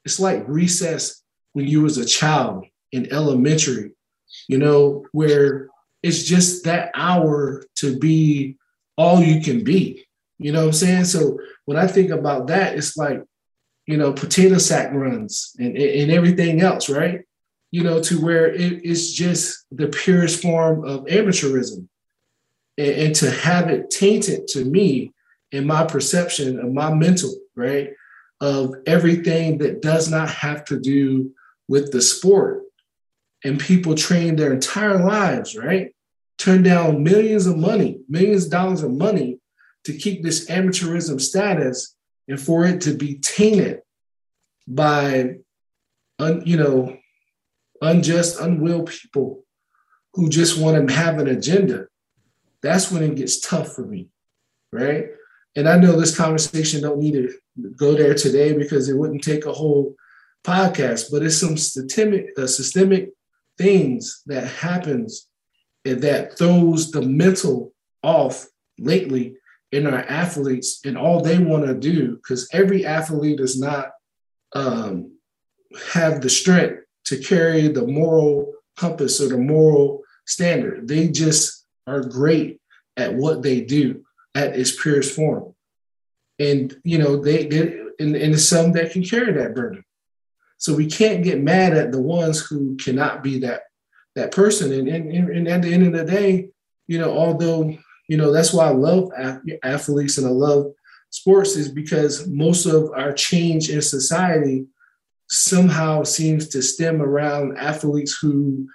It's 0.05 0.19
like 0.19 0.45
recess 0.47 1.23
when 1.53 1.67
you 1.67 1.83
was 1.83 1.99
a 1.99 2.05
child 2.05 2.65
in 2.93 3.13
elementary, 3.13 3.93
you 4.49 4.59
know, 4.59 5.05
where 5.13 5.69
it's 6.03 6.25
just 6.25 6.65
that 6.65 6.91
hour 6.95 7.65
to 7.77 7.99
be 7.99 8.57
all 8.97 9.23
you 9.23 9.41
can 9.41 9.65
be. 9.65 10.05
You 10.39 10.53
know 10.53 10.61
what 10.61 10.67
I'm 10.67 10.73
saying? 10.73 11.05
So 11.05 11.39
when 11.65 11.77
I 11.77 11.87
think 11.87 12.11
about 12.11 12.47
that, 12.49 12.77
it's 12.77 12.97
like, 12.97 13.23
you 13.87 13.97
know, 13.97 14.13
potato 14.13 14.59
sack 14.59 14.93
runs 14.93 15.55
and, 15.59 15.77
and 15.77 16.11
everything 16.11 16.61
else, 16.61 16.89
right? 16.89 17.23
You 17.71 17.83
know, 17.83 18.01
to 18.03 18.21
where 18.21 18.47
it, 18.53 18.85
it's 18.85 19.11
just 19.13 19.67
the 19.71 19.89
purest 19.89 20.41
form 20.41 20.85
of 20.85 21.05
amateurism. 21.07 21.89
And, 22.77 22.91
and 22.93 23.15
to 23.17 23.31
have 23.31 23.69
it 23.69 23.91
tainted 23.91 24.47
to 24.49 24.65
me 24.65 25.13
in 25.53 25.67
my 25.67 25.85
perception 25.85 26.61
of 26.61 26.73
my 26.73 26.93
mental, 26.95 27.35
right? 27.57 27.91
Of 28.41 28.75
everything 28.87 29.59
that 29.59 29.83
does 29.83 30.11
not 30.11 30.31
have 30.31 30.65
to 30.67 30.79
do 30.79 31.33
with 31.67 31.91
the 31.91 32.03
sport. 32.03 32.63
And 33.45 33.61
people 33.61 33.95
train 33.95 34.37
their 34.37 34.53
entire 34.53 34.99
lives, 34.99 35.57
right? 35.57 35.95
Turn 36.39 36.63
down 36.63 37.03
millions 37.03 37.47
of 37.47 37.57
money, 37.57 38.01
millions 38.09 38.47
of 38.47 38.51
dollars 38.51 38.83
of 38.83 38.93
money 38.93 39.39
to 39.85 39.93
keep 39.93 40.23
this 40.23 40.47
amateurism 40.49 41.21
status 41.21 41.97
and 42.27 42.41
for 42.41 42.65
it 42.65 42.81
to 42.83 42.95
be 42.95 43.19
tainted 43.19 43.81
by, 44.67 45.37
un, 46.19 46.43
you 46.45 46.57
know, 46.57 46.97
unjust, 47.81 48.41
unwell 48.41 48.83
people 48.83 49.45
who 50.15 50.29
just 50.29 50.61
want 50.61 50.89
to 50.89 50.95
have 50.95 51.19
an 51.19 51.29
agenda. 51.29 51.87
That's 52.63 52.91
when 52.91 53.03
it 53.03 53.15
gets 53.15 53.41
tough 53.41 53.73
for 53.73 53.87
me, 53.87 54.09
right? 54.73 55.07
And 55.57 55.69
I 55.69 55.79
know 55.79 55.99
this 55.99 56.17
conversation 56.17 56.83
don't 56.83 56.99
need 56.99 57.13
to 57.15 57.33
go 57.77 57.95
there 57.95 58.15
today 58.15 58.57
because 58.57 58.89
it 58.89 58.97
wouldn't 58.97 59.25
take 59.25 59.47
a 59.47 59.53
whole 59.53 59.95
podcast, 60.45 61.11
but 61.11 61.23
it's 61.23 61.39
some 61.39 61.57
systemic, 61.57 62.31
uh, 62.37 62.47
systemic 62.47 63.11
things 63.59 64.23
that 64.27 64.47
happens 64.47 65.29
that 65.85 66.37
throws 66.39 66.91
the 66.91 67.03
mental 67.03 67.73
off 68.03 68.47
lately 68.79 69.37
in 69.73 69.87
our 69.87 70.01
athletes 70.01 70.81
and 70.85 70.97
all 70.97 71.21
they 71.21 71.39
want 71.39 71.67
to 71.67 71.75
do 71.75 72.17
because 72.17 72.49
every 72.53 72.87
athlete 72.87 73.39
does 73.39 73.61
not 73.61 73.91
um, 74.55 75.13
have 75.93 76.21
the 76.21 76.31
strength 76.31 76.85
to 77.05 77.19
carry 77.19 77.69
the 77.69 77.87
moral 77.87 78.55
compass 78.77 79.21
or 79.21 79.29
the 79.29 79.39
moral 79.39 80.03
standard. 80.27 80.89
They 80.89 81.09
just 81.09 81.67
are 81.87 82.03
great 82.03 82.61
at 82.97 83.15
what 83.15 83.43
they 83.43 83.61
do 83.61 84.05
at 84.35 84.59
its 84.59 84.81
purest 84.81 85.15
form. 85.15 85.55
And 86.39 86.77
you 86.85 86.99
know 86.99 87.17
they, 87.17 87.49
and, 87.99 88.15
and 88.15 88.41
some 88.41 88.73
that 88.73 88.93
can 88.93 89.03
carry 89.03 89.33
that 89.33 89.55
burden 89.55 89.85
so 90.59 90.75
we 90.75 90.87
can't 90.87 91.25
get 91.25 91.41
mad 91.41 91.75
at 91.75 91.93
the 91.93 92.01
ones 92.01 92.41
who 92.41 92.77
cannot 92.77 93.23
be 93.23 93.39
that 93.41 93.63
that 94.15 94.33
person. 94.33 94.73
And, 94.73 94.89
and, 94.89 95.31
and 95.31 95.49
at 95.49 95.63
the 95.63 95.73
end 95.73 95.87
of 95.87 95.93
the 95.93 96.05
day 96.05 96.51
you 96.89 96.99
know 96.99 97.17
although 97.17 97.73
you 98.09 98.17
know 98.17 98.33
that's 98.33 98.53
why 98.53 98.67
i 98.67 98.71
love 98.71 99.11
athletes 99.63 100.19
and 100.19 100.27
i 100.27 100.31
love 100.31 100.73
sports 101.11 101.55
is 101.55 101.71
because 101.71 102.27
most 102.27 102.67
of 102.67 102.91
our 102.97 103.13
change 103.13 103.71
in 103.71 103.81
society 103.81 104.67
somehow 105.31 106.03
seems 106.03 106.49
to 106.49 106.63
stem 106.63 107.01
around 107.01 107.59
athletes 107.59 108.19
who 108.21 108.67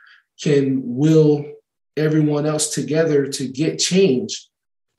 can 0.41 0.81
will 0.83 1.43
everyone 1.97 2.45
else 2.45 2.73
together 2.73 3.27
to 3.27 3.47
get 3.47 3.77
change. 3.77 4.47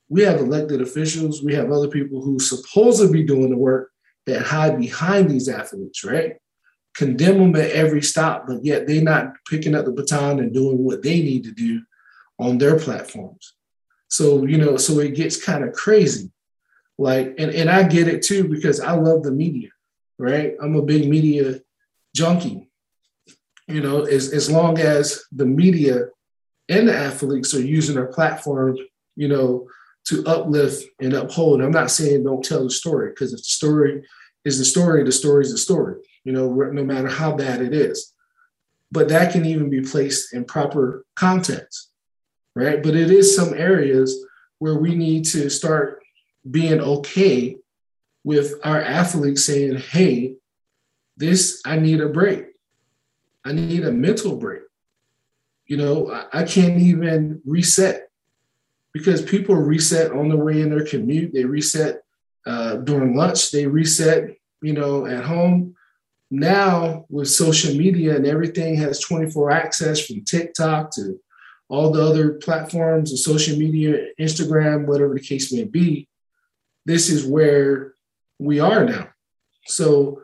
We 0.09 0.23
have 0.23 0.41
elected 0.41 0.81
officials. 0.81 1.43
We 1.43 1.55
have 1.55 1.73
other 1.73 1.89
people 1.89 2.23
who 2.23 2.39
supposedly 2.39 3.23
be 3.23 3.27
doing 3.27 3.51
the 3.51 3.57
work 3.57 3.91
that 4.27 4.43
hide 4.43 4.79
behind 4.79 5.29
these 5.29 5.49
athletes 5.49 6.05
right 6.05 6.37
condemn 6.95 7.39
them 7.39 7.57
at 7.57 7.71
every 7.71 8.03
stop 8.03 8.47
but 8.47 8.65
yet 8.65 8.87
they're 8.87 9.03
not 9.03 9.33
picking 9.49 9.75
up 9.75 9.85
the 9.85 9.93
baton 9.93 10.39
and 10.39 10.55
doing 10.55 10.79
what 10.79 11.03
they 11.03 11.21
need 11.21 11.45
to 11.45 11.53
do 11.53 11.83
on 12.39 12.59
their 12.59 12.79
platforms 12.79 13.55
so, 14.15 14.47
you 14.47 14.59
know, 14.59 14.77
so 14.77 15.01
it 15.01 15.17
gets 15.17 15.45
kind 15.45 15.65
of 15.65 15.73
crazy. 15.73 16.31
Like, 16.99 17.35
and, 17.37 17.51
and 17.51 17.69
I 17.69 17.83
get 17.83 18.07
it 18.07 18.23
too 18.23 18.47
because 18.47 18.79
I 18.79 18.93
love 18.93 19.25
the 19.25 19.33
media, 19.33 19.71
right? 20.21 20.55
I'm 20.63 20.77
a 20.77 20.83
big 20.83 21.09
media 21.09 21.61
junkie. 22.15 22.71
You 23.67 23.81
know, 23.81 24.03
as, 24.03 24.33
as 24.33 24.49
long 24.49 24.79
as 24.79 25.25
the 25.33 25.47
media 25.47 26.11
and 26.69 26.87
the 26.87 26.97
athletes 26.97 27.55
are 27.55 27.61
using 27.61 27.97
their 27.97 28.07
platform, 28.07 28.79
you 29.17 29.27
know, 29.27 29.67
to 30.07 30.25
uplift 30.27 30.85
and 31.01 31.15
uphold. 31.15 31.61
I'm 31.61 31.73
not 31.73 31.91
saying 31.91 32.23
don't 32.23 32.45
tell 32.45 32.63
the 32.63 32.71
story 32.71 33.11
because 33.11 33.33
if 33.33 33.39
the 33.39 33.45
story 33.45 34.07
is 34.45 34.59
the 34.59 34.65
story, 34.65 35.03
the 35.03 35.11
story 35.11 35.43
is 35.43 35.51
the 35.51 35.59
story, 35.59 35.97
you 36.25 36.33
know, 36.33 36.49
no 36.49 36.85
matter 36.85 37.09
how 37.09 37.33
bad 37.37 37.61
it 37.61 37.73
is. 37.73 38.13
But 38.91 39.09
that 39.09 39.33
can 39.33 39.45
even 39.45 39.71
be 39.71 39.81
placed 39.83 40.35
in 40.35 40.45
proper 40.45 41.05
context 41.15 41.91
right? 42.55 42.83
But 42.83 42.97
it 42.97 43.11
is 43.11 43.35
some 43.35 43.55
areas 43.55 44.25
where 44.59 44.77
we 44.77 44.95
need 44.95 45.25
to 45.27 45.51
start 45.51 46.03
being 46.51 46.81
okay 46.81 47.57
with 48.23 48.55
our 48.65 48.81
athletes 48.81 49.45
saying, 49.45 49.77
hey, 49.77 50.37
this, 51.17 51.61
I 51.65 51.79
need 51.79 52.01
a 52.01 52.09
break. 52.09 52.47
I 53.45 53.53
need 53.53 53.85
a 53.85 53.93
mental 53.93 54.37
break. 54.37 54.63
You 55.67 55.77
know, 55.77 56.27
I 56.33 56.45
can't 56.45 56.81
even 56.81 57.41
reset 57.45 58.09
because 58.93 59.23
people 59.23 59.55
reset 59.55 60.13
on 60.13 60.29
the 60.29 60.37
way 60.37 60.61
in 60.61 60.71
their 60.71 60.85
commute. 60.85 61.33
They 61.33 61.45
reset 61.45 62.03
uh, 62.47 62.77
during 62.77 63.17
lunch. 63.17 63.51
They 63.51 63.67
reset, 63.67 64.37
you 64.63 64.73
know, 64.73 65.07
at 65.07 65.25
home. 65.25 65.75
Now 66.35 67.07
with 67.09 67.29
social 67.29 67.77
media 67.77 68.17
and 68.17 68.27
everything 68.27 68.75
has 68.79 68.99
24 68.99 69.53
access 69.53 70.05
from 70.05 70.25
TikTok 70.25 70.91
to 70.97 71.21
all 71.69 71.93
the 71.93 72.03
other 72.03 72.33
platforms 72.33 73.13
of 73.13 73.21
social 73.21 73.57
media, 73.57 74.09
Instagram, 74.21 74.87
whatever 74.87 75.15
the 75.15 75.21
case 75.21 75.53
may 75.53 75.63
be, 75.63 76.09
this 76.87 77.09
is 77.09 77.25
where 77.25 77.95
we 78.41 78.59
are 78.59 78.85
now. 78.85 79.11
So 79.67 80.23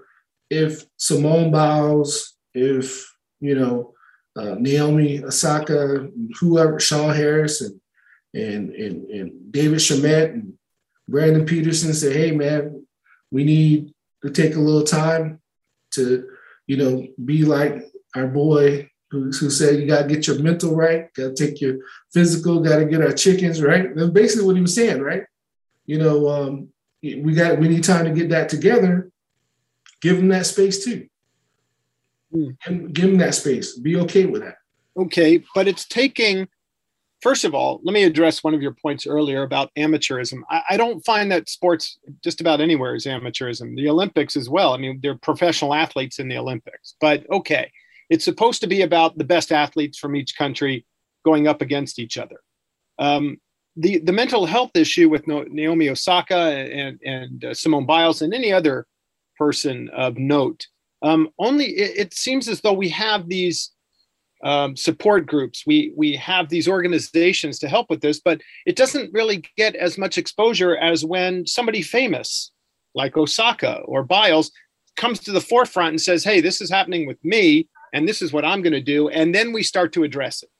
if 0.51 0.85
Simone 0.97 1.53
Biles, 1.53 2.35
if 2.55 3.09
you 3.39 3.55
know 3.55 3.95
uh, 4.35 4.57
Naomi 4.59 5.23
Osaka, 5.23 6.09
whoever, 6.41 6.81
Sean 6.81 7.15
Harris, 7.15 7.61
and 7.61 7.81
and 8.35 8.71
and, 8.71 9.09
and 9.11 9.53
David 9.53 9.79
Shamet 9.79 10.33
and 10.33 10.55
Brandon 11.09 11.47
Peterson 11.47 11.95
say, 11.95 12.13
"Hey, 12.13 12.31
man, 12.33 12.85
we 13.31 13.45
need 13.45 13.95
to 14.25 14.31
take 14.31 14.57
a 14.57 14.61
little 14.61 14.83
time 14.85 15.41
to, 15.93 16.29
you 16.67 16.77
know, 16.77 17.07
be 17.25 17.45
like 17.45 17.85
our 18.15 18.27
boy 18.27 18.91
who, 19.11 19.31
who 19.31 19.51
said 19.51 19.81
you 19.81 19.87
got 19.87 20.03
to 20.03 20.09
get 20.09 20.27
your 20.27 20.39
mental 20.39 20.75
right, 20.75 21.13
got 21.15 21.35
to 21.37 21.47
take 21.47 21.61
your 21.61 21.79
physical, 22.13 22.61
got 22.61 22.77
to 22.77 22.85
get 22.85 23.03
our 23.03 23.13
chickens 23.13 23.61
right. 23.61 23.95
That's 23.95 24.11
basically 24.11 24.47
what 24.47 24.57
he 24.57 24.63
was 24.63 24.75
saying, 24.75 25.01
right? 25.01 25.25
You 25.87 25.99
know, 25.99 26.29
um, 26.29 26.69
we 27.03 27.35
got 27.35 27.59
we 27.59 27.69
need 27.69 27.85
time 27.85 28.05
to 28.05 28.13
get 28.13 28.31
that 28.31 28.49
together. 28.49 29.11
Give 30.01 30.17
them 30.17 30.29
that 30.29 30.47
space 30.47 30.85
too. 30.85 31.09
Mm. 32.35 32.57
And 32.67 32.95
give 32.95 33.07
them 33.07 33.19
that 33.19 33.35
space. 33.35 33.77
Be 33.79 33.97
okay 33.97 34.27
with 34.27 34.43
that. 34.43 34.57
Okay, 34.97 35.43
but 35.55 35.67
it's 35.67 35.87
taking 35.87 36.49
first 37.21 37.45
of 37.45 37.55
all, 37.55 37.81
let 37.83 37.93
me 37.93 38.05
address 38.05 38.43
one 38.43 38.55
of 38.55 38.63
your 38.63 38.73
points 38.75 39.07
earlier 39.07 39.43
about 39.43 39.71
amateurism. 39.77 40.41
I, 40.49 40.63
I, 40.71 40.77
don't 40.77 41.05
find 41.05 41.31
that 41.31 41.49
sports 41.49 41.99
just 42.23 42.41
about 42.41 42.61
anywhere 42.61 42.95
is 42.95 43.07
amateurism. 43.07 43.77
The 43.77 43.89
Olympics 43.89 44.37
as 44.37 44.49
well. 44.49 44.73
I 44.73 44.79
mean, 44.79 45.01
they're 45.03 45.17
professional 45.17 45.75
athletes 45.75 46.19
in 46.19 46.29
the 46.29 46.39
Olympics, 46.39 46.95
but 47.01 47.29
okay, 47.31 47.71
it's 48.09 48.25
supposed 48.25 48.61
to 48.63 48.67
be 48.67 48.83
about 48.83 49.17
the 49.17 49.25
best 49.25 49.53
athletes 49.53 49.99
from 49.99 50.17
each 50.17 50.37
country 50.37 50.85
going 51.25 51.47
up 51.47 51.63
against 51.63 51.99
each 51.99 52.19
other. 52.19 52.41
Um, 52.99 53.39
the 53.77 53.99
the 53.99 54.13
mental 54.13 54.47
health 54.47 54.73
issue 54.75 55.09
with 55.09 55.27
Naomi 55.27 55.89
Osaka 55.89 56.37
and 56.37 57.01
and 57.05 57.45
uh, 57.45 57.55
Simone 57.55 57.87
Biles 57.87 58.21
and 58.21 58.35
any 58.35 58.53
other 58.53 58.87
person 59.39 59.89
of 59.91 60.19
note. 60.19 60.67
Um, 61.03 61.31
only 61.39 61.67
it, 61.67 61.99
it, 61.99 62.15
seems 62.15 62.47
as 62.47 62.61
though 62.61 62.75
we 62.75 62.91
have 62.91 63.27
these 63.27 63.71
um, 64.43 64.77
support 64.77 65.27
groups. 65.27 65.65
We 65.67 65.93
we 65.97 66.17
have 66.17 66.49
these 66.49 66.69
organizations 66.69 67.59
to 67.59 67.69
help 67.69 67.91
with 67.91 68.01
this, 68.01 68.21
but 68.21 68.41
it 68.67 68.77
doesn't 68.77 69.13
really 69.13 69.45
get 69.57 69.75
as 69.77 69.99
much 69.99 70.19
exposure 70.19 70.77
as 70.77 71.05
when 71.05 71.47
somebody 71.47 71.83
famous 71.83 72.53
like 72.95 73.17
Osaka 73.17 73.81
or 73.85 74.03
Biles 74.03 74.51
comes 74.97 75.21
to 75.21 75.33
the 75.33 75.41
forefront 75.41 75.91
and 75.91 76.01
says, 76.01 76.25
"Hey, 76.25 76.41
this 76.41 76.61
is 76.61 76.71
happening 76.71 77.07
with 77.07 77.23
me, 77.25 77.69
and 77.93 78.09
this 78.09 78.23
is 78.23 78.33
what 78.33 78.45
I'm 78.45 78.63
going 78.63 78.73
to 78.73 78.81
do," 78.81 79.09
and 79.09 79.35
then 79.35 79.53
we 79.53 79.63
start 79.63 79.93
to 79.95 80.05
address 80.05 80.43
it. 80.43 80.51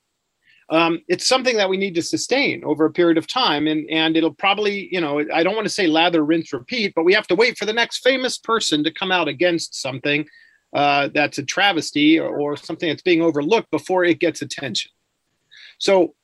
Um, 0.69 1.01
it's 1.09 1.27
something 1.27 1.57
that 1.57 1.67
we 1.67 1.75
need 1.75 1.95
to 1.95 2.01
sustain 2.01 2.63
over 2.63 2.85
a 2.85 2.91
period 2.91 3.17
of 3.17 3.27
time, 3.27 3.67
and 3.67 3.89
and 3.89 4.15
it'll 4.15 4.33
probably, 4.33 4.87
you 4.91 5.01
know, 5.01 5.25
I 5.33 5.43
don't 5.43 5.55
want 5.55 5.65
to 5.65 5.73
say 5.73 5.87
lather, 5.87 6.23
rinse, 6.23 6.53
repeat, 6.53 6.93
but 6.95 7.03
we 7.03 7.13
have 7.13 7.27
to 7.27 7.35
wait 7.35 7.57
for 7.57 7.65
the 7.65 7.73
next 7.73 7.99
famous 8.03 8.37
person 8.37 8.83
to 8.83 8.93
come 8.93 9.11
out 9.11 9.27
against 9.27 9.81
something 9.81 10.25
uh, 10.73 11.09
that's 11.13 11.37
a 11.37 11.43
travesty 11.43 12.19
or, 12.19 12.29
or, 12.29 12.55
something 12.55 12.87
that's 12.87 13.01
being 13.01 13.21
overlooked 13.21 13.69
before 13.71 14.05
it 14.05 14.19
gets 14.19 14.41
attention. 14.41 14.91
So, 15.79 16.15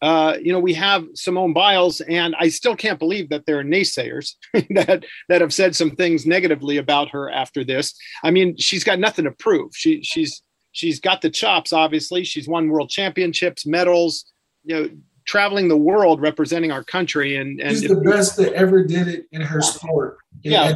uh, 0.00 0.36
you 0.42 0.52
know, 0.52 0.58
we 0.58 0.74
have 0.74 1.06
Simone 1.14 1.52
Biles, 1.52 2.00
and 2.00 2.34
I 2.36 2.48
still 2.48 2.74
can't 2.74 2.98
believe 2.98 3.28
that 3.28 3.46
there 3.46 3.60
are 3.60 3.64
naysayers 3.64 4.34
that 4.70 5.04
that 5.28 5.40
have 5.40 5.54
said 5.54 5.76
some 5.76 5.92
things 5.92 6.26
negatively 6.26 6.78
about 6.78 7.10
her 7.10 7.30
after 7.30 7.62
this. 7.62 7.94
I 8.24 8.32
mean, 8.32 8.56
she's 8.56 8.82
got 8.82 8.98
nothing 8.98 9.24
to 9.24 9.30
prove. 9.30 9.70
She 9.76 10.02
she's 10.02 10.42
she's 10.72 10.98
got 10.98 11.22
the 11.22 11.30
chops. 11.30 11.72
Obviously, 11.72 12.24
she's 12.24 12.48
won 12.48 12.68
world 12.68 12.90
championships, 12.90 13.64
medals. 13.64 14.24
You 14.64 14.74
know, 14.74 14.90
traveling 15.24 15.68
the 15.68 15.76
world 15.76 16.20
representing 16.20 16.72
our 16.72 16.82
country, 16.82 17.36
and 17.36 17.60
and 17.60 17.70
she's 17.70 17.88
the 17.88 18.00
best 18.00 18.36
that 18.38 18.52
ever 18.54 18.82
did 18.82 19.06
it 19.06 19.26
in 19.30 19.40
her 19.40 19.60
sport. 19.60 20.18
In 20.42 20.50
yeah, 20.50 20.72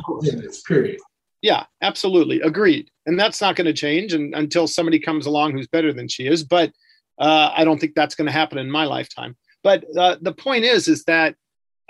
period. 0.68 1.00
Yeah, 1.42 1.64
absolutely, 1.82 2.40
agreed 2.42 2.90
and 3.06 3.18
that's 3.18 3.40
not 3.40 3.56
going 3.56 3.66
to 3.66 3.72
change 3.72 4.12
and, 4.12 4.34
until 4.34 4.66
somebody 4.66 4.98
comes 4.98 5.26
along 5.26 5.52
who's 5.52 5.68
better 5.68 5.92
than 5.92 6.08
she 6.08 6.26
is. 6.26 6.42
But 6.42 6.72
uh, 7.18 7.52
I 7.56 7.64
don't 7.64 7.80
think 7.80 7.94
that's 7.94 8.14
going 8.14 8.26
to 8.26 8.32
happen 8.32 8.58
in 8.58 8.70
my 8.70 8.84
lifetime. 8.84 9.36
But 9.62 9.84
uh, 9.96 10.16
the 10.20 10.32
point 10.32 10.64
is, 10.64 10.88
is 10.88 11.04
that 11.04 11.34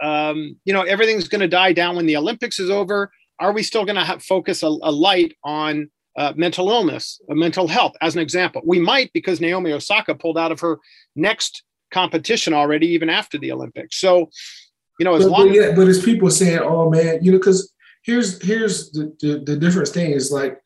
um, 0.02 0.56
you 0.64 0.72
know 0.72 0.82
everything's 0.82 1.28
going 1.28 1.40
to 1.40 1.48
die 1.48 1.72
down 1.72 1.96
when 1.96 2.06
the 2.06 2.16
Olympics 2.16 2.60
is 2.60 2.70
over. 2.70 3.10
Are 3.40 3.52
we 3.52 3.62
still 3.62 3.84
going 3.84 3.96
to 3.96 4.18
focus 4.20 4.62
a, 4.62 4.66
a, 4.66 4.92
light 4.92 5.34
on 5.44 5.90
uh, 6.16 6.32
mental 6.36 6.70
illness, 6.70 7.20
uh, 7.30 7.34
mental 7.34 7.68
health, 7.68 7.94
as 8.00 8.14
an 8.14 8.22
example? 8.22 8.62
We 8.64 8.78
might 8.78 9.12
because 9.12 9.40
Naomi 9.40 9.72
Osaka 9.72 10.14
pulled 10.14 10.38
out 10.38 10.52
of 10.52 10.60
her 10.60 10.78
next 11.14 11.62
competition 11.90 12.54
already, 12.54 12.88
even 12.88 13.10
after 13.10 13.36
the 13.38 13.52
Olympics. 13.52 13.98
So, 13.98 14.30
you 14.98 15.04
know, 15.04 15.14
as 15.14 15.24
but, 15.24 15.32
long 15.32 15.48
but, 15.48 15.54
yeah, 15.54 15.72
but 15.74 15.88
as 15.88 16.02
people 16.02 16.30
saying, 16.30 16.60
"Oh 16.62 16.90
man," 16.90 17.18
you 17.22 17.32
know, 17.32 17.38
because 17.38 17.72
here's 18.02 18.42
here's 18.42 18.90
the, 18.92 19.14
the 19.20 19.42
the 19.44 19.56
different 19.56 19.88
thing 19.88 20.12
is 20.12 20.30
like 20.30 20.58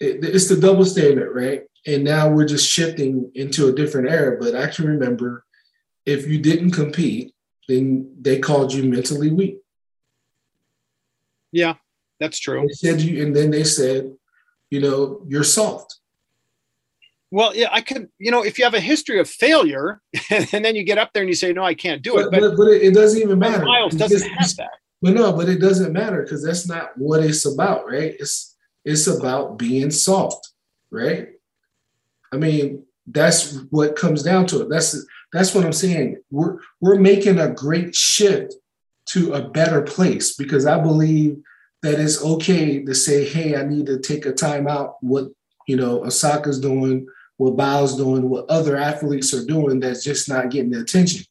it, 0.00 0.24
it's 0.24 0.48
the 0.48 0.56
double 0.56 0.84
standard, 0.84 1.34
right? 1.34 1.62
And 1.86 2.04
now 2.04 2.28
we're 2.28 2.46
just 2.46 2.68
shifting 2.68 3.30
into 3.34 3.68
a 3.68 3.72
different 3.72 4.08
era. 4.08 4.38
But 4.40 4.54
I 4.54 4.68
can 4.68 4.86
remember 4.86 5.44
if 6.06 6.26
you 6.26 6.38
didn't 6.38 6.72
compete, 6.72 7.34
then 7.68 8.14
they 8.20 8.38
called 8.38 8.72
you 8.72 8.84
mentally 8.84 9.30
weak. 9.30 9.58
Yeah, 11.52 11.74
that's 12.20 12.38
true. 12.38 12.66
They 12.66 12.72
said 12.72 13.00
you, 13.00 13.24
and 13.24 13.34
then 13.34 13.50
they 13.50 13.64
said, 13.64 14.12
you 14.70 14.80
know, 14.80 15.22
you're 15.28 15.44
soft. 15.44 15.98
Well, 17.30 17.54
yeah, 17.54 17.68
I 17.72 17.80
could, 17.80 18.08
you 18.18 18.30
know, 18.30 18.44
if 18.44 18.58
you 18.58 18.64
have 18.64 18.74
a 18.74 18.80
history 18.80 19.18
of 19.18 19.28
failure 19.28 20.00
and 20.30 20.64
then 20.64 20.76
you 20.76 20.84
get 20.84 20.98
up 20.98 21.12
there 21.12 21.22
and 21.22 21.28
you 21.28 21.34
say, 21.34 21.52
no, 21.52 21.64
I 21.64 21.74
can't 21.74 22.02
do 22.02 22.18
it. 22.18 22.30
But, 22.30 22.40
but, 22.40 22.56
but 22.56 22.68
it, 22.68 22.82
it, 22.82 22.94
doesn't 22.94 23.20
even 23.20 23.38
matter. 23.38 23.64
Biles 23.64 23.94
doesn't 23.94 24.28
have 24.30 24.56
that. 24.56 24.70
But 25.02 25.14
no, 25.14 25.32
but 25.32 25.48
it 25.48 25.60
doesn't 25.60 25.92
matter 25.92 26.22
because 26.22 26.44
that's 26.44 26.68
not 26.68 26.96
what 26.96 27.24
it's 27.24 27.44
about, 27.44 27.86
right? 27.86 28.14
It's 28.18 28.53
it's 28.84 29.06
about 29.06 29.58
being 29.58 29.90
soft, 29.90 30.50
right? 30.90 31.28
I 32.32 32.36
mean, 32.36 32.84
that's 33.06 33.56
what 33.70 33.96
comes 33.96 34.22
down 34.22 34.46
to 34.46 34.62
it. 34.62 34.68
That's 34.68 35.06
that's 35.32 35.54
what 35.54 35.64
I'm 35.64 35.72
saying. 35.72 36.18
We're 36.30 36.58
we're 36.80 36.98
making 36.98 37.38
a 37.38 37.50
great 37.50 37.94
shift 37.94 38.54
to 39.06 39.34
a 39.34 39.48
better 39.48 39.82
place 39.82 40.34
because 40.34 40.66
I 40.66 40.80
believe 40.80 41.38
that 41.82 42.00
it's 42.00 42.22
okay 42.24 42.82
to 42.82 42.94
say, 42.94 43.28
hey, 43.28 43.56
I 43.56 43.64
need 43.64 43.86
to 43.86 43.98
take 43.98 44.26
a 44.26 44.32
time 44.32 44.66
out. 44.66 44.96
What 45.00 45.28
you 45.66 45.76
know, 45.76 46.04
Osaka's 46.04 46.60
doing, 46.60 47.06
what 47.36 47.56
Biles 47.56 47.96
doing, 47.96 48.28
what 48.28 48.48
other 48.48 48.76
athletes 48.76 49.32
are 49.34 49.44
doing 49.44 49.80
that's 49.80 50.04
just 50.04 50.28
not 50.28 50.50
getting 50.50 50.70
the 50.70 50.80
attention, 50.80 51.24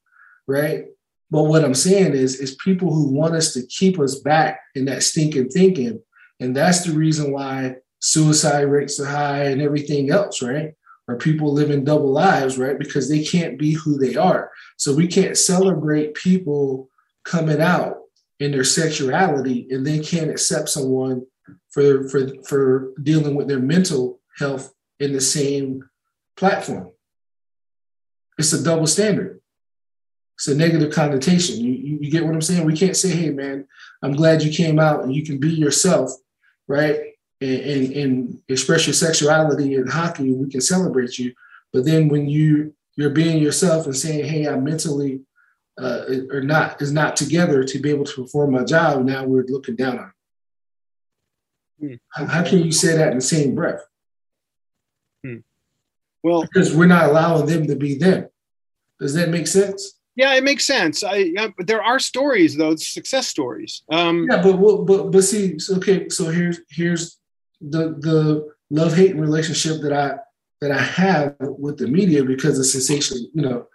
right? 0.48 0.86
But 1.30 1.44
what 1.44 1.66
I'm 1.66 1.74
saying 1.74 2.14
is, 2.14 2.40
is 2.40 2.56
people 2.56 2.94
who 2.94 3.12
want 3.12 3.34
us 3.34 3.54
to 3.54 3.66
keep 3.66 4.00
us 4.00 4.20
back 4.20 4.60
in 4.76 4.86
that 4.86 5.04
stinking 5.04 5.50
thinking 5.50 6.00
and 6.44 6.56
that's 6.56 6.84
the 6.84 6.92
reason 6.92 7.32
why 7.32 7.78
suicide 8.00 8.64
rates 8.64 9.00
are 9.00 9.06
high 9.06 9.44
and 9.46 9.62
everything 9.62 10.12
else, 10.12 10.42
right? 10.42 10.74
Or 11.08 11.18
people 11.18 11.54
living 11.54 11.86
double 11.86 12.12
lives, 12.12 12.58
right? 12.58 12.78
Because 12.78 13.10
they 13.10 13.24
can't 13.24 13.58
be 13.58 13.72
who 13.74 13.98
they 13.98 14.16
are. 14.16 14.52
So 14.78 14.94
we 14.94 15.08
can't 15.08 15.38
celebrate 15.38 16.16
people 16.16 16.90
coming 17.24 17.62
out 17.62 17.98
in 18.40 18.52
their 18.52 18.66
sexuality 18.66 19.68
and 19.72 19.88
then 19.88 20.04
can't 20.04 20.30
accept 20.30 20.68
someone 20.68 21.26
for 21.70 22.10
for 22.10 22.28
for 22.44 22.92
dealing 23.02 23.36
with 23.36 23.48
their 23.48 23.60
mental 23.60 24.20
health 24.38 24.74
in 25.00 25.14
the 25.14 25.22
same 25.22 25.82
platform. 26.36 26.92
It's 28.38 28.52
a 28.52 28.64
double 28.64 28.88
standard. 28.88 29.40
It's 30.36 30.48
a 30.48 30.56
negative 30.56 30.92
connotation. 30.92 31.58
You, 31.64 31.72
you, 31.72 32.00
you, 32.02 32.12
get 32.12 32.26
what 32.26 32.34
I'm 32.34 32.42
saying? 32.42 32.66
We 32.66 32.76
can't 32.76 32.98
say, 32.98 33.12
hey 33.12 33.30
man, 33.30 33.66
I'm 34.02 34.14
glad 34.14 34.42
you 34.42 34.52
came 34.52 34.80
out 34.80 35.04
and 35.04 35.14
you 35.16 35.24
can 35.24 35.40
be 35.40 35.52
yourself 35.52 36.12
right? 36.68 37.00
And, 37.42 37.60
and, 37.60 37.92
and 37.94 38.40
express 38.48 38.88
your 38.88 38.94
sexuality 38.94 39.76
in 39.76 39.88
hockey, 39.88 40.32
we 40.32 40.50
can 40.50 40.62
celebrate 40.62 41.20
you. 41.20 41.34
But 41.72 41.86
then 41.86 42.08
when 42.08 42.30
you 42.30 42.74
you're 42.96 43.10
being 43.10 43.42
yourself 43.42 43.86
and 43.86 43.96
saying, 43.96 44.26
"Hey, 44.26 44.48
I'm 44.48 44.64
mentally 44.64 45.22
uh, 45.80 46.06
or 46.30 46.42
not 46.42 46.82
is 46.82 46.92
not 46.92 47.16
together 47.16 47.64
to 47.64 47.80
be 47.80 47.90
able 47.90 48.06
to 48.06 48.22
perform 48.22 48.52
my 48.52 48.64
job," 48.64 49.04
now 49.04 49.26
we're 49.26 49.46
looking 49.48 49.76
down 49.76 50.00
on. 50.00 50.12
Hmm. 51.80 51.94
How, 52.10 52.26
how, 52.26 52.44
can 52.44 52.60
you 52.60 52.72
say 52.72 52.96
that 52.96 53.10
in 53.10 53.18
the 53.18 53.22
same 53.22 53.56
breath? 53.56 53.82
Hmm. 55.26 55.38
Well, 56.22 56.44
because 56.44 56.76
we're 56.76 56.86
not 56.86 57.10
allowing 57.10 57.48
them 57.48 57.68
to 57.68 57.76
be 57.76 57.98
them. 57.98 58.30
Does 59.00 59.16
that 59.16 59.30
make 59.30 59.48
sense? 59.48 60.00
Yeah, 60.16 60.36
it 60.36 60.44
makes 60.44 60.66
sense. 60.66 61.04
I, 61.04 61.16
yeah, 61.16 61.48
but 61.58 61.66
there 61.66 61.82
are 61.82 62.00
stories 62.00 62.56
though, 62.56 62.76
success 62.76 63.28
stories. 63.28 63.84
Um, 63.92 64.28
yeah, 64.30 64.42
but 64.42 64.58
but 64.86 65.12
but 65.12 65.24
see, 65.24 65.58
okay, 65.78 66.08
so 66.10 66.30
here's 66.30 66.60
here's 66.70 67.18
the 67.62 67.96
the 68.00 68.54
love 68.70 68.96
hate 68.96 69.16
relationship 69.16 69.82
that 69.82 69.94
I 69.94 70.18
that 70.62 70.72
I 70.72 70.82
have 70.82 71.36
with 71.40 71.78
the 71.78 71.88
media 71.88 72.24
because 72.24 72.60
of 72.60 72.66
sensation, 72.66 73.30
you 73.34 73.42
know, 73.42 73.68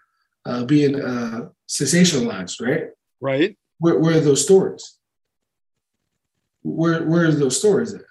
uh, 0.46 0.64
being 0.64 1.00
uh, 1.00 1.48
sensationalized, 1.68 2.64
right? 2.64 2.84
Right. 3.20 3.58
Where, 3.78 3.98
where 3.98 4.16
are 4.16 4.20
those 4.20 4.42
stories? 4.42 4.96
Where 6.62 7.04
where 7.04 7.26
are 7.26 7.32
those 7.32 7.58
stories 7.58 7.94
at? 7.94 8.02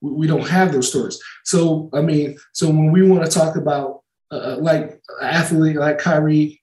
We 0.00 0.26
don't 0.26 0.48
have 0.48 0.72
those 0.72 0.88
stories. 0.88 1.22
So 1.44 1.88
I 1.92 2.00
mean, 2.00 2.36
so 2.52 2.66
when 2.68 2.90
we 2.90 3.08
want 3.08 3.24
to 3.24 3.30
talk 3.30 3.56
about 3.56 4.02
uh, 4.30 4.56
like 4.58 5.00
athlete 5.22 5.76
like 5.76 5.98
Kyrie 5.98 6.60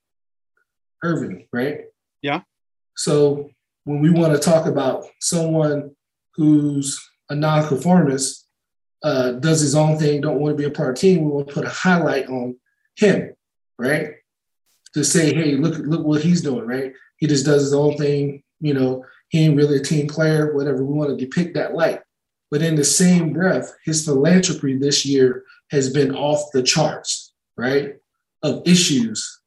Irving, 1.04 1.48
right? 1.52 1.82
Yeah. 2.22 2.42
So 2.96 3.50
when 3.84 4.02
we 4.02 4.10
want 4.10 4.34
to 4.34 4.40
talk 4.40 4.66
about 4.66 5.06
someone 5.20 5.96
who's 6.36 7.00
a 7.30 7.36
nonconformist, 7.36 8.48
uh, 9.04 9.34
does 9.34 9.60
his 9.60 9.76
own 9.76 9.98
thing, 9.98 10.22
don't 10.22 10.40
want 10.40 10.54
to 10.54 10.62
be 10.62 10.68
a 10.68 10.72
part 10.72 10.90
of 10.90 10.96
the 10.96 11.02
team, 11.02 11.24
we 11.24 11.32
want 11.32 11.48
to 11.50 11.54
put 11.54 11.66
a 11.66 11.70
highlight 11.70 12.28
on 12.30 12.56
him, 12.96 13.34
right? 13.78 14.12
To 14.94 15.04
say, 15.04 15.34
hey, 15.34 15.56
look, 15.56 15.78
look 15.80 16.06
what 16.06 16.24
he's 16.24 16.42
doing, 16.42 16.66
right? 16.66 16.94
He 17.18 17.28
just 17.28 17.46
does 17.46 17.62
his 17.64 17.74
own 17.74 17.98
thing, 17.98 18.44
you 18.62 18.74
know, 18.74 19.06
he 19.30 19.46
ain't 19.46 19.58
really 19.58 19.78
a 19.78 19.84
team 19.84 20.08
player, 20.08 20.54
whatever. 20.54 20.84
We 20.84 20.94
want 20.94 21.10
to 21.10 21.18
depict 21.26 21.56
that 21.56 21.74
light. 21.74 22.02
But 22.52 22.62
in 22.62 22.76
the 22.76 22.84
same 22.84 23.34
breath, 23.34 23.74
his 23.84 24.06
philanthropy 24.06 24.78
this 24.78 25.06
year 25.06 25.44
has 25.72 25.92
been 25.92 26.16
off 26.16 26.52
the 26.54 26.62
charts, 26.62 27.34
right? 27.58 27.96
Of 28.44 28.62
issues 28.66 29.42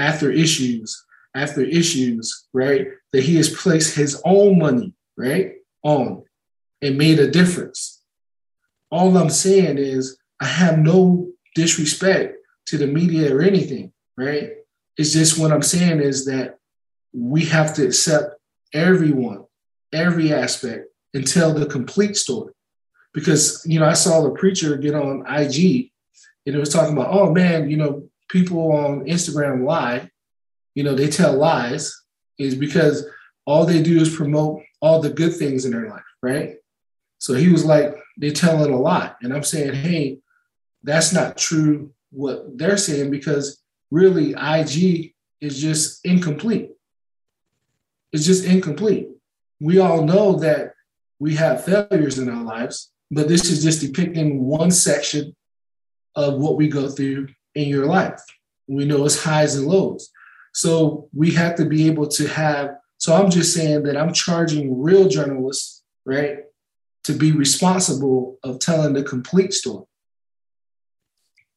after 0.00 0.30
issues 0.30 1.04
after 1.34 1.62
issues, 1.62 2.46
right? 2.52 2.88
That 3.12 3.22
he 3.22 3.36
has 3.36 3.48
placed 3.48 3.96
his 3.96 4.20
own 4.24 4.58
money, 4.58 4.94
right, 5.16 5.54
on 5.82 6.24
and 6.82 6.98
made 6.98 7.18
a 7.18 7.30
difference. 7.30 8.02
All 8.90 9.16
I'm 9.16 9.30
saying 9.30 9.78
is 9.78 10.18
I 10.40 10.46
have 10.46 10.78
no 10.78 11.28
disrespect 11.54 12.36
to 12.66 12.78
the 12.78 12.86
media 12.86 13.34
or 13.34 13.42
anything, 13.42 13.92
right? 14.16 14.52
It's 14.96 15.12
just 15.12 15.38
what 15.38 15.52
I'm 15.52 15.62
saying 15.62 16.00
is 16.00 16.24
that 16.26 16.58
we 17.12 17.44
have 17.46 17.74
to 17.74 17.86
accept 17.86 18.34
everyone, 18.72 19.44
every 19.92 20.32
aspect, 20.32 20.86
and 21.14 21.26
tell 21.26 21.52
the 21.52 21.66
complete 21.66 22.16
story. 22.16 22.52
Because 23.12 23.64
you 23.66 23.80
know, 23.80 23.86
I 23.86 23.94
saw 23.94 24.22
the 24.22 24.30
preacher 24.30 24.76
get 24.76 24.94
on 24.94 25.24
IG 25.28 25.90
and 26.46 26.56
it 26.56 26.58
was 26.58 26.72
talking 26.72 26.92
about, 26.92 27.12
oh 27.12 27.32
man, 27.32 27.70
you 27.70 27.76
know, 27.76 28.08
people 28.30 28.72
on 28.72 29.04
Instagram 29.06 29.64
lie, 29.64 30.10
you 30.74 30.84
know, 30.84 30.94
they 30.94 31.08
tell 31.08 31.36
lies, 31.36 31.94
is 32.38 32.54
because 32.54 33.06
all 33.44 33.66
they 33.66 33.82
do 33.82 34.00
is 34.00 34.14
promote 34.14 34.62
all 34.80 35.00
the 35.00 35.10
good 35.10 35.34
things 35.34 35.64
in 35.64 35.72
their 35.72 35.88
life, 35.88 36.02
right? 36.22 36.56
So 37.18 37.34
he 37.34 37.50
was 37.50 37.64
like, 37.64 37.94
they 38.16 38.30
tell 38.30 38.64
it 38.64 38.70
a 38.70 38.76
lot. 38.76 39.16
And 39.22 39.32
I'm 39.32 39.42
saying, 39.42 39.74
hey, 39.74 40.18
that's 40.82 41.12
not 41.12 41.36
true 41.36 41.92
what 42.10 42.56
they're 42.56 42.78
saying 42.78 43.10
because 43.10 43.62
really 43.90 44.32
IG 44.32 45.14
is 45.40 45.60
just 45.60 46.04
incomplete. 46.04 46.70
It's 48.12 48.24
just 48.24 48.44
incomplete. 48.44 49.08
We 49.60 49.78
all 49.78 50.04
know 50.04 50.36
that 50.38 50.74
we 51.18 51.34
have 51.36 51.64
failures 51.64 52.18
in 52.18 52.28
our 52.28 52.42
lives, 52.42 52.90
but 53.10 53.28
this 53.28 53.50
is 53.50 53.62
just 53.62 53.80
depicting 53.80 54.44
one 54.44 54.70
section 54.70 55.36
of 56.14 56.40
what 56.40 56.56
we 56.56 56.68
go 56.68 56.88
through 56.88 57.28
in 57.62 57.68
your 57.68 57.86
life. 57.86 58.20
We 58.66 58.84
know 58.84 59.04
it's 59.04 59.22
highs 59.22 59.56
and 59.56 59.66
lows. 59.66 60.10
So 60.52 61.08
we 61.12 61.32
have 61.32 61.56
to 61.56 61.64
be 61.64 61.86
able 61.86 62.08
to 62.08 62.26
have. 62.28 62.76
So 62.98 63.14
I'm 63.14 63.30
just 63.30 63.54
saying 63.54 63.84
that 63.84 63.96
I'm 63.96 64.12
charging 64.12 64.80
real 64.80 65.08
journalists, 65.08 65.82
right, 66.04 66.38
to 67.04 67.12
be 67.12 67.32
responsible 67.32 68.38
of 68.42 68.58
telling 68.58 68.92
the 68.92 69.02
complete 69.02 69.54
story, 69.54 69.86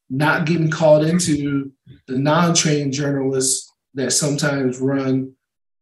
not 0.09 0.45
getting 0.45 0.71
called 0.71 1.03
into 1.05 1.71
the 2.07 2.17
non-trained 2.17 2.93
journalists 2.93 3.71
that 3.93 4.11
sometimes 4.11 4.79
run 4.79 5.33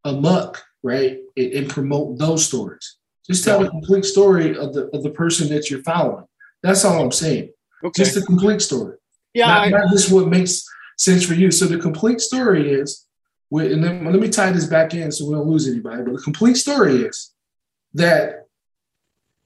amok, 0.03 0.63
right, 0.83 1.19
and, 1.37 1.51
and 1.53 1.69
promote 1.69 2.17
those 2.17 2.45
stories. 2.45 2.97
Just 3.27 3.43
tell 3.43 3.63
the 3.63 3.69
complete 3.69 4.03
story 4.03 4.57
of 4.57 4.73
the 4.73 4.89
of 4.93 5.03
the 5.03 5.11
person 5.11 5.47
that 5.49 5.69
you're 5.69 5.83
following. 5.83 6.25
That's 6.63 6.83
all 6.83 7.01
I'm 7.01 7.11
saying. 7.11 7.51
Okay. 7.83 8.03
Just 8.03 8.15
the 8.15 8.21
complete 8.21 8.61
story. 8.61 8.97
Yeah, 9.33 9.47
not, 9.47 9.61
I, 9.61 9.69
not 9.69 9.91
just 9.91 10.11
what 10.11 10.27
makes 10.27 10.65
sense 10.97 11.25
for 11.25 11.33
you. 11.33 11.51
So 11.51 11.65
the 11.65 11.77
complete 11.77 12.21
story 12.21 12.71
is, 12.71 13.05
and 13.51 13.83
then, 13.83 14.05
let 14.05 14.19
me 14.19 14.29
tie 14.29 14.51
this 14.51 14.65
back 14.65 14.93
in 14.93 15.11
so 15.11 15.25
we 15.25 15.33
don't 15.35 15.47
lose 15.47 15.67
anybody. 15.67 16.03
But 16.03 16.15
the 16.15 16.21
complete 16.21 16.55
story 16.55 17.03
is 17.03 17.33
that 17.93 18.45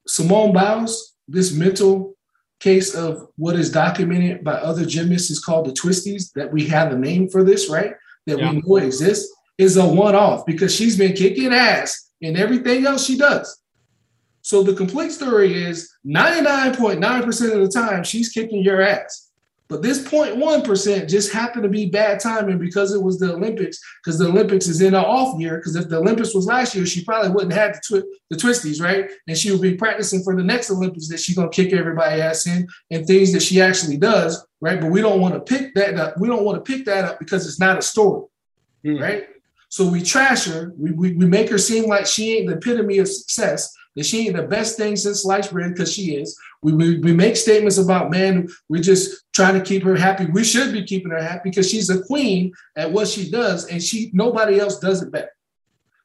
Simone 0.08 0.54
Biles, 0.54 1.16
this 1.28 1.54
mental 1.54 2.16
case 2.60 2.94
of 2.94 3.28
what 3.36 3.56
is 3.56 3.72
documented 3.72 4.44
by 4.44 4.54
other 4.54 4.86
gymnasts 4.86 5.32
is 5.32 5.44
called 5.44 5.66
the 5.66 5.72
twisties, 5.72 6.32
that 6.34 6.52
we 6.52 6.66
have 6.68 6.92
a 6.92 6.98
name 6.98 7.28
for 7.30 7.44
this, 7.44 7.70
right? 7.70 7.94
That 8.28 8.40
yeah. 8.40 8.52
we 8.52 8.62
know 8.62 8.78
exists, 8.78 9.34
is 9.58 9.78
a 9.78 9.88
one-off 9.88 10.46
because 10.46 10.76
she's 10.76 10.98
been 10.98 11.14
kicking 11.14 11.54
ass 11.54 12.12
in 12.22 12.36
everything 12.38 12.86
else 12.86 13.06
she 13.06 13.18
does. 13.18 13.62
So 14.42 14.62
the 14.62 14.74
complete 14.76 15.12
story 15.12 15.64
is 15.64 15.92
99.9% 16.06 17.54
of 17.54 17.62
the 17.62 17.72
time 17.72 18.04
she's 18.04 18.30
kicking 18.30 18.64
your 18.64 18.82
ass. 18.82 19.25
But 19.68 19.82
this 19.82 20.04
0.1% 20.04 21.10
just 21.10 21.34
happened 21.34 21.64
to 21.64 21.70
be 21.70 21.88
bad 21.88 22.20
timing 22.20 22.60
because 22.60 22.94
it 22.94 23.02
was 23.02 23.18
the 23.18 23.34
Olympics, 23.34 23.80
because 24.04 24.20
the 24.20 24.28
Olympics 24.28 24.68
is 24.68 24.82
in 24.82 24.94
an 24.94 25.04
off 25.04 25.40
year. 25.40 25.58
Because 25.58 25.76
if 25.76 25.90
the 25.90 25.98
Olympics 25.98 26.36
was 26.36 26.46
last 26.46 26.76
year, 26.76 26.86
she 26.86 27.04
probably 27.04 27.32
wouldn't 27.32 27.54
have 27.54 27.74
the, 27.74 27.82
twi- 27.88 28.10
the 28.30 28.38
twisties, 28.38 28.80
right? 28.80 29.10
And 29.28 29.36
she 29.36 29.52
would 29.52 29.62
be 29.62 29.74
practicing 29.74 30.24
for 30.24 30.36
the 30.36 30.44
next 30.44 30.70
Olympics 30.70 31.08
that 31.10 31.20
she's 31.20 31.36
gonna 31.36 31.50
kick 31.50 31.74
everybody 31.74 32.22
ass 32.22 32.46
in 32.46 32.68
and 32.92 33.08
things 33.08 33.34
that 33.34 33.42
she 33.42 33.60
actually 33.60 33.98
does, 33.98 34.46
right? 34.62 34.80
But 34.80 34.92
we 34.92 35.02
don't 35.02 35.20
want 35.20 35.34
to 35.34 35.40
pick 35.40 35.74
that 35.74 35.96
up. 35.96 36.20
We 36.20 36.28
don't 36.28 36.46
want 36.46 36.64
to 36.64 36.72
pick 36.72 36.86
that 36.86 37.06
up 37.06 37.18
because 37.18 37.48
it's 37.48 37.60
not 37.60 37.80
a 37.80 37.82
story, 37.82 38.28
mm. 38.86 39.02
right? 39.02 39.28
So 39.70 39.90
we 39.90 40.04
trash 40.04 40.46
her. 40.46 40.74
We, 40.78 40.92
we, 40.92 41.14
we 41.14 41.26
make 41.26 41.50
her 41.50 41.58
seem 41.58 41.90
like 41.90 42.06
she 42.06 42.38
ain't 42.38 42.50
the 42.50 42.58
epitome 42.58 43.00
of 43.00 43.08
success 43.08 43.76
that 43.96 44.06
she 44.06 44.28
ain't 44.28 44.36
the 44.36 44.44
best 44.44 44.78
thing 44.78 44.96
since 44.96 45.24
sliced 45.24 45.52
bread 45.52 45.74
because 45.74 45.92
she 45.94 46.16
is. 46.16 46.38
We, 46.62 46.74
we, 46.74 47.00
we 47.00 47.14
make 47.14 47.38
statements 47.38 47.78
about, 47.78 48.12
man, 48.12 48.48
we're 48.70 48.82
just 48.82 49.24
trying 49.34 49.54
to 49.54 49.66
keep 49.66 49.84
her 49.84 49.96
happy. 49.96 50.26
We 50.26 50.44
should 50.44 50.74
be 50.74 50.84
keeping 50.84 51.12
her 51.12 51.22
happy 51.22 51.50
because 51.50 51.70
she's 51.70 51.90
a 51.90 52.04
queen 52.04 52.54
at 52.76 52.92
what 52.92 53.08
she 53.08 53.30
does 53.30 53.68
and 53.68 53.82
she 53.82 54.10
nobody 54.14 54.60
else 54.60 54.80
does 54.80 55.02
it 55.02 55.12
better. 55.12 55.32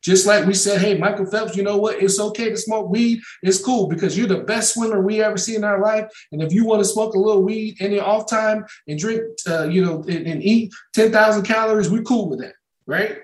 Just 0.02 0.26
like 0.26 0.46
we 0.46 0.54
said, 0.54 0.80
hey, 0.80 0.96
Michael 0.96 1.26
Phelps, 1.26 1.56
you 1.56 1.62
know 1.62 1.76
what? 1.76 2.02
It's 2.02 2.18
okay 2.18 2.48
to 2.48 2.56
smoke 2.56 2.88
weed. 2.88 3.20
It's 3.42 3.62
cool 3.62 3.86
because 3.86 4.16
you're 4.16 4.26
the 4.26 4.44
best 4.44 4.72
swimmer 4.72 5.02
we 5.02 5.22
ever 5.22 5.36
see 5.36 5.56
in 5.56 5.64
our 5.64 5.80
life. 5.80 6.10
And 6.32 6.42
if 6.42 6.52
you 6.52 6.64
want 6.64 6.80
to 6.80 6.88
smoke 6.88 7.14
a 7.14 7.18
little 7.18 7.42
weed 7.42 7.80
in 7.80 7.92
your 7.92 8.04
off 8.04 8.28
time 8.28 8.64
and 8.88 8.98
drink, 8.98 9.22
uh, 9.46 9.64
you 9.64 9.84
know, 9.84 10.02
and, 10.08 10.26
and 10.26 10.42
eat 10.42 10.72
10,000 10.94 11.42
calories, 11.44 11.90
we're 11.90 12.02
cool 12.02 12.30
with 12.30 12.40
that, 12.40 12.54
right? 12.86 13.18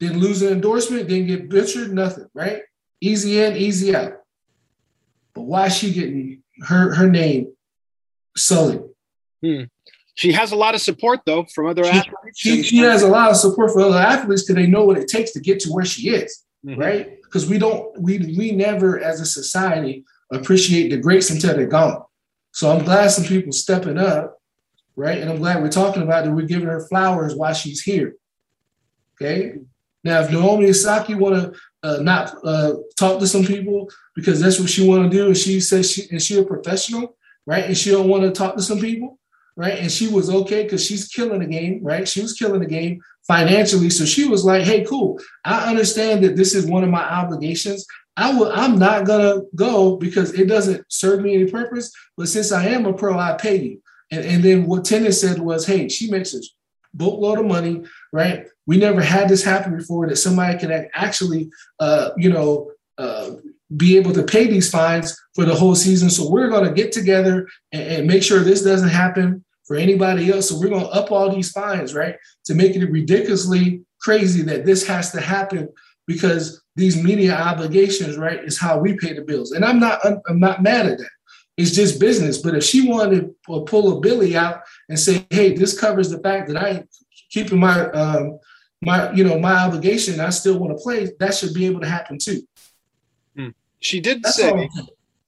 Didn't 0.00 0.20
lose 0.20 0.42
an 0.42 0.52
endorsement, 0.52 1.08
didn't 1.08 1.28
get 1.28 1.48
butchered, 1.48 1.92
nothing, 1.94 2.26
right? 2.34 2.62
Easy 3.02 3.40
in, 3.40 3.56
easy 3.56 3.96
out. 3.96 4.12
But 5.34 5.42
why 5.42 5.66
is 5.66 5.76
she 5.76 5.92
getting 5.92 6.42
her 6.62 6.94
her 6.94 7.10
name 7.10 7.52
sullied? 8.36 8.82
Hmm. 9.42 9.64
She 10.14 10.30
has 10.32 10.52
a 10.52 10.56
lot 10.56 10.76
of 10.76 10.80
support 10.80 11.20
though 11.26 11.44
from 11.52 11.66
other 11.66 11.82
she, 11.82 11.90
athletes. 11.90 12.38
She, 12.38 12.62
she 12.62 12.78
has 12.78 13.02
a 13.02 13.08
lot 13.08 13.30
of 13.30 13.36
support 13.36 13.72
for 13.72 13.80
other 13.80 13.98
athletes 13.98 14.44
because 14.44 14.54
they 14.54 14.68
know 14.68 14.84
what 14.84 14.98
it 14.98 15.08
takes 15.08 15.32
to 15.32 15.40
get 15.40 15.58
to 15.60 15.70
where 15.70 15.84
she 15.84 16.10
is, 16.10 16.44
mm-hmm. 16.64 16.78
right? 16.78 17.20
Because 17.24 17.48
we 17.48 17.58
don't, 17.58 18.00
we 18.00 18.18
we 18.38 18.52
never 18.52 19.00
as 19.00 19.20
a 19.20 19.26
society 19.26 20.04
appreciate 20.30 20.90
the 20.90 20.98
greats 20.98 21.30
until 21.30 21.56
they're 21.56 21.66
gone. 21.66 22.04
So 22.52 22.70
I'm 22.70 22.84
glad 22.84 23.08
some 23.08 23.24
people 23.24 23.50
stepping 23.52 23.98
up, 23.98 24.38
right? 24.94 25.18
And 25.18 25.28
I'm 25.28 25.38
glad 25.38 25.60
we're 25.60 25.70
talking 25.70 26.02
about 26.02 26.24
that. 26.24 26.32
We're 26.32 26.46
giving 26.46 26.68
her 26.68 26.86
flowers 26.86 27.34
while 27.34 27.54
she's 27.54 27.82
here. 27.82 28.14
Okay. 29.14 29.54
Now, 30.04 30.20
if 30.20 30.30
Naomi 30.30 30.68
Osaka 30.68 31.16
want 31.16 31.34
to 31.36 31.58
uh, 31.82 31.98
not 32.00 32.36
uh, 32.44 32.74
talk 32.96 33.18
to 33.20 33.26
some 33.26 33.44
people 33.44 33.90
because 34.14 34.40
that's 34.40 34.60
what 34.60 34.70
she 34.70 34.86
want 34.86 35.10
to 35.10 35.16
do, 35.16 35.26
and 35.26 35.36
she 35.36 35.60
says 35.60 35.90
she 35.90 36.08
and 36.10 36.22
she 36.22 36.38
a 36.38 36.44
professional, 36.44 37.16
right? 37.46 37.64
And 37.64 37.76
she 37.76 37.90
don't 37.90 38.08
want 38.08 38.22
to 38.22 38.30
talk 38.30 38.56
to 38.56 38.62
some 38.62 38.78
people, 38.78 39.18
right? 39.56 39.78
And 39.78 39.90
she 39.90 40.08
was 40.08 40.30
okay 40.30 40.62
because 40.62 40.84
she's 40.84 41.08
killing 41.08 41.40
the 41.40 41.46
game, 41.46 41.80
right? 41.82 42.06
She 42.06 42.22
was 42.22 42.34
killing 42.34 42.60
the 42.60 42.66
game 42.66 43.00
financially, 43.26 43.90
so 43.90 44.04
she 44.04 44.26
was 44.26 44.44
like, 44.44 44.62
"Hey, 44.62 44.84
cool. 44.84 45.18
I 45.44 45.68
understand 45.68 46.22
that 46.24 46.36
this 46.36 46.54
is 46.54 46.66
one 46.66 46.84
of 46.84 46.90
my 46.90 47.02
obligations. 47.02 47.86
I 48.16 48.32
will. 48.32 48.52
I'm 48.52 48.78
not 48.78 49.06
gonna 49.06 49.42
go 49.54 49.96
because 49.96 50.34
it 50.34 50.46
doesn't 50.46 50.84
serve 50.88 51.20
me 51.20 51.34
any 51.34 51.50
purpose. 51.50 51.92
But 52.16 52.28
since 52.28 52.52
I 52.52 52.66
am 52.66 52.86
a 52.86 52.92
pro, 52.92 53.18
I 53.18 53.34
pay 53.34 53.56
you." 53.56 53.82
And, 54.10 54.24
and 54.24 54.44
then 54.44 54.66
what 54.66 54.84
Tennis 54.84 55.20
said 55.20 55.38
was, 55.40 55.66
"Hey, 55.66 55.88
she 55.88 56.10
makes 56.10 56.34
a 56.34 56.40
boatload 56.94 57.38
of 57.38 57.46
money, 57.46 57.84
right? 58.12 58.46
We 58.66 58.76
never 58.76 59.00
had 59.00 59.28
this 59.28 59.44
happen 59.44 59.76
before 59.76 60.08
that 60.08 60.16
somebody 60.16 60.58
can 60.58 60.88
actually, 60.94 61.50
uh, 61.80 62.10
you 62.16 62.30
know, 62.30 62.70
uh, 62.98 63.30
be 63.76 63.96
able 63.96 64.12
to 64.12 64.22
pay 64.22 64.46
these 64.46 64.70
fines 64.70 65.18
for 65.34 65.44
the 65.44 65.54
whole 65.54 65.74
season. 65.74 66.10
So 66.10 66.30
we're 66.30 66.48
going 66.48 66.64
to 66.64 66.74
get 66.74 66.92
together 66.92 67.48
and, 67.72 67.82
and, 67.82 68.06
make 68.06 68.22
sure 68.22 68.40
this 68.40 68.62
doesn't 68.62 68.90
happen 68.90 69.44
for 69.64 69.76
anybody 69.76 70.30
else. 70.30 70.48
So 70.48 70.58
we're 70.58 70.68
going 70.68 70.84
to 70.84 70.90
up 70.90 71.10
all 71.10 71.34
these 71.34 71.50
fines, 71.50 71.94
right, 71.94 72.16
to 72.44 72.54
make 72.54 72.76
it 72.76 72.84
ridiculously 72.84 73.82
crazy 74.00 74.42
that 74.42 74.66
this 74.66 74.86
has 74.86 75.10
to 75.12 75.20
happen 75.20 75.68
because 76.06 76.62
these 76.76 77.02
media 77.02 77.34
obligations, 77.34 78.16
right, 78.18 78.44
is 78.44 78.58
how 78.58 78.78
we 78.78 78.96
pay 78.98 79.14
the 79.14 79.22
bills. 79.22 79.52
And 79.52 79.64
I'm 79.64 79.78
not, 79.78 80.04
I'm 80.04 80.40
not 80.40 80.62
mad 80.62 80.86
at 80.86 80.98
that. 80.98 81.10
It's 81.56 81.72
just 81.72 82.00
business. 82.00 82.38
But 82.38 82.54
if 82.54 82.64
she 82.64 82.88
wanted 82.88 83.34
to 83.46 83.60
pull 83.64 83.98
a 83.98 84.00
Billy 84.00 84.36
out 84.36 84.62
and 84.88 84.98
say, 84.98 85.26
"Hey, 85.30 85.54
this 85.54 85.78
covers 85.78 86.10
the 86.10 86.18
fact 86.18 86.48
that 86.48 86.56
I 86.56 86.84
keeping 87.30 87.60
my 87.60 87.90
um, 87.90 88.38
my 88.80 89.12
you 89.12 89.24
know 89.24 89.38
my 89.38 89.54
obligation, 89.54 90.20
I 90.20 90.30
still 90.30 90.58
want 90.58 90.76
to 90.76 90.82
play," 90.82 91.10
that 91.20 91.34
should 91.34 91.52
be 91.52 91.66
able 91.66 91.80
to 91.80 91.88
happen 91.88 92.18
too. 92.18 92.42
Hmm. 93.36 93.48
She 93.80 94.00
did 94.00 94.22
That's 94.22 94.36
say, 94.36 94.70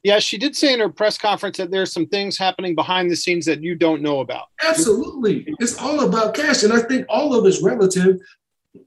yeah, 0.03 0.19
she 0.19 0.39
did 0.39 0.57
say 0.57 0.73
in 0.73 0.81
her 0.81 0.89
press 0.89 1.19
conference 1.19 1.59
that 1.59 1.71
there's 1.71 1.93
some 1.93 2.07
things 2.07 2.39
happening 2.39 2.75
behind 2.75 3.11
the 3.11 3.17
scenes 3.17 3.45
that 3.47 3.63
you 3.63 3.75
don't 3.75 4.01
know 4.01 4.21
about. 4.21 4.47
Absolutely, 4.63 5.45
it's 5.61 5.79
all 5.79 6.07
about 6.07 6.35
cash, 6.35 6.63
and 6.63 6.73
I 6.73 6.81
think 6.81 7.05
all 7.09 7.35
of 7.35 7.45
it's 7.45 7.63
relative. 7.63 8.19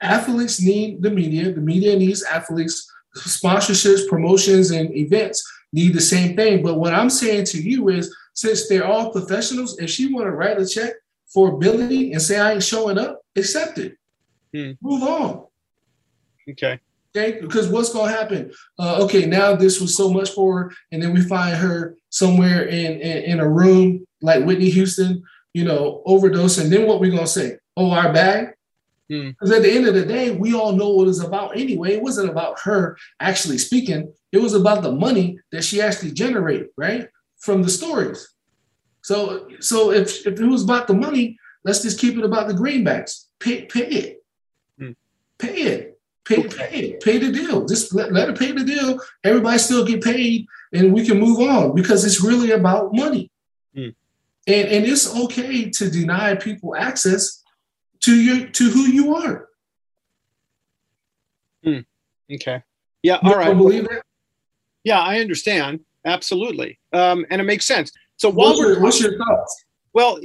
Athletes 0.02 0.60
need 0.60 1.02
the 1.02 1.12
media. 1.12 1.52
The 1.54 1.62
media 1.62 1.96
needs 1.96 2.24
athletes, 2.24 2.92
sponsorships, 3.16 4.08
promotions, 4.08 4.72
and 4.72 4.94
events 4.96 5.44
need 5.74 5.94
the 5.94 6.02
same 6.02 6.36
thing. 6.36 6.64
But 6.64 6.76
what 6.76 6.94
I'm 6.94 7.10
saying 7.10 7.46
to 7.46 7.62
you 7.62 7.90
is, 7.90 8.16
since 8.34 8.68
they're 8.68 8.86
all 8.86 9.12
professionals, 9.12 9.80
if 9.80 9.90
she 9.90 10.14
want 10.14 10.28
to 10.28 10.32
write 10.32 10.60
a 10.60 10.68
check 10.68 10.94
for 11.28 11.50
ability 11.50 12.14
and 12.14 12.22
say 12.22 12.40
I 12.40 12.54
ain't 12.54 12.64
showing 12.64 12.98
up, 12.98 13.22
accept 13.36 13.78
it. 13.78 13.98
Hmm. 14.54 14.72
Move 14.82 15.04
on. 15.04 15.46
Okay. 16.50 16.80
Okay. 17.16 17.40
Because 17.42 17.68
what's 17.68 17.92
gonna 17.92 18.12
happen? 18.12 18.52
Uh, 18.78 19.04
okay, 19.04 19.26
now 19.26 19.56
this 19.56 19.82
was 19.82 19.96
so 19.96 20.12
much 20.12 20.32
for 20.32 20.64
her, 20.64 20.72
and 20.92 21.02
then 21.02 21.14
we 21.14 21.22
find 21.22 21.56
her 21.56 21.96
somewhere 22.10 22.66
in, 22.66 23.02
in, 23.02 23.24
in 23.24 23.40
a 23.40 23.50
room 23.50 24.06
like 24.22 24.46
Whitney 24.46 24.70
Houston, 24.70 25.24
you 25.54 25.64
know, 25.64 26.02
overdose, 26.06 26.58
and 26.58 26.72
then 26.72 26.88
what 26.88 27.00
we 27.00 27.10
gonna 27.10 27.28
say? 27.28 27.58
Oh, 27.76 27.92
our 27.92 28.14
bag. 28.14 28.54
Because 29.10 29.50
hmm. 29.50 29.56
at 29.56 29.62
the 29.62 29.72
end 29.72 29.88
of 29.88 29.94
the 29.94 30.06
day, 30.06 30.32
we 30.32 30.54
all 30.54 30.74
know 30.74 30.90
what 30.90 31.08
it's 31.08 31.24
about 31.24 31.58
anyway. 31.58 31.94
It 31.94 32.02
wasn't 32.02 32.30
about 32.30 32.60
her 32.62 32.98
actually 33.20 33.58
speaking. 33.58 34.14
It 34.32 34.40
was 34.40 34.54
about 34.54 34.84
the 34.84 34.92
money 34.92 35.40
that 35.52 35.64
she 35.64 35.82
actually 35.82 36.12
generated, 36.12 36.68
right? 36.76 37.08
From 37.38 37.64
the 37.64 37.70
stories. 37.70 38.28
So, 39.02 39.48
so 39.62 39.92
if, 39.92 40.28
if 40.28 40.40
it 40.40 40.46
was 40.46 40.64
about 40.64 40.88
the 40.88 40.94
money, 40.94 41.38
let's 41.64 41.82
just 41.82 42.00
keep 42.00 42.18
it 42.18 42.26
about 42.26 42.48
the 42.48 42.54
greenbacks. 42.54 43.28
pay, 43.40 43.66
pay 43.66 43.88
it. 43.88 44.26
Hmm. 44.78 44.92
Pay 45.40 45.62
it. 45.62 46.00
Pay, 46.26 46.46
okay. 46.46 46.58
pay 46.58 46.80
it. 46.80 47.02
Pay 47.02 47.18
the 47.20 47.32
deal. 47.32 47.66
Just 47.66 47.94
let, 47.94 48.12
let 48.12 48.30
it 48.30 48.38
pay 48.38 48.52
the 48.52 48.66
deal. 48.66 49.00
Everybody 49.24 49.58
still 49.60 49.86
get 49.86 50.04
paid 50.04 50.46
and 50.74 50.94
we 50.94 51.06
can 51.06 51.20
move 51.20 51.40
on 51.40 51.74
because 51.74 52.04
it's 52.04 52.22
really 52.22 52.52
about 52.52 52.94
money. 52.94 53.32
Hmm. 53.74 53.90
And, 54.46 54.68
and 54.68 54.86
it's 54.86 55.16
okay 55.16 55.70
to 55.70 55.90
deny 55.90 56.36
people 56.36 56.76
access 56.76 57.44
to 58.02 58.16
your 58.16 58.48
to 58.48 58.70
who 58.70 58.82
you 58.82 59.16
are. 59.16 59.48
Hmm. 61.64 61.80
Okay. 62.32 62.64
Yeah. 63.04 63.20
All 63.24 63.36
right. 63.36 63.56
Believe 63.56 63.88
that? 63.88 64.04
Yeah, 64.84 65.00
I 65.00 65.20
understand. 65.20 65.82
Absolutely. 66.06 66.80
Um, 66.94 67.26
and 67.30 67.42
it 67.42 67.44
makes 67.44 67.66
sense. 67.66 67.92
So 68.16 68.30
while 68.30 68.50
what's 68.50 68.60
your, 68.60 68.80
what's 68.80 69.02
your 69.02 69.18
thoughts? 69.18 69.66
Well, 69.94 70.20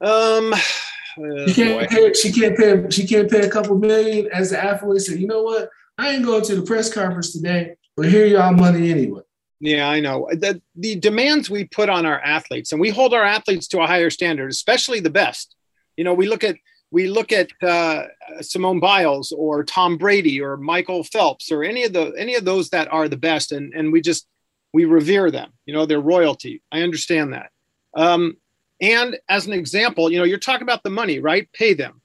um, 0.00 0.54
she 1.46 1.54
can't 1.54 1.90
pay. 1.90 2.12
She 2.12 2.32
can't 2.32 2.56
pay. 2.56 2.90
She 2.90 3.06
can't 3.06 3.30
pay 3.30 3.40
a 3.40 3.50
couple 3.50 3.76
million 3.76 4.28
as 4.32 4.50
the 4.50 4.62
athlete. 4.62 5.02
So 5.02 5.12
you 5.14 5.26
know 5.26 5.42
what? 5.42 5.68
I 5.98 6.10
ain't 6.10 6.24
going 6.24 6.44
to 6.44 6.56
the 6.56 6.62
press 6.62 6.92
conference 6.92 7.32
today, 7.32 7.74
but 7.96 8.06
here 8.06 8.26
y'all 8.26 8.52
money 8.52 8.90
anyway. 8.90 9.22
Yeah, 9.60 9.88
I 9.88 10.00
know. 10.00 10.28
The, 10.30 10.60
the 10.76 10.96
demands 10.96 11.50
we 11.50 11.64
put 11.64 11.88
on 11.88 12.06
our 12.06 12.20
athletes, 12.20 12.72
and 12.72 12.80
we 12.80 12.90
hold 12.90 13.12
our 13.12 13.24
athletes 13.24 13.66
to 13.68 13.80
a 13.80 13.86
higher 13.86 14.10
standard, 14.10 14.50
especially 14.50 15.00
the 15.00 15.10
best. 15.10 15.56
You 15.96 16.04
know, 16.04 16.14
we 16.14 16.28
look 16.28 16.44
at 16.44 16.56
we 16.90 17.08
look 17.08 17.32
at 17.32 17.50
uh, 17.62 18.04
Simone 18.40 18.80
Biles 18.80 19.32
or 19.32 19.64
Tom 19.64 19.98
Brady 19.98 20.40
or 20.40 20.56
Michael 20.56 21.04
Phelps 21.04 21.52
or 21.52 21.62
any 21.62 21.84
of 21.84 21.92
the 21.92 22.14
any 22.16 22.36
of 22.36 22.44
those 22.44 22.70
that 22.70 22.90
are 22.92 23.08
the 23.08 23.16
best, 23.16 23.52
and 23.52 23.74
and 23.74 23.92
we 23.92 24.00
just 24.00 24.28
we 24.72 24.84
revere 24.84 25.30
them. 25.30 25.52
You 25.66 25.74
know, 25.74 25.86
they're 25.86 26.00
royalty. 26.00 26.62
I 26.70 26.82
understand 26.82 27.32
that. 27.32 27.50
Um, 27.96 28.36
and 28.80 29.18
as 29.28 29.46
an 29.46 29.52
example, 29.52 30.10
you 30.10 30.18
know, 30.18 30.24
you're 30.24 30.38
talking 30.38 30.62
about 30.62 30.84
the 30.84 30.90
money, 30.90 31.18
right? 31.18 31.50
Pay 31.52 31.74
them. 31.74 32.00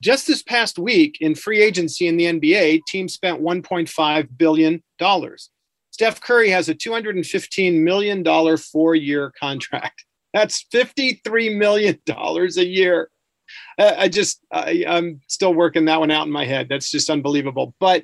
Just 0.00 0.26
this 0.26 0.42
past 0.42 0.78
week 0.78 1.18
in 1.20 1.34
free 1.34 1.62
agency 1.62 2.06
in 2.06 2.16
the 2.16 2.26
NBA, 2.26 2.82
teams 2.86 3.14
spent 3.14 3.40
1.5 3.40 4.28
billion 4.36 4.82
dollars. 4.98 5.50
Steph 5.94 6.20
Curry 6.20 6.50
has 6.50 6.68
a 6.68 6.74
215 6.74 7.84
million 7.84 8.24
dollar 8.24 8.56
four-year 8.56 9.32
contract. 9.38 10.04
That's 10.34 10.66
53 10.72 11.54
million 11.54 12.00
dollars 12.04 12.56
a 12.56 12.66
year. 12.66 13.10
I 13.78 14.08
just 14.08 14.44
I, 14.50 14.82
am 14.88 15.20
still 15.28 15.54
working 15.54 15.84
that 15.84 16.00
one 16.00 16.10
out 16.10 16.26
in 16.26 16.32
my 16.32 16.46
head. 16.46 16.66
That's 16.68 16.90
just 16.90 17.10
unbelievable. 17.10 17.76
But 17.78 18.02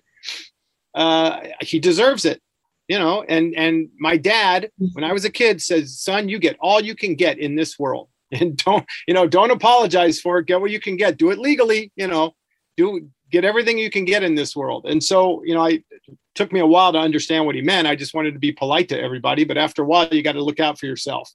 uh, 0.95 1.41
he 1.63 1.81
deserves 1.81 2.25
it, 2.25 2.41
you 2.87 2.97
know. 2.97 3.25
And 3.29 3.57
and 3.57 3.89
my 3.99 4.17
dad, 4.17 4.71
when 4.93 5.03
I 5.03 5.13
was 5.13 5.25
a 5.25 5.31
kid, 5.31 5.61
says, 5.61 5.99
"Son, 5.99 6.29
you 6.29 6.39
get 6.39 6.57
all 6.61 6.81
you 6.81 6.95
can 6.95 7.17
get 7.17 7.41
in 7.41 7.57
this 7.57 7.77
world, 7.77 8.09
and 8.31 8.57
don't 8.59 8.87
you 9.09 9.15
know 9.15 9.27
don't 9.27 9.51
apologize 9.51 10.21
for 10.21 10.39
it. 10.39 10.47
Get 10.47 10.61
what 10.61 10.71
you 10.71 10.79
can 10.79 10.97
get. 10.97 11.17
Do 11.17 11.33
it 11.33 11.41
legally, 11.41 11.91
you 11.97 12.07
know. 12.07 12.37
Do 12.77 13.11
get 13.33 13.45
everything 13.45 13.79
you 13.79 13.91
can 13.91 14.05
get 14.05 14.23
in 14.23 14.37
this 14.37 14.55
world." 14.55 14.87
And 14.87 15.03
so 15.03 15.43
you 15.43 15.55
know, 15.55 15.67
I 15.67 15.83
took 16.35 16.53
me 16.53 16.61
a 16.61 16.67
while 16.67 16.93
to 16.93 16.99
understand 16.99 17.47
what 17.47 17.55
he 17.55 17.63
meant. 17.63 17.89
I 17.89 17.97
just 17.97 18.15
wanted 18.15 18.35
to 18.35 18.41
be 18.41 18.53
polite 18.53 18.89
to 18.91 19.01
everybody, 19.01 19.45
but 19.45 19.59
after 19.59 19.83
a 19.83 19.87
while, 19.87 20.09
you 20.09 20.23
got 20.23 20.33
to 20.33 20.45
look 20.45 20.61
out 20.61 20.79
for 20.79 20.87
yourself 20.87 21.33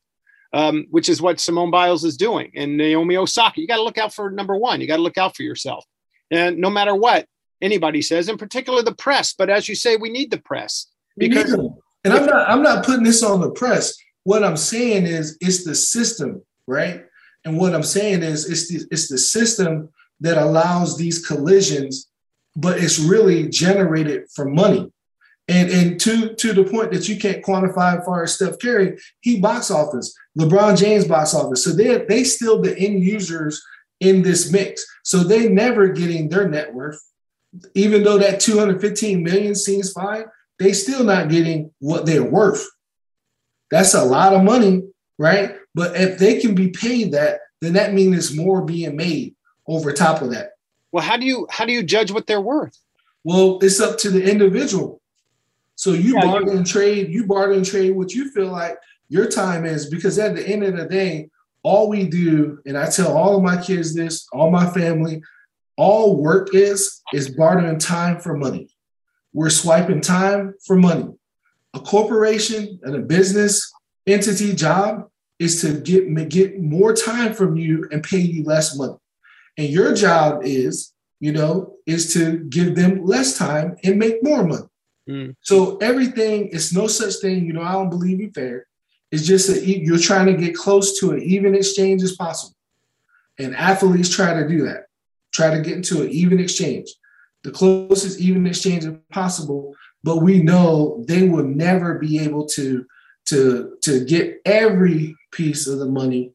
um, 0.55 0.87
which 0.89 1.09
is 1.09 1.21
what 1.21 1.41
Simone 1.41 1.69
Biles 1.69 2.05
is 2.05 2.15
doing, 2.15 2.51
and 2.55 2.77
Naomi 2.77 3.17
Osaka. 3.17 3.59
You 3.59 3.67
got 3.67 3.75
to 3.75 3.83
look 3.83 3.97
out 3.97 4.13
for 4.13 4.31
number 4.31 4.55
one. 4.55 4.79
You 4.79 4.87
got 4.87 4.95
to 4.95 5.01
look 5.01 5.17
out 5.17 5.35
for 5.35 5.43
yourself, 5.43 5.85
and 6.31 6.57
no 6.59 6.69
matter 6.69 6.95
what 6.95 7.27
anybody 7.61 8.01
says, 8.01 8.29
in 8.29 8.37
particular 8.37 8.81
the 8.81 8.95
press. 8.95 9.33
But 9.33 9.49
as 9.49 9.67
you 9.67 9.75
say, 9.75 9.97
we 9.97 10.09
need 10.09 10.31
the 10.31 10.39
press 10.39 10.87
because. 11.17 11.51
And 11.51 12.13
I'm 12.13 12.25
not. 12.25 12.49
I'm 12.49 12.63
not 12.63 12.85
putting 12.85 13.03
this 13.03 13.21
on 13.21 13.41
the 13.41 13.51
press. 13.51 13.95
What 14.23 14.43
I'm 14.43 14.55
saying 14.55 15.07
is, 15.07 15.37
it's 15.41 15.65
the 15.65 15.75
system, 15.75 16.41
right? 16.67 17.03
And 17.43 17.57
what 17.57 17.75
I'm 17.75 17.83
saying 17.83 18.23
is, 18.23 18.49
it's 18.49 18.69
the 18.69 18.87
it's 18.91 19.09
the 19.09 19.17
system 19.17 19.89
that 20.21 20.37
allows 20.37 20.97
these 20.97 21.25
collisions, 21.25 22.09
but 22.55 22.79
it's 22.79 22.99
really 22.99 23.49
generated 23.49 24.23
for 24.33 24.45
money. 24.45 24.91
And 25.47 25.69
and 25.69 25.99
to 26.01 26.33
to 26.33 26.53
the 26.53 26.63
point 26.63 26.91
that 26.91 27.07
you 27.07 27.19
can't 27.19 27.43
quantify 27.43 27.99
as 27.99 28.05
far 28.05 28.23
as 28.23 28.33
Steph 28.33 28.59
Curry, 28.59 28.97
he 29.21 29.39
box 29.39 29.69
office, 29.69 30.15
LeBron 30.39 30.77
James 30.77 31.05
box 31.05 31.35
office. 31.35 31.63
So 31.63 31.71
they 31.71 32.03
they 32.05 32.23
still 32.23 32.61
the 32.61 32.75
end 32.77 33.03
users 33.03 33.63
in 33.99 34.23
this 34.23 34.51
mix. 34.51 34.85
So 35.03 35.19
they 35.19 35.47
never 35.47 35.89
getting 35.89 36.29
their 36.29 36.49
net 36.49 36.73
worth, 36.73 36.99
even 37.75 38.03
though 38.03 38.17
that 38.17 38.39
215 38.39 39.23
million 39.23 39.53
seems 39.53 39.91
fine, 39.91 40.25
they 40.57 40.73
still 40.73 41.03
not 41.03 41.29
getting 41.29 41.71
what 41.79 42.05
they're 42.05 42.23
worth. 42.23 42.67
That's 43.69 43.93
a 43.93 44.03
lot 44.03 44.33
of 44.33 44.43
money, 44.43 44.83
right? 45.19 45.55
But 45.73 45.95
if 45.95 46.17
they 46.17 46.39
can 46.39 46.55
be 46.55 46.69
paid 46.69 47.11
that, 47.11 47.39
then 47.61 47.73
that 47.73 47.93
means 47.93 48.11
there's 48.11 48.35
more 48.35 48.63
being 48.63 48.95
made 48.95 49.35
over 49.67 49.91
top 49.91 50.21
of 50.21 50.31
that. 50.31 50.51
Well, 50.95 51.03
how 51.03 51.17
do 51.17 51.25
you 51.25 51.45
how 51.49 51.65
do 51.65 51.73
you 51.73 51.83
judge 51.83 52.09
what 52.09 52.25
they're 52.25 52.39
worth? 52.39 52.79
Well, 53.25 53.59
it's 53.61 53.81
up 53.81 53.97
to 53.97 54.09
the 54.09 54.31
individual. 54.31 55.01
So 55.75 55.91
you 55.91 56.13
yeah, 56.13 56.21
barter 56.21 56.51
and 56.51 56.65
trade, 56.65 57.09
you 57.09 57.27
barter 57.27 57.51
and 57.51 57.65
trade 57.65 57.97
what 57.97 58.13
you 58.13 58.31
feel 58.31 58.47
like 58.47 58.77
your 59.09 59.29
time 59.29 59.65
is, 59.65 59.89
because 59.89 60.17
at 60.17 60.37
the 60.37 60.47
end 60.47 60.63
of 60.63 60.77
the 60.77 60.85
day, 60.85 61.29
all 61.63 61.89
we 61.89 62.07
do, 62.07 62.59
and 62.65 62.77
I 62.77 62.89
tell 62.89 63.11
all 63.11 63.35
of 63.35 63.43
my 63.43 63.61
kids 63.61 63.93
this, 63.93 64.25
all 64.31 64.49
my 64.49 64.69
family, 64.69 65.21
all 65.75 66.15
work 66.15 66.55
is 66.55 67.01
is 67.13 67.27
bartering 67.27 67.77
time 67.77 68.21
for 68.21 68.37
money. 68.37 68.69
We're 69.33 69.49
swiping 69.49 69.99
time 69.99 70.53
for 70.65 70.77
money. 70.77 71.09
A 71.73 71.81
corporation 71.81 72.79
and 72.83 72.95
a 72.95 72.99
business 72.99 73.69
entity 74.07 74.55
job 74.55 75.09
is 75.39 75.59
to 75.59 75.73
get 75.73 76.29
get 76.29 76.61
more 76.61 76.93
time 76.93 77.33
from 77.33 77.57
you 77.57 77.85
and 77.91 78.01
pay 78.01 78.19
you 78.19 78.45
less 78.45 78.77
money. 78.77 78.95
And 79.57 79.69
your 79.69 79.93
job 79.93 80.41
is, 80.43 80.93
you 81.19 81.31
know, 81.31 81.75
is 81.85 82.13
to 82.13 82.39
give 82.49 82.75
them 82.75 83.05
less 83.05 83.37
time 83.37 83.77
and 83.83 83.97
make 83.97 84.23
more 84.23 84.45
money. 84.45 84.67
Mm. 85.09 85.35
So 85.41 85.77
everything 85.77 86.47
is 86.47 86.73
no 86.73 86.87
such 86.87 87.15
thing. 87.15 87.45
You 87.45 87.53
know, 87.53 87.61
I 87.61 87.73
don't 87.73 87.89
believe 87.89 88.19
you 88.19 88.31
fair. 88.31 88.67
It's 89.11 89.25
just 89.25 89.47
that 89.47 89.65
you're 89.65 89.99
trying 89.99 90.25
to 90.25 90.33
get 90.33 90.55
close 90.55 90.99
to 90.99 91.11
an 91.11 91.21
even 91.21 91.55
exchange 91.55 92.03
as 92.03 92.15
possible, 92.15 92.55
and 93.37 93.55
athletes 93.55 94.13
try 94.13 94.33
to 94.33 94.47
do 94.47 94.65
that. 94.65 94.87
Try 95.31 95.51
to 95.51 95.61
get 95.61 95.77
into 95.77 96.01
an 96.01 96.09
even 96.09 96.39
exchange, 96.39 96.93
the 97.43 97.51
closest 97.51 98.19
even 98.19 98.45
exchange 98.47 98.83
as 98.83 98.95
possible. 99.11 99.75
But 100.03 100.17
we 100.17 100.41
know 100.41 101.03
they 101.07 101.29
will 101.29 101.45
never 101.45 101.99
be 101.99 102.19
able 102.19 102.45
to 102.47 102.85
to 103.27 103.77
to 103.83 104.05
get 104.05 104.41
every 104.43 105.15
piece 105.31 105.67
of 105.67 105.79
the 105.79 105.85
money 105.85 106.31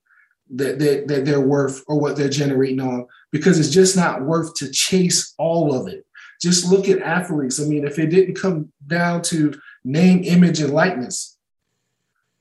that, 0.55 0.79
that, 0.79 1.09
that 1.09 1.25
they're 1.25 1.41
worth 1.41 1.83
or 1.87 1.99
what 1.99 2.17
they're 2.17 2.29
generating 2.29 2.81
on 2.81 3.07
because 3.31 3.59
it's 3.59 3.71
just 3.71 3.97
not 3.97 4.23
worth 4.23 4.55
to 4.55 4.71
chase 4.71 5.35
all 5.39 5.75
of 5.75 5.89
it. 5.89 6.07
Just 6.41 6.71
look 6.71 6.89
at 6.89 7.03
athletes. 7.03 7.61
I 7.61 7.65
mean, 7.65 7.87
if 7.87 7.99
it 7.99 8.07
didn't 8.07 8.35
come 8.35 8.73
down 8.87 9.23
to 9.23 9.55
name, 9.85 10.25
image, 10.25 10.61
and 10.61 10.73
likeness, 10.73 11.37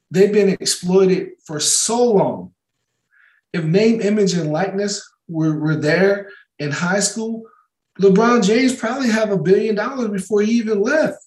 they've 0.10 0.32
been 0.32 0.50
exploited 0.50 1.32
for 1.46 1.60
so 1.60 2.12
long. 2.12 2.54
If 3.54 3.64
name, 3.64 4.02
image, 4.02 4.34
and 4.34 4.52
likeness 4.52 5.08
were, 5.28 5.60
were 5.60 5.76
there 5.76 6.30
in 6.60 6.72
high 6.72 7.00
school, 7.00 7.44
LeBron 8.00 8.44
James 8.44 8.76
probably 8.76 9.10
have 9.10 9.32
a 9.32 9.38
billion 9.38 9.76
dollars 9.76 10.10
before 10.10 10.42
he 10.42 10.54
even 10.54 10.82
left. 10.82 11.18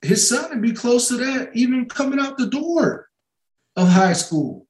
His 0.00 0.28
son 0.28 0.48
would 0.50 0.62
be 0.62 0.72
close 0.72 1.08
to 1.08 1.16
that, 1.18 1.50
even 1.54 1.86
coming 1.86 2.18
out 2.18 2.38
the 2.38 2.46
door 2.46 3.08
of 3.76 3.88
high 3.88 4.12
school. 4.14 4.65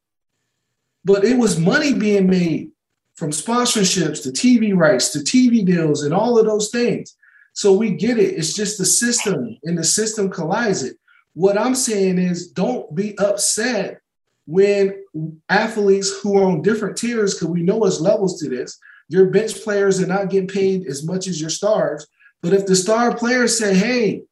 But 1.07 1.25
it 1.25 1.39
was 1.39 1.57
money 1.57 1.95
being 1.95 2.27
made 2.27 2.73
from 3.15 3.31
sponsorships 3.31 4.25
to 4.25 4.31
TV 4.31 4.77
rights 4.77 5.11
to 5.11 5.21
TV 5.21 5.65
deals 5.65 6.03
and 6.03 6.13
all 6.13 6.37
of 6.37 6.47
those 6.47 6.71
things. 6.71 7.17
So 7.53 7.73
we 7.73 7.93
get 7.93 8.19
it. 8.19 8.35
It's 8.37 8.55
just 8.55 8.77
the 8.77 8.85
system, 8.85 9.57
and 9.63 9.79
the 9.79 9.85
system 9.85 10.29
collides 10.29 10.83
it. 10.83 10.97
What 11.35 11.57
I'm 11.57 11.77
saying 11.77 12.19
is, 12.19 12.49
don't 12.49 12.93
be 12.93 13.17
upset 13.19 14.01
when 14.47 15.01
athletes 15.49 16.11
who 16.21 16.39
are 16.39 16.45
on 16.47 16.63
different 16.63 16.97
tiers, 16.97 17.35
because 17.35 17.49
we 17.49 17.63
know 17.63 17.79
there's 17.81 18.01
levels 18.01 18.41
to 18.41 18.49
this. 18.49 18.77
Your 19.09 19.27
bench 19.27 19.63
players 19.63 20.03
are 20.03 20.09
not 20.09 20.29
getting 20.29 20.49
paid 20.49 20.89
as 20.89 21.07
much 21.07 21.29
as 21.29 21.41
your 21.41 21.51
stars. 21.51 22.09
But 22.43 22.53
if 22.53 22.67
the 22.67 22.75
star 22.75 23.17
players 23.17 23.57
say, 23.57 23.75
"Hey, 23.75 24.25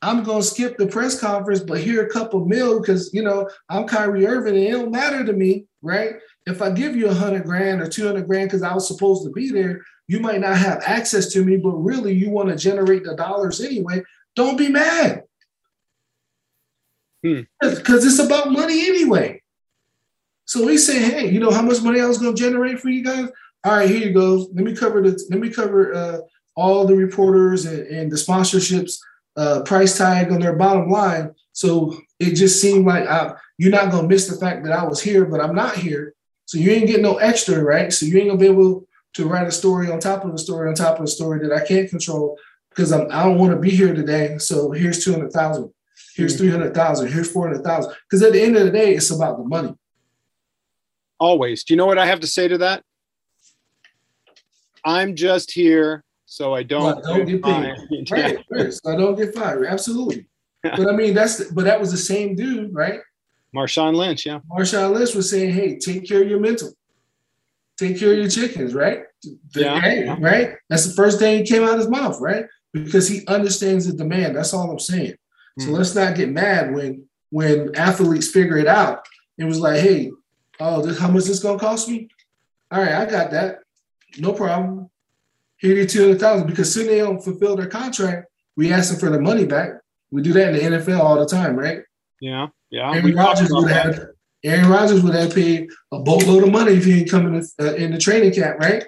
I'm 0.00 0.24
to 0.24 0.42
skip 0.42 0.78
the 0.78 0.86
press 0.86 1.20
conference, 1.20 1.60
but 1.60 1.78
here 1.78 2.02
a 2.02 2.10
couple 2.10 2.46
mil 2.46 2.80
because 2.80 3.12
you 3.12 3.22
know 3.22 3.50
I'm 3.68 3.86
Kyrie 3.86 4.26
Irving 4.26 4.56
and 4.56 4.64
it 4.64 4.72
don't 4.72 4.90
matter 4.90 5.24
to 5.24 5.32
me, 5.34 5.66
right? 5.82 6.14
If 6.46 6.62
I 6.62 6.70
give 6.70 6.96
you 6.96 7.08
a 7.08 7.14
hundred 7.14 7.44
grand 7.44 7.80
or 7.80 7.88
two 7.88 8.06
hundred 8.06 8.26
grand 8.26 8.48
because 8.48 8.62
I 8.62 8.74
was 8.74 8.88
supposed 8.88 9.24
to 9.24 9.30
be 9.30 9.50
there, 9.50 9.82
you 10.08 10.20
might 10.20 10.40
not 10.40 10.56
have 10.56 10.82
access 10.84 11.32
to 11.32 11.44
me, 11.44 11.56
but 11.56 11.70
really 11.70 12.12
you 12.12 12.30
want 12.30 12.48
to 12.48 12.56
generate 12.56 13.04
the 13.04 13.14
dollars 13.14 13.60
anyway. 13.60 14.02
Don't 14.34 14.56
be 14.56 14.68
mad 14.68 15.22
because 17.22 18.02
hmm. 18.02 18.08
it's 18.08 18.18
about 18.18 18.50
money 18.50 18.88
anyway. 18.88 19.40
So 20.44 20.66
we 20.66 20.76
say, 20.76 20.98
hey, 20.98 21.30
you 21.30 21.40
know 21.40 21.50
how 21.50 21.62
much 21.62 21.82
money 21.82 22.00
I 22.00 22.06
was 22.06 22.18
going 22.18 22.34
to 22.34 22.40
generate 22.42 22.80
for 22.80 22.88
you 22.88 23.04
guys? 23.04 23.28
All 23.64 23.76
right, 23.76 23.88
here 23.88 24.08
you 24.08 24.12
go. 24.12 24.48
Let 24.52 24.64
me 24.64 24.74
cover 24.74 25.00
the. 25.00 25.22
Let 25.30 25.38
me 25.38 25.50
cover 25.50 25.94
uh, 25.94 26.18
all 26.56 26.84
the 26.84 26.96
reporters 26.96 27.64
and, 27.64 27.86
and 27.86 28.10
the 28.10 28.16
sponsorships 28.16 28.98
uh, 29.36 29.62
price 29.62 29.96
tag 29.96 30.32
on 30.32 30.40
their 30.40 30.56
bottom 30.56 30.90
line. 30.90 31.32
So 31.52 31.96
it 32.22 32.34
just 32.34 32.60
seemed 32.60 32.86
like 32.86 33.06
I, 33.08 33.34
you're 33.58 33.72
not 33.72 33.90
going 33.90 34.04
to 34.04 34.08
miss 34.08 34.28
the 34.28 34.36
fact 34.36 34.64
that 34.64 34.72
I 34.72 34.84
was 34.84 35.02
here, 35.02 35.24
but 35.24 35.40
I'm 35.40 35.54
not 35.54 35.76
here. 35.76 36.14
So 36.46 36.58
you 36.58 36.70
ain't 36.70 36.86
getting 36.86 37.02
no 37.02 37.16
extra, 37.16 37.62
right? 37.62 37.92
So 37.92 38.06
you 38.06 38.18
ain't 38.18 38.28
gonna 38.28 38.38
be 38.38 38.46
able 38.46 38.86
to 39.14 39.26
write 39.26 39.46
a 39.46 39.52
story 39.52 39.90
on 39.90 40.00
top 40.00 40.24
of 40.24 40.34
a 40.34 40.38
story 40.38 40.68
on 40.68 40.74
top 40.74 40.98
of 40.98 41.04
a 41.04 41.08
story 41.08 41.38
that 41.40 41.52
I 41.52 41.64
can't 41.64 41.88
control 41.88 42.36
because 42.70 42.92
I'm 42.92 43.10
I 43.10 43.24
don't 43.24 43.38
want 43.38 43.52
to 43.52 43.58
be 43.58 43.70
here 43.70 43.94
today. 43.94 44.36
So 44.38 44.70
here's 44.72 45.04
two 45.04 45.12
hundred 45.12 45.32
thousand, 45.32 45.72
here's 46.14 46.36
three 46.36 46.50
hundred 46.50 46.74
thousand, 46.74 47.10
here's 47.10 47.30
four 47.30 47.48
hundred 47.48 47.64
thousand. 47.64 47.94
Because 48.08 48.22
at 48.22 48.32
the 48.32 48.42
end 48.42 48.56
of 48.56 48.64
the 48.64 48.70
day, 48.70 48.94
it's 48.94 49.10
about 49.10 49.38
the 49.38 49.44
money. 49.44 49.74
Always. 51.18 51.64
Do 51.64 51.72
you 51.72 51.78
know 51.78 51.86
what 51.86 51.98
I 51.98 52.06
have 52.06 52.20
to 52.20 52.26
say 52.26 52.48
to 52.48 52.58
that? 52.58 52.82
I'm 54.84 55.14
just 55.14 55.52
here 55.52 56.04
so 56.26 56.54
I 56.54 56.64
don't, 56.64 56.82
well, 56.82 57.02
don't 57.02 57.26
get 57.26 57.42
paid. 57.42 58.10
right, 58.10 58.44
right. 58.50 58.72
So 58.72 58.92
I 58.92 58.96
don't 58.96 59.16
get 59.16 59.34
fired. 59.34 59.66
Absolutely. 59.66 60.26
But 60.62 60.88
I 60.88 60.92
mean, 60.92 61.14
that's 61.14 61.44
but 61.52 61.64
that 61.64 61.80
was 61.80 61.90
the 61.90 61.98
same 61.98 62.34
dude, 62.34 62.74
right? 62.74 63.00
Marshawn 63.54 63.94
Lynch, 63.94 64.24
yeah. 64.24 64.40
Marshawn 64.50 64.94
Lynch 64.94 65.14
was 65.14 65.28
saying, 65.28 65.52
"Hey, 65.52 65.78
take 65.78 66.06
care 66.06 66.22
of 66.22 66.28
your 66.28 66.40
mental, 66.40 66.72
take 67.76 67.98
care 67.98 68.12
of 68.12 68.18
your 68.18 68.28
chickens, 68.28 68.74
right? 68.74 69.02
Yeah, 69.54 69.80
hey, 69.80 70.08
right. 70.20 70.54
That's 70.68 70.86
the 70.86 70.94
first 70.94 71.18
thing 71.18 71.38
he 71.38 71.44
came 71.44 71.62
out 71.62 71.74
of 71.74 71.78
his 71.78 71.88
mouth, 71.88 72.20
right? 72.20 72.46
Because 72.72 73.08
he 73.08 73.26
understands 73.26 73.86
the 73.86 73.92
demand. 73.92 74.36
That's 74.36 74.54
all 74.54 74.70
I'm 74.70 74.78
saying. 74.78 75.12
Mm-hmm. 75.12 75.62
So 75.62 75.68
hmm. 75.68 75.74
let's 75.74 75.94
not 75.94 76.16
get 76.16 76.30
mad 76.30 76.74
when 76.74 77.06
when 77.30 77.74
athletes 77.74 78.30
figure 78.30 78.58
it 78.58 78.66
out. 78.66 79.06
It 79.38 79.44
was 79.44 79.58
like, 79.58 79.80
hey, 79.80 80.12
oh, 80.60 80.82
this, 80.82 80.98
how 80.98 81.10
much 81.10 81.24
this 81.24 81.40
gonna 81.40 81.58
cost 81.58 81.88
me? 81.88 82.08
All 82.70 82.80
right, 82.80 82.94
I 82.94 83.06
got 83.06 83.30
that. 83.32 83.60
No 84.18 84.32
problem. 84.32 84.90
Here 85.56 85.76
you 85.76 85.86
two 85.86 86.02
hundred 86.02 86.20
thousand 86.20 86.46
because 86.46 86.72
soon 86.72 86.86
they 86.86 86.98
don't 86.98 87.22
fulfill 87.22 87.56
their 87.56 87.68
contract. 87.68 88.26
We 88.56 88.72
ask 88.72 88.90
them 88.90 89.00
for 89.00 89.10
the 89.10 89.20
money 89.20 89.46
back. 89.46 89.70
We 90.12 90.22
do 90.22 90.32
that 90.34 90.54
in 90.54 90.72
the 90.72 90.78
NFL 90.78 91.00
all 91.00 91.18
the 91.18 91.26
time, 91.26 91.56
right? 91.56 91.80
Yeah, 92.20 92.48
yeah. 92.70 92.92
Aaron 92.92 93.14
Rodgers 93.14 93.48
would 93.50 93.70
have. 93.70 94.08
Aaron 94.44 94.68
Rodgers 94.68 95.02
would 95.02 95.14
have 95.14 95.34
paid 95.34 95.70
a 95.92 96.00
boatload 96.00 96.42
of 96.42 96.50
money 96.50 96.72
if 96.72 96.84
he 96.84 96.94
didn't 96.94 97.10
come 97.10 97.26
in 97.26 97.34
the, 97.34 97.52
uh, 97.60 97.74
in 97.74 97.92
the 97.92 97.98
training 97.98 98.32
camp, 98.32 98.58
right? 98.58 98.84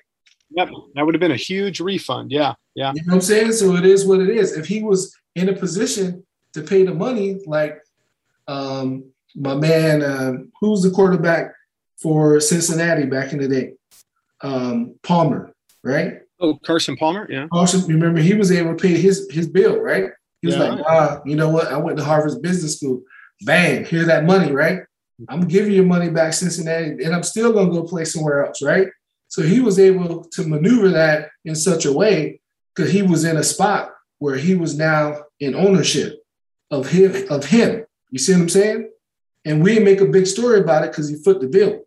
Yep, 0.50 0.68
that 0.94 1.04
would 1.04 1.14
have 1.14 1.20
been 1.20 1.32
a 1.32 1.36
huge 1.36 1.80
refund. 1.80 2.30
Yeah, 2.30 2.54
yeah. 2.74 2.92
You 2.94 3.02
know 3.02 3.12
what 3.12 3.14
I'm 3.14 3.20
saying? 3.22 3.52
So 3.52 3.74
it 3.76 3.86
is 3.86 4.04
what 4.04 4.20
it 4.20 4.28
is. 4.28 4.56
If 4.56 4.66
he 4.66 4.82
was 4.82 5.16
in 5.34 5.48
a 5.48 5.52
position 5.52 6.24
to 6.52 6.62
pay 6.62 6.84
the 6.84 6.94
money, 6.94 7.40
like 7.46 7.80
um, 8.46 9.06
my 9.34 9.54
man, 9.54 10.02
uh, 10.02 10.32
who's 10.60 10.82
the 10.82 10.90
quarterback 10.90 11.52
for 11.96 12.38
Cincinnati 12.40 13.06
back 13.06 13.32
in 13.32 13.38
the 13.38 13.48
day? 13.48 13.72
Um, 14.42 14.96
Palmer, 15.02 15.54
right? 15.82 16.20
Oh, 16.40 16.54
Carson 16.64 16.96
Palmer, 16.96 17.26
yeah. 17.30 17.46
Carson, 17.52 17.86
remember 17.86 18.20
he 18.20 18.34
was 18.34 18.52
able 18.52 18.76
to 18.76 18.82
pay 18.82 19.00
his 19.00 19.28
his 19.30 19.48
bill, 19.48 19.80
right? 19.80 20.10
He 20.44 20.48
was 20.48 20.56
yeah. 20.56 20.74
like, 20.74 20.84
ah, 20.86 21.22
you 21.24 21.36
know 21.36 21.48
what? 21.48 21.68
I 21.68 21.78
went 21.78 21.96
to 21.96 22.04
Harvard 22.04 22.42
Business 22.42 22.76
School. 22.76 23.02
Bang, 23.46 23.86
here's 23.86 24.08
that 24.08 24.26
money, 24.26 24.52
right? 24.52 24.80
I'm 25.30 25.40
gonna 25.40 25.50
you 25.50 25.64
your 25.64 25.86
money 25.86 26.10
back, 26.10 26.34
Cincinnati, 26.34 27.02
and 27.02 27.14
I'm 27.14 27.22
still 27.22 27.50
gonna 27.50 27.70
go 27.70 27.84
play 27.84 28.04
somewhere 28.04 28.44
else, 28.44 28.60
right? 28.60 28.88
So 29.28 29.40
he 29.40 29.60
was 29.60 29.78
able 29.78 30.22
to 30.22 30.46
maneuver 30.46 30.90
that 30.90 31.30
in 31.46 31.54
such 31.54 31.86
a 31.86 31.92
way 31.94 32.42
because 32.74 32.92
he 32.92 33.00
was 33.00 33.24
in 33.24 33.38
a 33.38 33.42
spot 33.42 33.92
where 34.18 34.36
he 34.36 34.54
was 34.54 34.76
now 34.76 35.22
in 35.40 35.54
ownership 35.54 36.22
of 36.70 36.90
him 36.90 37.26
of 37.30 37.46
him. 37.46 37.86
You 38.10 38.18
see 38.18 38.34
what 38.34 38.42
I'm 38.42 38.48
saying? 38.50 38.90
And 39.46 39.62
we 39.62 39.72
didn't 39.72 39.86
make 39.86 40.02
a 40.02 40.06
big 40.06 40.26
story 40.26 40.60
about 40.60 40.84
it 40.84 40.90
because 40.90 41.08
he 41.08 41.16
foot 41.16 41.40
the 41.40 41.48
bill. 41.48 41.84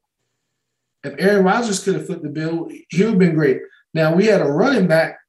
If 1.04 1.14
Aaron 1.20 1.46
Rodgers 1.46 1.84
could 1.84 1.94
have 1.94 2.08
foot 2.08 2.24
the 2.24 2.30
bill, 2.30 2.72
he 2.90 3.04
would 3.04 3.12
have 3.12 3.20
been 3.20 3.36
great. 3.36 3.62
Now 3.94 4.16
we 4.16 4.26
had 4.26 4.42
a 4.42 4.52
running 4.52 4.88
back 4.88 5.20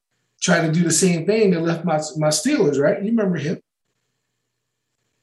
try 0.41 0.65
to 0.65 0.73
do 0.73 0.83
the 0.83 0.91
same 0.91 1.27
thing 1.27 1.51
that 1.51 1.61
left 1.61 1.85
my 1.85 1.97
my 2.17 2.29
Steelers, 2.29 2.81
right? 2.81 3.03
You 3.03 3.11
remember 3.11 3.37
him? 3.37 3.61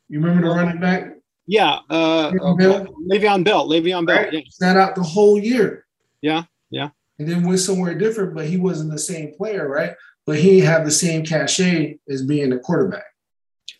You 0.09 0.19
remember 0.19 0.47
the 0.47 0.55
running 0.55 0.79
back? 0.79 1.13
Yeah, 1.47 1.79
uh, 1.89 2.31
Le'Veon 2.31 2.57
Bell. 2.57 2.95
Le'Veon 3.09 3.43
Bell. 3.43 3.69
Le'Veon 3.69 4.05
Bell. 4.05 4.17
Right? 4.17 4.33
Yeah. 4.33 4.39
Sat 4.49 4.77
out 4.77 4.95
the 4.95 5.03
whole 5.03 5.37
year. 5.37 5.85
Yeah, 6.21 6.43
yeah. 6.69 6.89
And 7.19 7.27
then 7.27 7.43
went 7.43 7.59
somewhere 7.59 7.95
different, 7.95 8.33
but 8.33 8.47
he 8.47 8.57
wasn't 8.57 8.91
the 8.91 8.99
same 8.99 9.33
player, 9.35 9.69
right? 9.69 9.93
But 10.25 10.39
he 10.39 10.59
have 10.61 10.85
the 10.85 10.91
same 10.91 11.23
cachet 11.23 11.99
as 12.09 12.23
being 12.23 12.51
a 12.51 12.59
quarterback. 12.59 13.05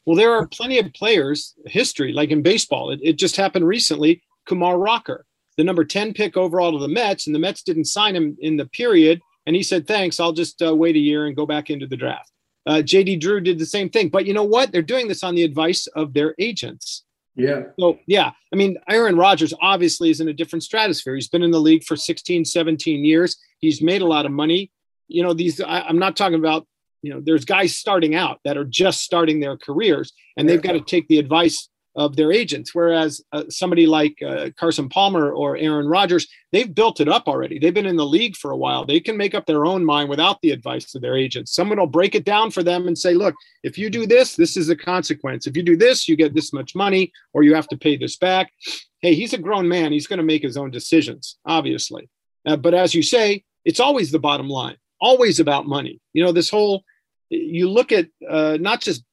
Well, 0.05 0.15
there 0.15 0.33
are 0.33 0.47
plenty 0.47 0.77
of 0.77 0.93
players, 0.93 1.55
history, 1.65 2.13
like 2.13 2.29
in 2.29 2.43
baseball. 2.43 2.91
It, 2.91 2.99
it 3.01 3.13
just 3.13 3.35
happened 3.35 3.67
recently. 3.67 4.21
Kumar 4.47 4.77
Rocker, 4.77 5.25
the 5.57 5.63
number 5.63 5.83
10 5.83 6.13
pick 6.13 6.37
overall 6.37 6.71
to 6.71 6.79
the 6.79 6.87
Mets, 6.87 7.25
and 7.25 7.35
the 7.35 7.39
Mets 7.39 7.63
didn't 7.63 7.85
sign 7.85 8.15
him 8.15 8.37
in 8.39 8.57
the 8.57 8.67
period 8.67 9.21
and 9.45 9.55
he 9.55 9.63
said, 9.63 9.87
thanks, 9.87 10.19
I'll 10.19 10.33
just 10.33 10.61
uh, 10.61 10.75
wait 10.75 10.95
a 10.95 10.99
year 10.99 11.27
and 11.27 11.35
go 11.35 11.45
back 11.45 11.69
into 11.69 11.87
the 11.87 11.97
draft. 11.97 12.31
Uh, 12.65 12.81
JD 12.81 13.21
Drew 13.21 13.41
did 13.41 13.59
the 13.59 13.65
same 13.65 13.89
thing. 13.89 14.09
But 14.09 14.25
you 14.25 14.33
know 14.33 14.43
what? 14.43 14.71
They're 14.71 14.81
doing 14.81 15.07
this 15.07 15.23
on 15.23 15.35
the 15.35 15.43
advice 15.43 15.87
of 15.87 16.13
their 16.13 16.33
agents. 16.39 17.03
Yeah. 17.35 17.63
So, 17.79 17.99
yeah, 18.07 18.31
I 18.51 18.55
mean, 18.55 18.77
Aaron 18.89 19.17
Rodgers 19.17 19.53
obviously 19.61 20.09
is 20.09 20.21
in 20.21 20.29
a 20.29 20.33
different 20.33 20.63
stratosphere. 20.63 21.15
He's 21.15 21.27
been 21.27 21.43
in 21.43 21.51
the 21.51 21.59
league 21.59 21.83
for 21.83 21.95
16, 21.95 22.45
17 22.45 23.05
years. 23.05 23.37
He's 23.59 23.81
made 23.81 24.01
a 24.01 24.07
lot 24.07 24.25
of 24.25 24.31
money. 24.31 24.71
You 25.07 25.21
know, 25.21 25.33
these, 25.33 25.59
I, 25.61 25.81
I'm 25.81 25.99
not 25.99 26.15
talking 26.15 26.39
about, 26.39 26.65
you 27.01 27.13
know, 27.13 27.21
there's 27.23 27.45
guys 27.45 27.75
starting 27.75 28.15
out 28.15 28.39
that 28.45 28.57
are 28.57 28.63
just 28.63 29.01
starting 29.01 29.39
their 29.39 29.57
careers 29.57 30.13
and 30.37 30.49
they've 30.49 30.61
got 30.61 30.71
to 30.71 30.81
take 30.81 31.07
the 31.07 31.19
advice 31.19 31.69
of 31.95 32.15
their 32.15 32.31
agents. 32.31 32.75
Whereas 32.75 33.21
uh, 33.31 33.43
somebody 33.49 33.87
like 33.87 34.21
uh, 34.21 34.49
Carson 34.57 34.89
Palmer 34.89 35.31
or 35.31 35.55
Aaron 35.57 35.87
Rodgers, 35.87 36.27
they've 36.51 36.73
built 36.73 36.99
it 36.99 37.07
up 37.07 37.27
already. 37.27 37.57
They've 37.57 37.73
been 37.73 37.85
in 37.85 37.95
the 37.95 38.05
league 38.05 38.35
for 38.35 38.51
a 38.51 38.57
while. 38.57 38.85
They 38.85 38.99
can 38.99 39.15
make 39.15 39.33
up 39.33 39.45
their 39.45 39.65
own 39.65 39.85
mind 39.85 40.09
without 40.09 40.41
the 40.41 40.51
advice 40.51 40.93
of 40.93 41.01
their 41.01 41.17
agents. 41.17 41.55
Someone 41.55 41.79
will 41.79 41.87
break 41.87 42.15
it 42.15 42.25
down 42.25 42.51
for 42.51 42.63
them 42.63 42.87
and 42.87 42.97
say, 42.97 43.13
look, 43.13 43.33
if 43.63 43.77
you 43.77 43.89
do 43.89 44.05
this, 44.05 44.35
this 44.35 44.57
is 44.57 44.69
a 44.69 44.75
consequence. 44.75 45.47
If 45.47 45.55
you 45.55 45.63
do 45.63 45.77
this, 45.77 46.09
you 46.09 46.15
get 46.15 46.33
this 46.33 46.51
much 46.51 46.75
money 46.75 47.11
or 47.33 47.43
you 47.43 47.55
have 47.55 47.67
to 47.69 47.77
pay 47.77 47.95
this 47.95 48.17
back. 48.17 48.51
Hey, 48.99 49.15
he's 49.15 49.33
a 49.33 49.37
grown 49.37 49.67
man. 49.67 49.91
He's 49.91 50.07
going 50.07 50.17
to 50.17 50.23
make 50.23 50.43
his 50.43 50.57
own 50.57 50.71
decisions, 50.71 51.37
obviously. 51.45 52.09
Uh, 52.45 52.57
but 52.57 52.73
as 52.73 52.93
you 52.93 53.03
say, 53.03 53.43
it's 53.63 53.79
always 53.79 54.11
the 54.11 54.19
bottom 54.19 54.49
line, 54.49 54.77
always 54.99 55.39
about 55.39 55.65
money. 55.65 55.99
You 56.13 56.23
know, 56.23 56.31
this 56.31 56.49
whole, 56.49 56.83
you 57.29 57.69
look 57.69 57.91
at 57.91 58.07
uh, 58.29 58.57
not 58.59 58.81
just 58.81 59.03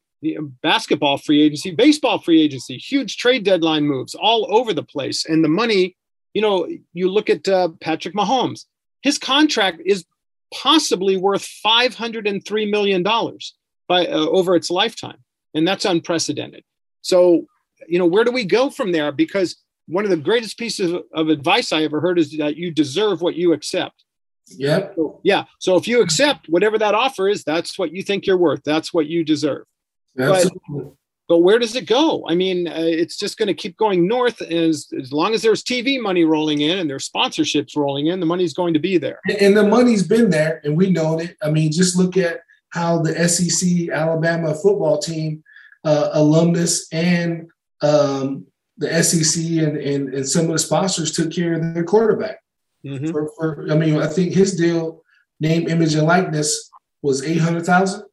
basketball 0.62 1.18
free 1.18 1.43
agency, 1.43 1.70
baseball 1.73 2.18
free 2.18 2.43
agency, 2.43 2.79
huge 2.79 3.16
trade 3.16 3.45
deadline 3.45 3.85
moves 3.85 4.14
all 4.14 4.47
over 4.55 4.73
the 4.73 4.83
place. 4.83 5.27
And 5.27 5.45
the 5.45 5.49
money, 5.49 5.97
you 6.35 6.43
know, 6.43 6.68
you 6.93 7.11
look 7.11 7.29
at 7.29 7.49
uh, 7.49 7.70
Patrick 7.81 8.14
Mahomes, 8.14 8.66
his 9.03 9.18
contract 9.18 9.81
is 9.85 10.05
possibly 10.55 11.16
worth 11.16 11.49
$503 11.64 12.70
million 12.70 13.03
by 13.03 14.07
uh, 14.07 14.27
over 14.27 14.55
its 14.55 14.70
lifetime. 14.70 15.18
And 15.55 15.66
that's 15.66 15.85
unprecedented. 15.85 16.64
So, 17.03 17.47
you 17.89 17.99
know, 17.99 18.07
where 18.07 18.25
do 18.25 18.31
we 18.31 18.45
go 18.45 18.70
from 18.70 18.93
there? 18.93 19.12
Because 19.12 19.57
one 19.87 20.05
of 20.05 20.11
the 20.11 20.16
greatest 20.16 20.59
pieces 20.59 20.93
of, 20.93 21.03
of 21.12 21.29
advice 21.29 21.73
I 21.73 21.83
ever 21.83 22.01
heard 22.01 22.18
is 22.18 22.37
that 22.39 22.57
you 22.57 22.70
deserve 22.70 23.20
what 23.20 23.35
you 23.35 23.53
accept. 23.53 24.05
Yep. 24.49 24.95
So, 24.97 25.20
yeah. 25.25 25.45
So 25.59 25.77
if 25.77 25.89
you 25.89 26.01
accept 26.01 26.49
whatever 26.49 26.79
that 26.79 26.95
offer 26.95 27.29
is, 27.29 27.45
that's 27.45 27.79
what 27.79 27.93
you 27.93 28.03
think 28.03 28.27
you're 28.27 28.37
worth. 28.37 28.62
That's 28.64 28.95
what 28.95 29.07
you 29.07 29.25
deserve. 29.25 29.64
But, 30.15 30.47
but 31.29 31.39
where 31.39 31.59
does 31.59 31.75
it 31.77 31.87
go? 31.87 32.25
I 32.29 32.35
mean, 32.35 32.69
uh, 32.69 32.75
it's 32.77 33.17
just 33.17 33.39
going 33.39 33.47
to 33.47 33.55
keep 33.55 33.77
going 33.77 34.07
north. 34.07 34.43
As, 34.43 34.89
as 35.01 35.13
long 35.13 35.35
as 35.35 35.43
there's 35.43 35.63
TV 35.63 36.01
money 36.01 36.25
rolling 36.25 36.61
in 36.61 36.79
and 36.79 36.91
there's 36.91 37.09
sponsorships 37.09 37.77
rolling 37.77 38.09
in, 38.09 38.21
the 38.21 38.27
money's 38.27 38.55
going 38.55 38.75
to 38.75 38.81
be 38.81 38.99
there. 38.99 39.21
And 39.41 39.57
the 39.57 39.67
money's 39.67 40.07
been 40.07 40.31
there, 40.31 40.61
and 40.65 40.77
we 40.77 40.91
know 40.91 41.19
it. 41.19 41.37
I 41.43 41.51
mean, 41.51 41.73
just 41.73 41.97
look 41.97 42.17
at 42.17 42.41
how 42.71 43.01
the 43.01 43.29
SEC 43.29 43.89
Alabama 43.91 44.55
football 44.55 44.99
team, 44.99 45.43
uh, 45.85 46.11
alumnus, 46.13 46.89
and 46.93 47.49
um, 47.81 48.47
the 48.79 49.03
SEC 49.03 49.45
and, 49.45 49.77
and, 49.77 50.15
and 50.15 50.29
some 50.29 50.47
of 50.47 50.53
the 50.53 50.59
sponsors 50.59 51.13
took 51.13 51.33
care 51.33 51.55
of 51.55 51.75
their 51.75 51.85
quarterback. 51.85 52.41
Mm-hmm. 52.85 53.11
For, 53.11 53.31
for, 53.37 53.71
I 53.71 53.75
mean, 53.75 54.01
I 54.01 54.07
think 54.07 54.33
his 54.33 54.57
deal, 54.57 55.03
name, 55.41 55.69
image, 55.69 55.95
and 55.95 56.07
likeness, 56.07 56.71
was 57.01 57.23
eight 57.25 57.41
hundred 57.41 57.65
thousand. 57.65 58.05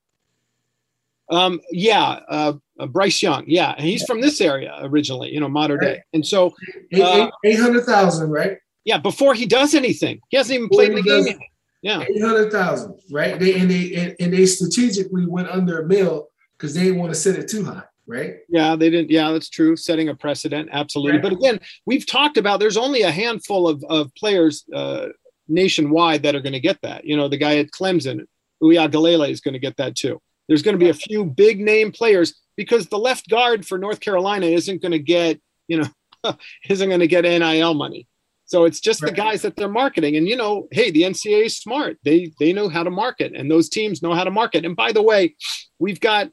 Um, 1.29 1.61
yeah, 1.71 2.19
uh, 2.27 2.53
uh, 2.79 2.87
Bryce 2.87 3.21
Young. 3.21 3.43
Yeah, 3.47 3.73
and 3.77 3.85
he's 3.85 4.03
from 4.03 4.21
this 4.21 4.41
area 4.41 4.77
originally, 4.81 5.33
you 5.33 5.39
know, 5.39 5.49
modern 5.49 5.79
right. 5.79 5.95
day. 5.95 6.03
And 6.13 6.25
so 6.25 6.53
uh, 6.93 7.29
eight 7.43 7.59
hundred 7.59 7.85
thousand, 7.85 8.31
right? 8.31 8.57
Yeah, 8.85 8.97
before 8.97 9.33
he 9.33 9.45
does 9.45 9.75
anything, 9.75 10.19
he 10.29 10.37
hasn't 10.37 10.55
even 10.55 10.69
played 10.69 10.95
the 10.95 11.01
game. 11.01 11.25
Yet. 11.25 11.37
Yeah, 11.81 12.01
eight 12.01 12.21
hundred 12.21 12.51
thousand, 12.51 12.99
right? 13.11 13.39
They 13.39 13.59
and 13.59 13.69
they 13.69 13.93
and, 13.95 14.15
and, 14.19 14.33
they 14.33 14.45
strategically 14.45 15.25
went 15.25 15.49
under 15.49 15.81
a 15.81 15.87
mill 15.87 16.29
because 16.57 16.73
they 16.73 16.83
didn't 16.83 16.99
want 16.99 17.13
to 17.13 17.19
set 17.19 17.37
it 17.37 17.47
too 17.47 17.63
high. 17.63 17.83
Right. 18.07 18.37
Yeah, 18.49 18.75
they 18.75 18.89
didn't. 18.89 19.11
Yeah, 19.11 19.31
that's 19.31 19.49
true. 19.49 19.75
Setting 19.75 20.09
a 20.09 20.15
precedent, 20.15 20.69
absolutely. 20.71 21.19
Right. 21.19 21.21
But 21.21 21.33
again, 21.33 21.59
we've 21.85 22.07
talked 22.07 22.37
about 22.37 22.59
there's 22.59 22.75
only 22.75 23.03
a 23.03 23.11
handful 23.11 23.67
of, 23.67 23.83
of 23.87 24.13
players 24.15 24.65
uh, 24.73 25.09
nationwide 25.47 26.23
that 26.23 26.33
are 26.33 26.41
going 26.41 26.53
to 26.53 26.59
get 26.59 26.81
that. 26.81 27.05
You 27.05 27.15
know, 27.15 27.27
the 27.27 27.37
guy 27.37 27.57
at 27.57 27.69
Clemson, 27.69 28.25
Uiagalelei, 28.63 29.29
is 29.29 29.41
going 29.41 29.53
to 29.53 29.59
get 29.59 29.77
that 29.77 29.95
too. 29.95 30.19
There's 30.49 30.61
going 30.61 30.77
to 30.77 30.83
be 30.83 30.89
a 30.89 30.93
few 30.93 31.23
big 31.23 31.61
name 31.61 31.93
players 31.93 32.33
because 32.57 32.87
the 32.87 32.99
left 32.99 33.29
guard 33.29 33.65
for 33.65 33.77
North 33.77 34.01
Carolina 34.01 34.47
isn't 34.47 34.81
going 34.81 34.91
to 34.91 34.99
get, 34.99 35.39
you 35.69 35.81
know, 35.81 36.35
isn't 36.69 36.89
going 36.89 36.99
to 36.99 37.07
get 37.07 37.23
NIL 37.23 37.73
money. 37.75 38.07
So 38.45 38.65
it's 38.65 38.79
just 38.79 39.03
right. 39.03 39.11
the 39.11 39.15
guys 39.15 39.43
that 39.43 39.55
they're 39.55 39.69
marketing. 39.69 40.17
And 40.17 40.27
you 40.27 40.35
know, 40.35 40.67
hey, 40.71 40.89
the 40.89 41.03
NCAA 41.03 41.45
is 41.45 41.57
smart. 41.57 41.97
They 42.03 42.33
they 42.39 42.51
know 42.51 42.67
how 42.67 42.83
to 42.83 42.89
market, 42.89 43.33
and 43.35 43.49
those 43.49 43.69
teams 43.69 44.01
know 44.01 44.15
how 44.15 44.23
to 44.23 44.31
market. 44.31 44.65
And 44.65 44.75
by 44.75 44.91
the 44.91 45.03
way, 45.03 45.35
we've 45.77 45.99
got 45.99 46.31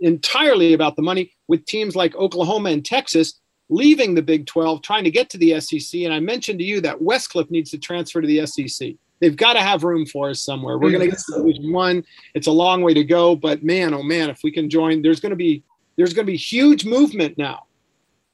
entirely 0.00 0.74
about 0.74 0.96
the 0.96 1.02
money 1.02 1.32
with 1.46 1.64
teams 1.64 1.94
like 1.94 2.16
Oklahoma 2.16 2.70
and 2.70 2.84
Texas 2.84 3.40
leaving 3.68 4.14
the 4.14 4.22
Big 4.22 4.46
12, 4.46 4.82
trying 4.82 5.04
to 5.04 5.10
get 5.10 5.30
to 5.30 5.38
the 5.38 5.58
SEC. 5.60 6.02
And 6.02 6.12
I 6.12 6.20
mentioned 6.20 6.58
to 6.58 6.64
you 6.64 6.80
that 6.82 7.00
Westcliff 7.00 7.50
needs 7.50 7.70
to 7.70 7.78
transfer 7.78 8.20
to 8.20 8.26
the 8.26 8.46
SEC. 8.46 8.94
They've 9.20 9.36
got 9.36 9.54
to 9.54 9.60
have 9.60 9.84
room 9.84 10.06
for 10.06 10.30
us 10.30 10.42
somewhere. 10.42 10.78
We're 10.78 10.90
going 10.90 11.02
to 11.02 11.08
get 11.08 11.18
to 11.30 11.36
Division 11.38 11.72
One. 11.72 12.04
It's 12.34 12.46
a 12.46 12.52
long 12.52 12.82
way 12.82 12.94
to 12.94 13.04
go, 13.04 13.36
but 13.36 13.62
man, 13.62 13.94
oh 13.94 14.02
man, 14.02 14.28
if 14.28 14.40
we 14.42 14.50
can 14.50 14.68
join, 14.68 15.02
there's 15.02 15.20
going 15.20 15.30
to 15.30 15.36
be 15.36 15.62
there's 15.96 16.12
going 16.12 16.26
to 16.26 16.32
be 16.32 16.36
huge 16.36 16.84
movement 16.84 17.38
now 17.38 17.64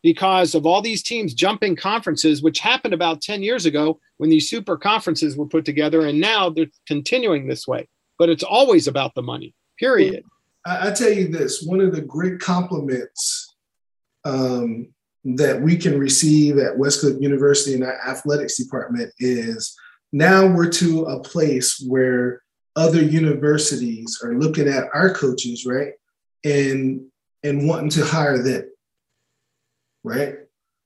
because 0.02 0.54
of 0.54 0.64
all 0.64 0.80
these 0.80 1.02
teams 1.02 1.34
jumping 1.34 1.76
conferences, 1.76 2.42
which 2.42 2.60
happened 2.60 2.94
about 2.94 3.20
10 3.20 3.42
years 3.42 3.66
ago 3.66 4.00
when 4.16 4.30
these 4.30 4.48
super 4.48 4.76
conferences 4.76 5.36
were 5.36 5.46
put 5.46 5.64
together, 5.64 6.06
and 6.06 6.18
now 6.18 6.48
they're 6.48 6.66
continuing 6.86 7.46
this 7.46 7.68
way. 7.68 7.88
But 8.18 8.30
it's 8.30 8.42
always 8.42 8.88
about 8.88 9.14
the 9.14 9.22
money. 9.22 9.54
Period. 9.78 10.24
I, 10.66 10.88
I 10.88 10.90
tell 10.92 11.12
you 11.12 11.28
this: 11.28 11.62
one 11.62 11.80
of 11.80 11.94
the 11.94 12.02
great 12.02 12.38
compliments 12.38 13.54
um, 14.24 14.88
that 15.24 15.60
we 15.60 15.76
can 15.76 15.98
receive 15.98 16.58
at 16.58 16.76
Westcliff 16.76 17.20
University 17.20 17.74
in 17.74 17.82
our 17.82 17.98
athletics 18.06 18.56
department 18.56 19.12
is 19.18 19.76
now 20.12 20.46
we're 20.46 20.70
to 20.70 21.04
a 21.04 21.20
place 21.20 21.82
where 21.86 22.42
other 22.76 23.02
universities 23.02 24.20
are 24.22 24.34
looking 24.34 24.68
at 24.68 24.88
our 24.94 25.12
coaches, 25.12 25.66
right? 25.66 25.92
And 26.44 27.06
and 27.42 27.66
wanting 27.66 27.90
to 27.90 28.04
hire 28.04 28.42
them. 28.42 28.70
Right? 30.04 30.36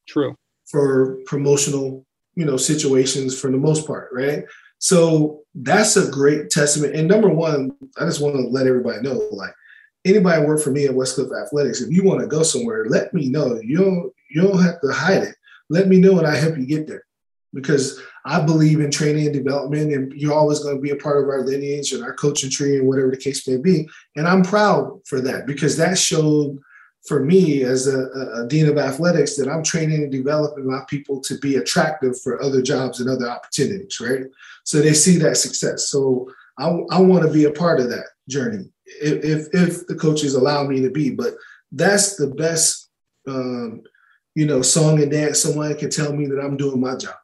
True. 0.09 0.37
For 0.67 1.19
promotional, 1.27 2.05
you 2.35 2.45
know, 2.45 2.57
situations 2.57 3.39
for 3.39 3.51
the 3.51 3.57
most 3.57 3.87
part, 3.87 4.11
right? 4.13 4.45
So 4.79 5.43
that's 5.55 5.97
a 5.97 6.11
great 6.11 6.51
testament. 6.51 6.95
And 6.95 7.09
number 7.09 7.29
one, 7.29 7.75
I 7.99 8.05
just 8.05 8.21
want 8.21 8.37
to 8.37 8.43
let 8.43 8.67
everybody 8.67 9.03
know, 9.03 9.29
like 9.31 9.55
anybody 10.05 10.45
work 10.45 10.61
for 10.61 10.71
me 10.71 10.87
at 10.87 10.95
West 10.95 11.17
Westcliff 11.17 11.43
Athletics, 11.43 11.81
if 11.81 11.91
you 11.91 12.05
want 12.05 12.21
to 12.21 12.27
go 12.27 12.43
somewhere, 12.43 12.87
let 12.87 13.15
me 13.15 13.29
know. 13.29 13.61
You 13.63 13.79
don't 13.79 14.13
you 14.31 14.43
don't 14.43 14.63
have 14.63 14.81
to 14.81 14.93
hide 14.93 15.23
it. 15.23 15.37
Let 15.71 15.89
me 15.89 15.99
know 15.99 16.19
and 16.19 16.27
I 16.27 16.37
help 16.37 16.59
you 16.59 16.67
get 16.67 16.87
there. 16.87 17.05
Because 17.53 18.01
I 18.25 18.41
believe 18.41 18.81
in 18.81 18.91
training 18.91 19.27
and 19.27 19.35
development, 19.35 19.93
and 19.93 20.13
you're 20.15 20.35
always 20.35 20.61
going 20.61 20.77
to 20.77 20.83
be 20.83 20.91
a 20.91 20.97
part 20.97 21.23
of 21.23 21.29
our 21.29 21.43
lineage 21.43 21.93
and 21.93 22.03
our 22.03 22.15
coaching 22.15 22.51
tree 22.51 22.79
and 22.79 22.89
whatever 22.89 23.11
the 23.11 23.17
case 23.17 23.47
may 23.47 23.59
be. 23.59 23.89
And 24.17 24.27
I'm 24.27 24.43
proud 24.43 25.01
for 25.07 25.21
that 25.21 25.47
because 25.47 25.77
that 25.77 25.99
showed 25.99 26.59
for 27.07 27.23
me 27.23 27.65
as 27.65 27.87
a, 27.87 28.07
a, 28.43 28.47
dean 28.49 28.67
of 28.67 28.79
athletics 28.79 29.37
that 29.37 29.47
I'm 29.47 29.63
training 29.63 30.05
and 30.05 30.11
developing 30.11 30.67
my 30.67 30.81
people 30.89 31.21
to 31.21 31.37
be 31.39 31.57
attractive 31.57 32.19
for 32.23 32.43
other 32.43 32.63
jobs 32.63 32.99
and 32.99 33.11
other 33.11 33.29
opportunities, 33.29 34.01
right? 34.01 34.23
So 34.65 34.81
they 34.81 34.95
see 34.95 35.19
that 35.19 35.37
success. 35.37 35.89
So 35.89 36.33
I, 36.57 36.69
I 36.91 37.01
want 37.01 37.27
to 37.27 37.31
be 37.31 37.45
a 37.45 37.53
part 37.53 37.79
of 37.81 37.91
that 37.91 38.07
journey 38.27 38.71
if, 38.87 39.23
if, 39.23 39.49
if 39.53 39.87
the 39.87 39.97
coaches 39.97 40.35
allow 40.35 40.65
me 40.65 40.81
to 40.81 40.91
be. 40.91 41.11
But 41.11 41.35
that's 41.73 42.17
the 42.17 42.29
best 42.29 42.89
um, 43.29 43.83
you 44.35 44.47
know, 44.47 44.63
song 44.63 45.01
and 45.01 45.11
dance, 45.11 45.41
someone 45.41 45.75
can 45.77 45.91
tell 45.91 46.13
me 46.13 46.27
that 46.27 46.41
I'm 46.41 46.57
doing 46.57 46.81
my 46.81 46.97
job. 46.97 47.15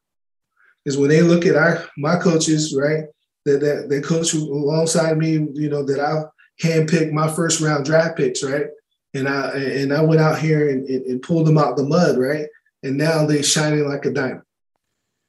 Is 0.86 0.96
when 0.96 1.10
they 1.10 1.22
look 1.22 1.46
at 1.46 1.56
our 1.56 1.84
my 1.98 2.16
coaches, 2.16 2.76
right? 2.76 3.04
That 3.44 3.60
that 3.60 3.88
they 3.88 4.00
coach 4.00 4.34
alongside 4.34 5.18
me, 5.18 5.32
you 5.54 5.68
know, 5.68 5.84
that 5.84 6.00
I 6.00 6.24
handpicked 6.62 7.12
my 7.12 7.30
first 7.32 7.60
round 7.60 7.84
draft 7.84 8.16
picks, 8.16 8.42
right? 8.42 8.66
And 9.14 9.28
I 9.28 9.50
and 9.50 9.92
I 9.92 10.02
went 10.02 10.20
out 10.20 10.38
here 10.38 10.70
and, 10.70 10.86
and, 10.86 11.04
and 11.06 11.22
pulled 11.22 11.46
them 11.46 11.58
out 11.58 11.76
the 11.76 11.84
mud, 11.84 12.18
right? 12.18 12.46
And 12.82 12.96
now 12.96 13.26
they're 13.26 13.42
shining 13.42 13.88
like 13.88 14.04
a 14.04 14.10
diamond. 14.10 14.42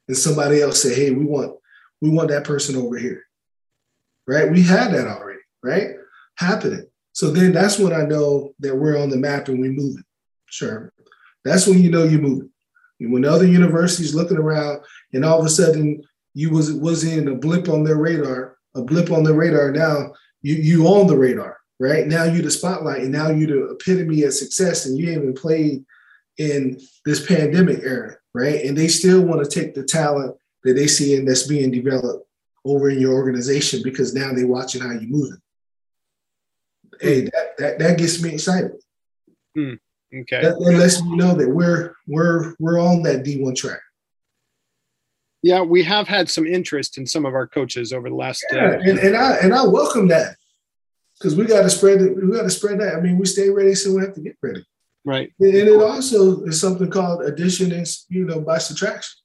And 0.07 0.17
somebody 0.17 0.61
else 0.61 0.81
said, 0.81 0.97
hey, 0.97 1.11
we 1.11 1.25
want 1.25 1.57
we 2.01 2.09
want 2.09 2.29
that 2.29 2.43
person 2.43 2.75
over 2.75 2.97
here. 2.97 3.23
Right? 4.27 4.51
We 4.51 4.61
had 4.61 4.91
that 4.93 5.07
already, 5.07 5.39
right? 5.63 5.95
Happening. 6.35 6.85
So 7.13 7.31
then 7.31 7.51
that's 7.51 7.77
when 7.77 7.93
I 7.93 8.03
know 8.03 8.53
that 8.59 8.75
we're 8.75 8.97
on 8.97 9.09
the 9.09 9.17
map 9.17 9.47
and 9.47 9.59
we're 9.59 9.71
moving. 9.71 10.03
Sure. 10.45 10.91
That's 11.43 11.67
when 11.67 11.81
you 11.81 11.89
know 11.89 12.03
you're 12.03 12.21
moving. 12.21 12.49
When 12.99 13.25
other 13.25 13.47
universities 13.47 14.13
looking 14.13 14.37
around 14.37 14.81
and 15.13 15.25
all 15.25 15.39
of 15.39 15.45
a 15.45 15.49
sudden 15.49 16.03
you 16.33 16.49
was 16.49 16.73
was 16.73 17.03
in 17.03 17.27
a 17.27 17.35
blip 17.35 17.69
on 17.69 17.83
their 17.83 17.97
radar, 17.97 18.57
a 18.75 18.81
blip 18.81 19.11
on 19.11 19.23
their 19.23 19.33
radar. 19.33 19.71
Now 19.71 20.13
you 20.41 20.55
you 20.55 20.87
on 20.87 21.07
the 21.07 21.17
radar, 21.17 21.57
right? 21.79 22.07
Now 22.07 22.23
you 22.23 22.41
the 22.41 22.51
spotlight, 22.51 23.01
and 23.01 23.11
now 23.11 23.29
you 23.29 23.47
the 23.47 23.71
epitome 23.71 24.23
of 24.23 24.33
success, 24.33 24.85
and 24.85 24.97
you 24.97 25.11
haven't 25.11 25.37
played 25.37 25.85
in 26.37 26.79
this 27.05 27.25
pandemic 27.25 27.79
era, 27.83 28.15
right? 28.33 28.65
And 28.65 28.77
they 28.77 28.87
still 28.87 29.21
want 29.21 29.43
to 29.43 29.49
take 29.49 29.75
the 29.75 29.83
talent 29.83 30.35
that 30.63 30.73
they 30.73 30.87
see 30.87 31.15
and 31.15 31.27
that's 31.27 31.47
being 31.47 31.71
developed 31.71 32.27
over 32.63 32.89
in 32.89 32.99
your 32.99 33.13
organization 33.13 33.81
because 33.83 34.13
now 34.13 34.31
they're 34.33 34.47
watching 34.47 34.81
how 34.81 34.91
you're 34.91 35.01
moving. 35.01 35.41
Hey, 36.99 37.21
that 37.21 37.57
that, 37.57 37.79
that 37.79 37.97
gets 37.97 38.21
me 38.21 38.33
excited. 38.33 38.71
Hmm. 39.55 39.73
Okay. 40.13 40.41
That, 40.41 40.59
that 40.59 40.77
lets 40.77 41.01
me 41.01 41.15
know 41.15 41.33
that 41.35 41.49
we're 41.49 41.95
we're 42.07 42.53
we're 42.59 42.79
on 42.79 43.01
that 43.03 43.23
D1 43.23 43.55
track. 43.55 43.79
Yeah, 45.43 45.61
we 45.61 45.83
have 45.83 46.07
had 46.07 46.29
some 46.29 46.45
interest 46.45 46.97
in 46.97 47.05
some 47.07 47.25
of 47.25 47.33
our 47.33 47.47
coaches 47.47 47.93
over 47.93 48.09
the 48.09 48.15
last. 48.15 48.45
Yeah, 48.51 48.65
uh, 48.65 48.79
and, 48.79 48.99
and 48.99 49.17
I 49.17 49.37
and 49.37 49.53
I 49.53 49.65
welcome 49.65 50.07
that 50.09 50.35
because 51.17 51.35
we 51.35 51.45
got 51.45 51.63
to 51.63 51.69
spread 51.69 52.01
it. 52.01 52.15
We 52.15 52.31
got 52.31 52.43
to 52.43 52.49
spread 52.49 52.79
that. 52.79 52.95
I 52.95 52.99
mean, 52.99 53.17
we 53.17 53.25
stay 53.25 53.49
ready, 53.49 53.73
so 53.73 53.93
we 53.93 54.01
have 54.01 54.13
to 54.13 54.21
get 54.21 54.37
ready. 54.41 54.63
Right. 55.03 55.31
And, 55.39 55.55
and 55.55 55.67
it 55.67 55.81
also 55.81 56.43
is 56.43 56.61
something 56.61 56.89
called 56.89 57.23
addition 57.23 57.71
and 57.71 57.87
you 58.09 58.25
know 58.25 58.39
by 58.39 58.59
subtraction. 58.59 59.19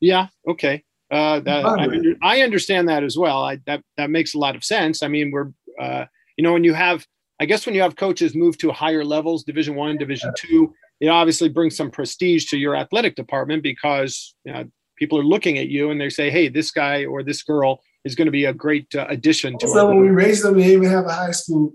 Yeah. 0.00 0.28
Okay. 0.48 0.84
Uh, 1.10 1.40
that, 1.40 1.66
I, 1.66 2.36
I, 2.36 2.42
understand 2.42 2.88
that 2.88 3.02
as 3.02 3.18
well. 3.18 3.42
I, 3.42 3.58
that 3.66 3.82
that 3.96 4.10
makes 4.10 4.34
a 4.34 4.38
lot 4.38 4.54
of 4.54 4.62
sense. 4.62 5.02
I 5.02 5.08
mean, 5.08 5.32
we're 5.32 5.50
uh, 5.78 6.04
you 6.36 6.44
know 6.44 6.52
when 6.52 6.64
you 6.64 6.72
have 6.72 7.04
I 7.40 7.46
guess 7.46 7.66
when 7.66 7.74
you 7.74 7.82
have 7.82 7.96
coaches 7.96 8.34
move 8.34 8.56
to 8.58 8.70
higher 8.70 9.04
levels, 9.04 9.44
Division 9.44 9.74
One, 9.74 9.96
Division 9.98 10.32
Two, 10.36 10.72
it 11.00 11.08
obviously 11.08 11.48
brings 11.48 11.76
some 11.76 11.90
prestige 11.90 12.46
to 12.50 12.58
your 12.58 12.76
athletic 12.76 13.16
department 13.16 13.62
because 13.62 14.34
you 14.44 14.52
know, 14.52 14.64
people 14.96 15.18
are 15.18 15.24
looking 15.24 15.58
at 15.58 15.68
you 15.68 15.90
and 15.90 16.00
they 16.00 16.10
say, 16.10 16.30
"Hey, 16.30 16.48
this 16.48 16.70
guy 16.70 17.06
or 17.06 17.22
this 17.22 17.42
girl 17.42 17.82
is 18.04 18.14
going 18.14 18.26
to 18.26 18.32
be 18.32 18.44
a 18.44 18.52
great 18.52 18.94
uh, 18.94 19.06
addition 19.08 19.58
to." 19.58 19.66
Our." 19.66 19.72
So 19.72 19.88
when 19.88 20.00
we 20.00 20.10
raised 20.10 20.44
them, 20.44 20.58
they 20.58 20.72
even 20.72 20.90
have 20.90 21.06
a 21.06 21.12
high 21.12 21.30
school 21.30 21.72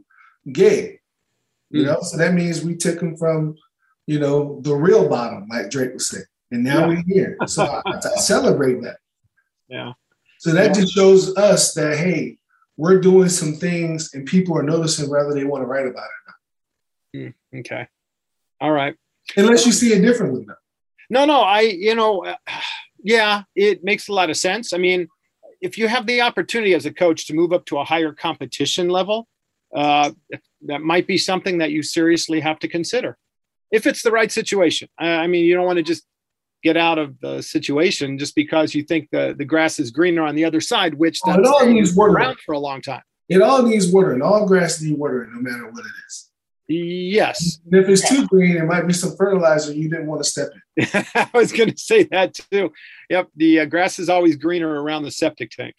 gig, 0.52 1.00
you 1.72 1.82
mm-hmm. 1.82 1.92
know. 1.92 2.02
So 2.02 2.18
that 2.18 2.34
means 2.34 2.64
we 2.64 2.76
took 2.76 3.00
them 3.00 3.18
from, 3.18 3.56
you 4.06 4.20
know, 4.20 4.62
the 4.62 4.76
real 4.76 5.10
bottom, 5.10 5.48
like 5.50 5.72
Drake 5.72 5.94
would 5.94 6.02
say, 6.02 6.20
and 6.52 6.64
now 6.64 6.82
yeah. 6.82 6.88
we're 6.88 7.04
here. 7.08 7.38
So 7.48 7.64
I, 7.64 7.82
I, 7.86 8.00
celebrate 8.18 8.82
that. 8.84 8.98
Yeah. 9.68 9.94
So 10.38 10.52
that 10.52 10.68
yeah. 10.68 10.82
just 10.82 10.94
shows 10.94 11.36
us 11.36 11.74
that 11.74 11.98
hey, 11.98 12.38
we're 12.78 13.00
doing 13.00 13.30
some 13.30 13.54
things 13.54 14.14
and 14.14 14.28
people 14.28 14.56
are 14.56 14.64
noticing 14.64 15.10
whether 15.10 15.34
they 15.34 15.46
want 15.46 15.64
to 15.64 15.68
write 15.68 15.88
about 15.88 16.04
it 16.04 17.18
or 17.18 17.24
not. 17.24 17.34
Mm, 17.54 17.60
okay. 17.62 17.88
All 18.62 18.72
right. 18.72 18.96
Unless 19.38 19.66
you 19.66 19.72
see 19.72 19.94
it 19.94 20.02
differently. 20.02 20.46
No, 21.10 21.26
no, 21.26 21.42
I, 21.42 21.62
you 21.62 21.96
know, 21.96 22.26
uh, 22.26 22.36
yeah, 23.04 23.44
it 23.56 23.84
makes 23.84 24.08
a 24.08 24.14
lot 24.14 24.30
of 24.30 24.38
sense. 24.38 24.74
I 24.74 24.78
mean, 24.78 25.08
if 25.62 25.78
you 25.78 25.88
have 25.88 26.06
the 26.06 26.22
opportunity 26.22 26.74
as 26.74 26.86
a 26.86 26.94
coach 26.94 27.28
to 27.28 27.34
move 27.34 27.54
up 27.54 27.66
to 27.68 27.78
a 27.78 27.84
higher 27.84 28.12
competition 28.14 28.90
level, 28.90 29.28
uh, 29.76 30.12
that 30.66 30.82
might 30.82 31.06
be 31.06 31.18
something 31.18 31.60
that 31.60 31.72
you 31.72 31.84
seriously 31.84 32.40
have 32.40 32.60
to 32.60 32.68
consider 32.68 33.18
if 33.72 33.86
it's 33.86 34.02
the 34.02 34.12
right 34.12 34.32
situation. 34.32 34.88
I 34.98 35.28
mean, 35.28 35.46
you 35.46 35.56
don't 35.56 35.66
want 35.66 35.78
to 35.78 35.84
just 35.84 36.06
get 36.64 36.78
out 36.78 36.98
of 36.98 37.20
the 37.20 37.42
situation 37.42 38.18
just 38.18 38.36
because 38.36 38.74
you 38.74 38.84
think 38.84 39.10
the, 39.12 39.36
the 39.38 39.46
grass 39.46 39.80
is 39.80 39.92
greener 39.92 40.24
on 40.24 40.34
the 40.34 40.46
other 40.46 40.62
side, 40.62 40.94
which 40.96 41.20
that's 41.22 41.38
oh, 41.38 41.42
it 41.42 41.48
all 41.48 41.66
needs 41.66 41.94
water 41.94 42.14
around 42.14 42.38
for 42.46 42.54
a 42.54 42.60
long 42.60 42.82
time. 42.82 43.04
It 43.28 43.42
all 43.42 43.64
needs 43.64 43.92
water, 43.92 44.14
and 44.14 44.24
all 44.24 44.48
grass 44.48 44.82
needs 44.82 44.98
water, 44.98 45.28
no 45.32 45.42
matter 45.42 45.70
what 45.70 45.86
it 45.86 45.92
is. 46.08 46.32
Yes. 46.68 47.60
And 47.66 47.82
if 47.82 47.90
it's 47.90 48.08
too 48.10 48.26
green, 48.28 48.58
it 48.58 48.66
might 48.66 48.88
be 48.88 48.94
some 48.94 49.16
fertilizer 49.16 49.74
you 49.74 49.90
didn't 49.90 50.08
want 50.08 50.24
to 50.24 50.30
step 50.30 50.50
in. 50.78 50.88
I 51.16 51.30
was 51.34 51.52
going 51.52 51.72
to 51.72 51.78
say 51.78 52.04
that 52.06 52.34
too. 52.34 52.74
Yep, 53.10 53.30
the 53.36 53.60
uh, 53.62 53.66
grass 53.66 54.00
is 54.00 54.10
always 54.10 54.36
greener 54.36 54.82
around 54.82 55.04
the 55.04 55.12
septic 55.12 55.52
tank. 55.52 55.76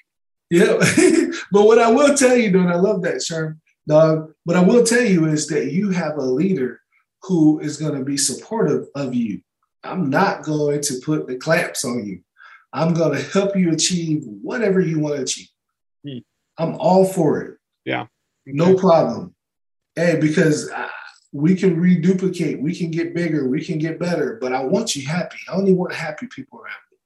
Yeah, 0.48 0.76
but 1.52 1.64
what 1.64 1.80
I 1.80 1.90
will 1.90 2.16
tell 2.16 2.36
you, 2.36 2.50
though, 2.50 2.60
and 2.60 2.70
I 2.70 2.76
love 2.76 3.02
that, 3.02 3.16
Sherm, 3.16 3.58
dog. 3.88 4.32
What 4.44 4.56
I 4.56 4.62
will 4.62 4.84
tell 4.84 5.02
you 5.02 5.26
is 5.26 5.48
that 5.48 5.72
you 5.72 5.90
have 5.90 6.18
a 6.18 6.24
leader 6.24 6.80
who 7.22 7.58
is 7.58 7.78
going 7.78 7.98
to 7.98 8.04
be 8.04 8.16
supportive 8.16 8.86
of 8.94 9.12
you 9.12 9.40
I'm 9.86 10.10
not 10.10 10.42
going 10.42 10.80
to 10.82 11.00
put 11.04 11.26
the 11.26 11.36
clamps 11.36 11.84
on 11.84 12.06
you. 12.06 12.20
I'm 12.72 12.92
going 12.92 13.16
to 13.16 13.24
help 13.30 13.56
you 13.56 13.72
achieve 13.72 14.24
whatever 14.24 14.80
you 14.80 14.98
want 14.98 15.16
to 15.16 15.22
achieve. 15.22 15.48
Hmm. 16.04 16.18
I'm 16.58 16.74
all 16.76 17.04
for 17.04 17.42
it. 17.42 17.58
Yeah. 17.84 18.02
Okay. 18.02 18.08
No 18.46 18.74
problem. 18.74 19.34
Hey, 19.96 20.18
because 20.20 20.70
uh, 20.70 20.88
we 21.32 21.56
can 21.56 21.80
reduplicate, 21.80 22.60
we 22.60 22.74
can 22.74 22.90
get 22.90 23.14
bigger, 23.14 23.48
we 23.48 23.64
can 23.64 23.78
get 23.78 23.98
better, 23.98 24.38
but 24.40 24.52
I 24.52 24.62
want 24.62 24.94
you 24.94 25.06
happy. 25.06 25.38
I 25.48 25.54
only 25.54 25.72
want 25.72 25.94
happy 25.94 26.26
people 26.26 26.60
around 26.60 26.76
me. 26.90 26.98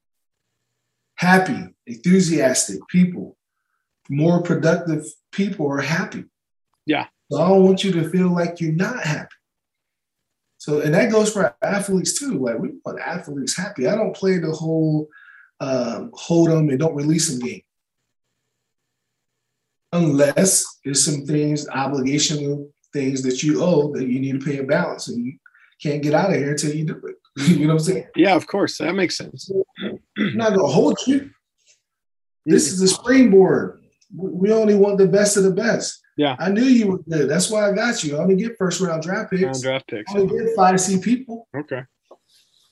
Happy, 1.15 1.75
enthusiastic 1.87 2.79
people, 2.89 3.37
more 4.09 4.43
productive 4.43 5.05
people 5.31 5.71
are 5.71 5.81
happy. 5.81 6.25
Yeah. 6.85 7.07
So 7.31 7.41
I 7.41 7.47
don't 7.47 7.63
want 7.63 7.83
you 7.83 7.93
to 7.93 8.09
feel 8.09 8.29
like 8.29 8.59
you're 8.59 8.73
not 8.73 9.03
happy. 9.03 9.35
So, 10.57 10.81
and 10.81 10.93
that 10.93 11.11
goes 11.11 11.31
for 11.31 11.55
athletes 11.61 12.19
too. 12.19 12.37
Like 12.37 12.59
we 12.59 12.71
want 12.85 12.99
athletes 12.99 13.57
happy. 13.57 13.87
I 13.87 13.95
don't 13.95 14.15
play 14.15 14.37
the 14.37 14.51
whole 14.51 15.07
um, 15.61 16.11
hold 16.13 16.49
them 16.49 16.69
and 16.69 16.79
don't 16.79 16.95
release 16.95 17.29
them 17.29 17.39
game. 17.39 17.61
Unless 19.93 20.65
there's 20.83 21.03
some 21.03 21.25
things, 21.25 21.67
obligational 21.67 22.69
things 22.93 23.21
that 23.23 23.43
you 23.43 23.63
owe 23.63 23.91
that 23.93 24.07
you 24.07 24.19
need 24.19 24.39
to 24.39 24.45
pay 24.45 24.57
a 24.57 24.63
balance 24.63 25.07
and 25.07 25.25
you 25.25 25.33
can't 25.81 26.03
get 26.03 26.13
out 26.13 26.31
of 26.31 26.35
here 26.35 26.51
until 26.51 26.73
you 26.73 26.85
do 26.85 27.01
it. 27.05 27.15
you 27.49 27.65
know 27.65 27.73
what 27.73 27.81
I'm 27.81 27.85
saying? 27.85 28.07
Yeah, 28.15 28.35
of 28.35 28.47
course. 28.47 28.77
That 28.77 28.93
makes 28.93 29.17
sense. 29.17 29.49
I'm 29.79 30.37
not 30.37 30.55
gonna 30.55 30.67
hold 30.67 30.97
you. 31.07 31.19
Hmm. 31.19 31.27
This 32.45 32.71
is 32.71 32.81
a 32.81 32.87
springboard. 32.87 33.81
We 34.15 34.51
only 34.51 34.75
want 34.75 34.97
the 34.97 35.07
best 35.07 35.37
of 35.37 35.43
the 35.43 35.51
best. 35.51 36.01
Yeah. 36.17 36.35
I 36.39 36.49
knew 36.49 36.63
you 36.63 36.87
were 36.87 36.97
good. 36.99 37.29
That's 37.29 37.49
why 37.49 37.69
I 37.69 37.73
got 37.73 38.03
you. 38.03 38.17
I 38.17 38.19
only 38.19 38.35
get 38.35 38.57
first 38.57 38.81
round 38.81 39.03
draft 39.03 39.31
picks. 39.31 39.43
Round 39.43 39.61
draft 39.61 39.87
picks. 39.87 40.13
I 40.13 40.19
only 40.19 40.37
get 40.37 40.55
five 40.55 40.79
C 40.81 40.99
people. 40.99 41.47
Okay. 41.55 41.81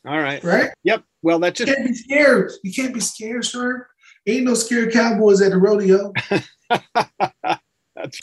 All 0.05 0.19
right. 0.19 0.43
Right? 0.43 0.71
Yep. 0.83 1.03
Well, 1.21 1.39
that 1.39 1.59
You 1.59 1.65
can't 1.65 1.87
be 1.87 1.93
scared. 1.93 2.51
You 2.63 2.73
can't 2.73 2.93
be 2.93 2.99
scared, 2.99 3.45
sir. 3.45 3.87
Ain't 4.27 4.45
no 4.45 4.53
scared 4.53 4.91
cowboys 4.91 5.41
at 5.41 5.51
the 5.51 5.57
rodeo. 5.57 6.13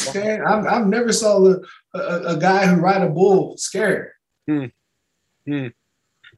Okay, 0.08 0.38
I've, 0.40 0.66
I've 0.66 0.86
never 0.86 1.12
saw 1.12 1.44
a, 1.46 1.56
a, 1.94 2.34
a 2.34 2.36
guy 2.38 2.66
who 2.66 2.80
ride 2.80 3.02
a 3.02 3.08
bull 3.08 3.56
scared. 3.56 4.10
Hmm. 4.48 4.66
Hmm. 5.46 5.68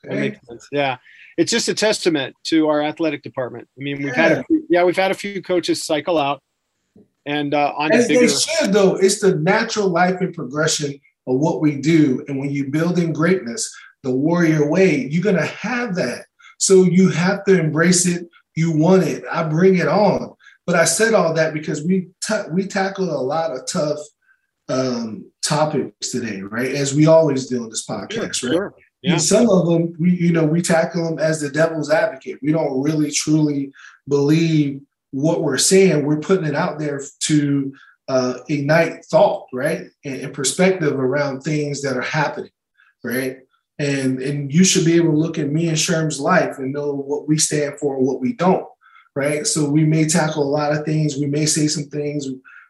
That 0.05 0.13
Okay? 0.13 0.21
makes 0.21 0.47
sense. 0.47 0.69
Yeah. 0.73 0.99
It's 1.37 1.51
just 1.53 1.69
a 1.69 1.75
testament 1.75 2.35
to 2.45 2.69
our 2.69 2.83
athletic 2.83 3.23
department. 3.23 3.69
I 3.79 3.83
mean, 3.83 4.03
we've 4.03 4.15
had 4.15 4.33
a 4.39 4.45
few, 4.45 4.67
yeah, 4.69 4.85
we've 4.85 4.97
had 4.97 5.11
a 5.11 5.15
few 5.15 5.41
coaches 5.43 5.85
cycle 5.85 6.19
out 6.19 6.43
and 7.27 7.55
uh, 7.55 7.75
on 7.77 7.93
As 7.93 8.09
bigger. 8.09 8.21
they 8.21 8.29
should, 8.29 8.73
though. 8.73 8.97
It's 8.97 9.21
the 9.21 9.37
natural 9.37 9.89
life 9.89 10.21
and 10.21 10.35
progression 10.35 10.93
of 11.27 11.37
what 11.39 11.61
we 11.61 11.77
do. 11.77 12.25
And 12.27 12.39
when 12.39 12.51
you 12.51 12.71
build 12.71 12.99
in 12.99 13.13
greatness, 13.13 13.73
the 14.03 14.11
warrior 14.11 14.69
way, 14.69 15.07
you're 15.11 15.23
gonna 15.23 15.47
have 15.47 15.95
that. 15.97 16.27
So 16.59 16.85
you 16.85 17.09
have 17.11 17.45
to 17.45 17.59
embrace 17.59 18.07
it. 18.07 18.29
You 18.57 18.77
want 18.77 19.05
it. 19.05 19.23
I 19.31 19.45
bring 19.45 19.77
it 19.77 19.87
on. 19.89 20.35
But 20.69 20.77
I 20.77 20.85
said 20.85 21.15
all 21.15 21.33
that 21.33 21.55
because 21.55 21.83
we 21.83 22.11
ta- 22.21 22.45
we 22.53 22.67
tackled 22.67 23.09
a 23.09 23.17
lot 23.17 23.53
of 23.53 23.67
tough 23.67 24.01
um, 24.69 25.33
topics 25.43 26.11
today, 26.11 26.43
right? 26.43 26.73
As 26.73 26.95
we 26.95 27.07
always 27.07 27.47
do 27.47 27.63
on 27.63 27.71
this 27.71 27.87
Yeah, 27.89 27.97
podcast, 27.97 28.21
right? 28.21 28.35
sure. 28.35 28.75
Yeah. 29.01 29.13
And 29.13 29.23
some 29.23 29.49
of 29.49 29.65
them, 29.67 29.95
we 29.99 30.11
you 30.11 30.31
know, 30.31 30.45
we 30.45 30.61
tackle 30.61 31.05
them 31.05 31.19
as 31.19 31.41
the 31.41 31.49
devil's 31.49 31.91
advocate. 31.91 32.41
We 32.43 32.53
don't 32.53 32.83
really 32.83 33.11
truly 33.11 33.73
believe 34.09 34.83
what 35.11 35.41
we're 35.41 35.57
saying. 35.57 36.05
We're 36.05 36.21
putting 36.21 36.45
it 36.45 36.55
out 36.55 36.79
there 36.79 37.01
to 37.21 37.73
uh, 38.09 38.35
ignite 38.51 39.07
thought, 39.07 39.47
right, 39.55 39.87
and, 40.05 40.21
and 40.21 40.35
perspective 40.35 41.01
around 41.01 41.41
things 41.41 41.81
that 41.81 41.97
are 41.97 42.03
happening, 42.03 42.51
right. 43.03 43.39
And 43.79 44.21
and 44.21 44.53
you 44.53 44.65
should 44.65 44.85
be 44.85 44.97
able 44.97 45.13
to 45.13 45.17
look 45.19 45.39
at 45.39 45.49
me 45.49 45.69
and 45.69 45.79
Sherm's 45.79 46.21
life 46.21 46.59
and 46.59 46.75
know 46.75 46.93
what 46.93 47.27
we 47.27 47.39
stand 47.39 47.79
for 47.79 47.97
and 47.97 48.07
what 48.07 48.21
we 48.21 48.35
don't, 48.35 48.67
right. 49.19 49.47
So 49.47 49.69
we 49.69 49.85
may 49.85 50.07
tackle 50.07 50.43
a 50.43 50.55
lot 50.59 50.73
of 50.73 50.85
things. 50.85 51.17
We 51.17 51.27
may 51.27 51.47
say 51.47 51.67
some 51.67 51.85
things, 51.85 52.27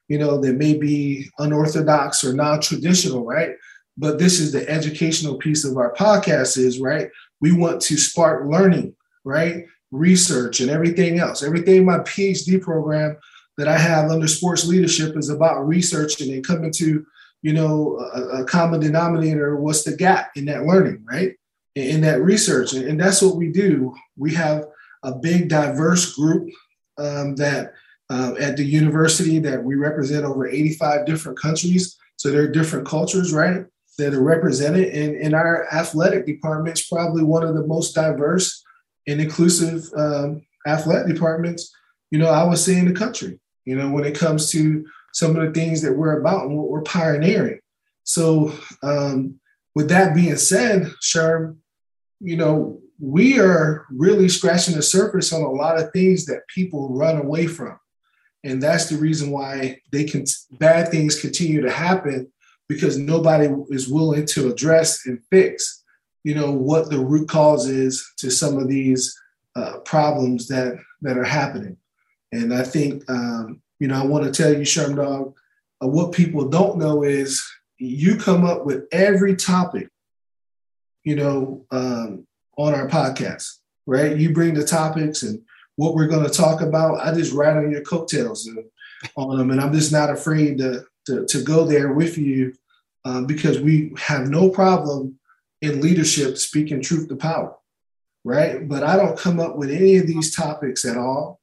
you 0.08 0.18
know, 0.18 0.40
that 0.40 0.54
may 0.54 0.76
be 0.76 1.30
unorthodox 1.38 2.24
or 2.24 2.32
non-traditional, 2.32 3.24
right? 3.24 3.50
But 3.96 4.18
this 4.18 4.40
is 4.40 4.52
the 4.52 4.68
educational 4.68 5.36
piece 5.36 5.64
of 5.64 5.76
our 5.76 5.92
podcast 5.94 6.56
is 6.56 6.80
right? 6.80 7.10
We 7.40 7.52
want 7.52 7.80
to 7.82 7.96
spark 7.96 8.46
learning 8.46 8.94
right? 9.28 9.66
Research 9.90 10.60
and 10.60 10.70
everything 10.70 11.18
else. 11.18 11.42
Everything 11.42 11.76
in 11.76 11.84
my 11.84 11.98
phd 11.98 12.60
program 12.62 13.16
that 13.56 13.68
i 13.68 13.76
have 13.76 14.10
under 14.10 14.28
sports 14.28 14.66
leadership 14.66 15.16
is 15.16 15.28
about 15.28 15.66
researching 15.66 16.32
and 16.32 16.46
coming 16.46 16.70
to 16.70 17.04
you 17.42 17.52
know 17.52 17.98
a, 18.14 18.42
a 18.42 18.44
common 18.44 18.80
denominator 18.80 19.56
what's 19.56 19.82
the 19.82 19.96
gap 19.96 20.30
in 20.36 20.44
that 20.46 20.64
learning 20.64 21.04
right? 21.10 21.36
In, 21.74 22.00
that 22.00 22.20
research. 22.22 22.72
And 22.72 22.98
that's 22.98 23.22
what 23.22 23.36
we 23.36 23.52
do. 23.52 23.94
We 24.16 24.34
have 24.34 24.66
a 25.02 25.14
big 25.14 25.48
diverse 25.48 26.14
group 26.14 26.50
um, 26.98 27.36
that 27.36 27.74
uh, 28.10 28.34
at 28.40 28.56
the 28.56 28.64
university 28.64 29.38
that 29.38 29.62
we 29.62 29.74
represent 29.74 30.24
over 30.24 30.46
85 30.48 31.06
different 31.06 31.38
countries. 31.38 31.96
So 32.16 32.30
there 32.30 32.42
are 32.42 32.48
different 32.48 32.86
cultures 32.86 33.32
right 33.32 33.64
that 33.98 34.14
are 34.14 34.22
represented. 34.22 34.88
And, 34.88 35.16
and 35.16 35.34
our 35.34 35.66
athletic 35.72 36.26
department 36.26 36.78
is 36.78 36.86
probably 36.86 37.22
one 37.22 37.44
of 37.44 37.54
the 37.54 37.66
most 37.66 37.94
diverse 37.94 38.64
and 39.06 39.20
inclusive 39.20 39.84
um, 39.96 40.42
athletic 40.66 41.14
departments 41.14 41.72
you 42.10 42.18
know 42.18 42.28
i 42.28 42.44
would 42.44 42.58
say 42.58 42.78
in 42.78 42.86
the 42.86 42.92
country 42.92 43.38
you 43.64 43.76
know 43.76 43.90
when 43.90 44.04
it 44.04 44.18
comes 44.18 44.50
to 44.50 44.84
some 45.12 45.36
of 45.36 45.46
the 45.46 45.58
things 45.58 45.82
that 45.82 45.92
we're 45.92 46.20
about 46.20 46.46
and 46.46 46.56
what 46.56 46.68
we're 46.68 46.82
pioneering. 46.82 47.58
So 48.04 48.52
um, 48.82 49.40
with 49.74 49.88
that 49.88 50.14
being 50.14 50.36
said 50.36 50.82
sherm 51.02 51.56
you 52.20 52.36
know 52.36 52.80
we 53.00 53.38
are 53.38 53.86
really 53.90 54.28
scratching 54.28 54.74
the 54.74 54.82
surface 54.82 55.32
on 55.32 55.42
a 55.42 55.50
lot 55.50 55.78
of 55.78 55.92
things 55.92 56.26
that 56.26 56.46
people 56.48 56.94
run 56.94 57.16
away 57.16 57.46
from 57.46 57.78
and 58.44 58.62
that's 58.62 58.88
the 58.88 58.96
reason 58.96 59.30
why 59.30 59.80
they 59.90 60.04
can 60.04 60.24
bad 60.52 60.88
things 60.88 61.20
continue 61.20 61.60
to 61.62 61.70
happen 61.70 62.30
because 62.68 62.98
nobody 62.98 63.48
is 63.70 63.88
willing 63.88 64.26
to 64.26 64.50
address 64.50 65.06
and 65.06 65.22
fix, 65.30 65.84
you 66.22 66.34
know, 66.34 66.52
what 66.52 66.90
the 66.90 66.98
root 66.98 67.28
cause 67.28 67.68
is 67.68 68.06
to 68.18 68.30
some 68.30 68.58
of 68.58 68.68
these 68.68 69.18
uh, 69.56 69.78
problems 69.80 70.46
that 70.48 70.76
that 71.02 71.18
are 71.18 71.24
happening. 71.24 71.76
And 72.32 72.54
I 72.54 72.62
think, 72.62 73.02
um, 73.08 73.62
you 73.80 73.88
know, 73.88 74.00
I 74.00 74.04
want 74.04 74.24
to 74.24 74.30
tell 74.30 74.52
you, 74.52 74.60
Sherm 74.60 74.96
Dog, 74.96 75.34
uh, 75.82 75.88
what 75.88 76.12
people 76.12 76.48
don't 76.48 76.78
know 76.78 77.02
is 77.02 77.42
you 77.78 78.16
come 78.16 78.44
up 78.44 78.66
with 78.66 78.84
every 78.92 79.34
topic, 79.34 79.88
you 81.04 81.16
know, 81.16 81.64
um, 81.70 82.26
on 82.58 82.74
our 82.74 82.88
podcast, 82.88 83.58
right? 83.86 84.16
You 84.16 84.34
bring 84.34 84.52
the 84.52 84.64
topics 84.64 85.22
and 85.22 85.40
what 85.76 85.94
we're 85.94 86.08
going 86.08 86.26
to 86.26 86.30
talk 86.30 86.60
about. 86.60 87.00
I 87.00 87.14
just 87.14 87.32
ride 87.32 87.56
on 87.56 87.70
your 87.70 87.82
coattails 87.82 88.46
and, 88.46 88.64
on 89.16 89.38
them, 89.38 89.50
and 89.52 89.60
I'm 89.60 89.72
just 89.72 89.92
not 89.92 90.10
afraid 90.10 90.58
to 90.58 90.84
to, 91.08 91.24
to 91.24 91.42
go 91.42 91.64
there 91.64 91.92
with 91.92 92.18
you 92.18 92.54
um, 93.04 93.24
because 93.26 93.60
we 93.60 93.92
have 93.96 94.28
no 94.28 94.50
problem 94.50 95.18
in 95.62 95.80
leadership 95.80 96.36
speaking 96.36 96.82
truth 96.82 97.08
to 97.08 97.16
power, 97.16 97.56
right? 98.24 98.68
But 98.68 98.82
I 98.82 98.96
don't 98.96 99.18
come 99.18 99.40
up 99.40 99.56
with 99.56 99.70
any 99.70 99.96
of 99.96 100.06
these 100.06 100.34
topics 100.36 100.84
at 100.84 100.98
all. 100.98 101.40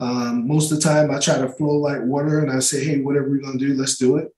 Um, 0.00 0.46
most 0.46 0.70
of 0.70 0.78
the 0.78 0.84
time, 0.84 1.10
I 1.10 1.18
try 1.18 1.38
to 1.38 1.48
flow 1.48 1.76
like 1.78 2.02
water 2.02 2.38
and 2.38 2.52
I 2.52 2.60
say, 2.60 2.84
hey, 2.84 3.00
whatever 3.00 3.28
we're 3.28 3.42
going 3.42 3.58
to 3.58 3.66
do, 3.66 3.74
let's 3.74 3.98
do 3.98 4.18
it. 4.18 4.32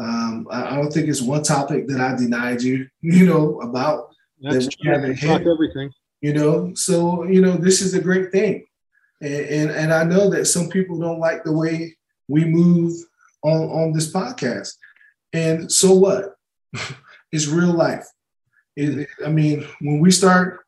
Um, 0.00 0.48
I, 0.50 0.74
I 0.74 0.76
don't 0.76 0.92
think 0.92 1.08
it's 1.08 1.22
one 1.22 1.44
topic 1.44 1.86
that 1.86 2.00
I 2.00 2.16
denied 2.16 2.62
you, 2.62 2.88
you 3.00 3.26
know, 3.26 3.60
about 3.60 4.13
That's 4.40 4.66
that 4.66 4.76
we 4.82 4.88
haven't 4.88 5.16
true. 5.16 5.28
Hit. 5.28 5.46
everything. 5.46 5.92
you 6.20 6.32
know? 6.32 6.74
So 6.74 7.24
you 7.24 7.40
know 7.40 7.52
this 7.52 7.80
is 7.80 7.94
a 7.94 8.00
great 8.00 8.32
thing. 8.32 8.66
And, 9.20 9.46
and 9.46 9.70
and 9.70 9.94
i 9.94 10.02
know 10.04 10.28
that 10.30 10.46
some 10.46 10.68
people 10.68 10.98
don't 10.98 11.20
like 11.20 11.44
the 11.44 11.52
way 11.52 11.96
we 12.28 12.44
move 12.44 12.92
on 13.42 13.62
on 13.70 13.92
this 13.92 14.12
podcast. 14.12 14.74
And 15.32 15.70
so 15.70 15.94
what? 15.94 16.34
It's 17.32 17.48
real 17.48 17.72
life. 17.72 18.06
It, 18.76 19.08
i 19.26 19.28
mean 19.28 19.66
when 19.80 19.98
we 19.98 20.10
start 20.12 20.60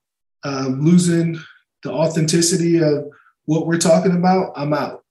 um, 0.42 0.84
losing 0.84 1.38
the 1.84 1.92
authenticity 1.92 2.82
of 2.82 3.08
what 3.44 3.66
we're 3.66 3.78
talking 3.78 4.16
about 4.16 4.52
i'm 4.56 4.74
out. 4.74 5.04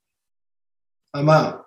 I'm 1.13 1.29
out. 1.29 1.65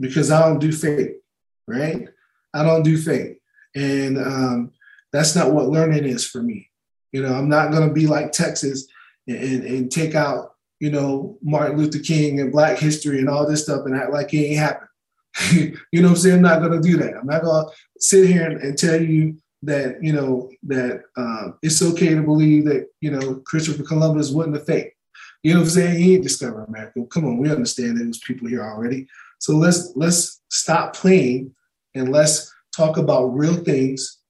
Because 0.00 0.32
i 0.32 0.40
don't 0.40 0.58
do 0.58 0.72
fake 0.72 1.22
right? 1.66 2.08
I 2.54 2.62
don't 2.62 2.82
do 2.82 2.96
fake. 2.96 3.38
And 3.74 4.18
um, 4.18 4.72
that's 5.12 5.36
not 5.36 5.52
what 5.52 5.68
learning 5.68 6.04
is 6.04 6.26
for 6.26 6.42
me 6.42 6.70
you 7.12 7.22
know, 7.22 7.34
I'm 7.34 7.48
not 7.48 7.70
going 7.70 7.86
to 7.86 7.94
be 7.94 8.06
like 8.06 8.32
Texas 8.32 8.88
and, 9.28 9.36
and, 9.36 9.64
and 9.64 9.92
take 9.92 10.14
out, 10.14 10.54
you 10.80 10.90
know, 10.90 11.38
Martin 11.42 11.76
Luther 11.76 12.00
King 12.00 12.40
and 12.40 12.50
Black 12.50 12.78
history 12.78 13.18
and 13.18 13.28
all 13.28 13.46
this 13.46 13.62
stuff 13.62 13.82
and 13.84 13.94
act 13.94 14.12
like 14.12 14.34
it 14.34 14.38
ain't 14.38 14.58
happened. 14.58 14.88
you 15.52 16.02
know 16.02 16.08
what 16.08 16.10
I'm 16.10 16.16
saying? 16.16 16.36
I'm 16.36 16.42
not 16.42 16.60
going 16.60 16.82
to 16.82 16.88
do 16.88 16.96
that. 16.98 17.16
I'm 17.16 17.26
not 17.26 17.42
going 17.42 17.66
to 17.66 17.72
sit 17.98 18.28
here 18.28 18.46
and, 18.46 18.60
and 18.60 18.76
tell 18.76 19.00
you 19.00 19.36
that, 19.62 20.02
you 20.02 20.12
know, 20.12 20.50
that 20.64 21.02
um, 21.16 21.58
it's 21.62 21.82
okay 21.82 22.14
to 22.14 22.22
believe 22.22 22.64
that, 22.64 22.88
you 23.00 23.10
know, 23.10 23.36
Christopher 23.46 23.84
Columbus 23.84 24.30
wasn't 24.30 24.56
a 24.56 24.60
fake. 24.60 24.94
You 25.42 25.54
know 25.54 25.60
what 25.60 25.66
I'm 25.66 25.70
saying? 25.70 26.02
He 26.02 26.14
ain't 26.14 26.22
discovered 26.22 26.64
America. 26.64 27.04
Come 27.10 27.26
on, 27.26 27.38
we 27.38 27.50
understand 27.50 27.98
that 27.98 28.04
there's 28.04 28.18
people 28.18 28.48
here 28.48 28.64
already. 28.64 29.08
So 29.40 29.56
let's 29.56 29.92
let's 29.96 30.40
stop 30.50 30.94
playing 30.94 31.52
and 31.96 32.12
let's 32.12 32.52
talk 32.76 32.96
about 32.96 33.36
real 33.36 33.56
things 33.56 34.21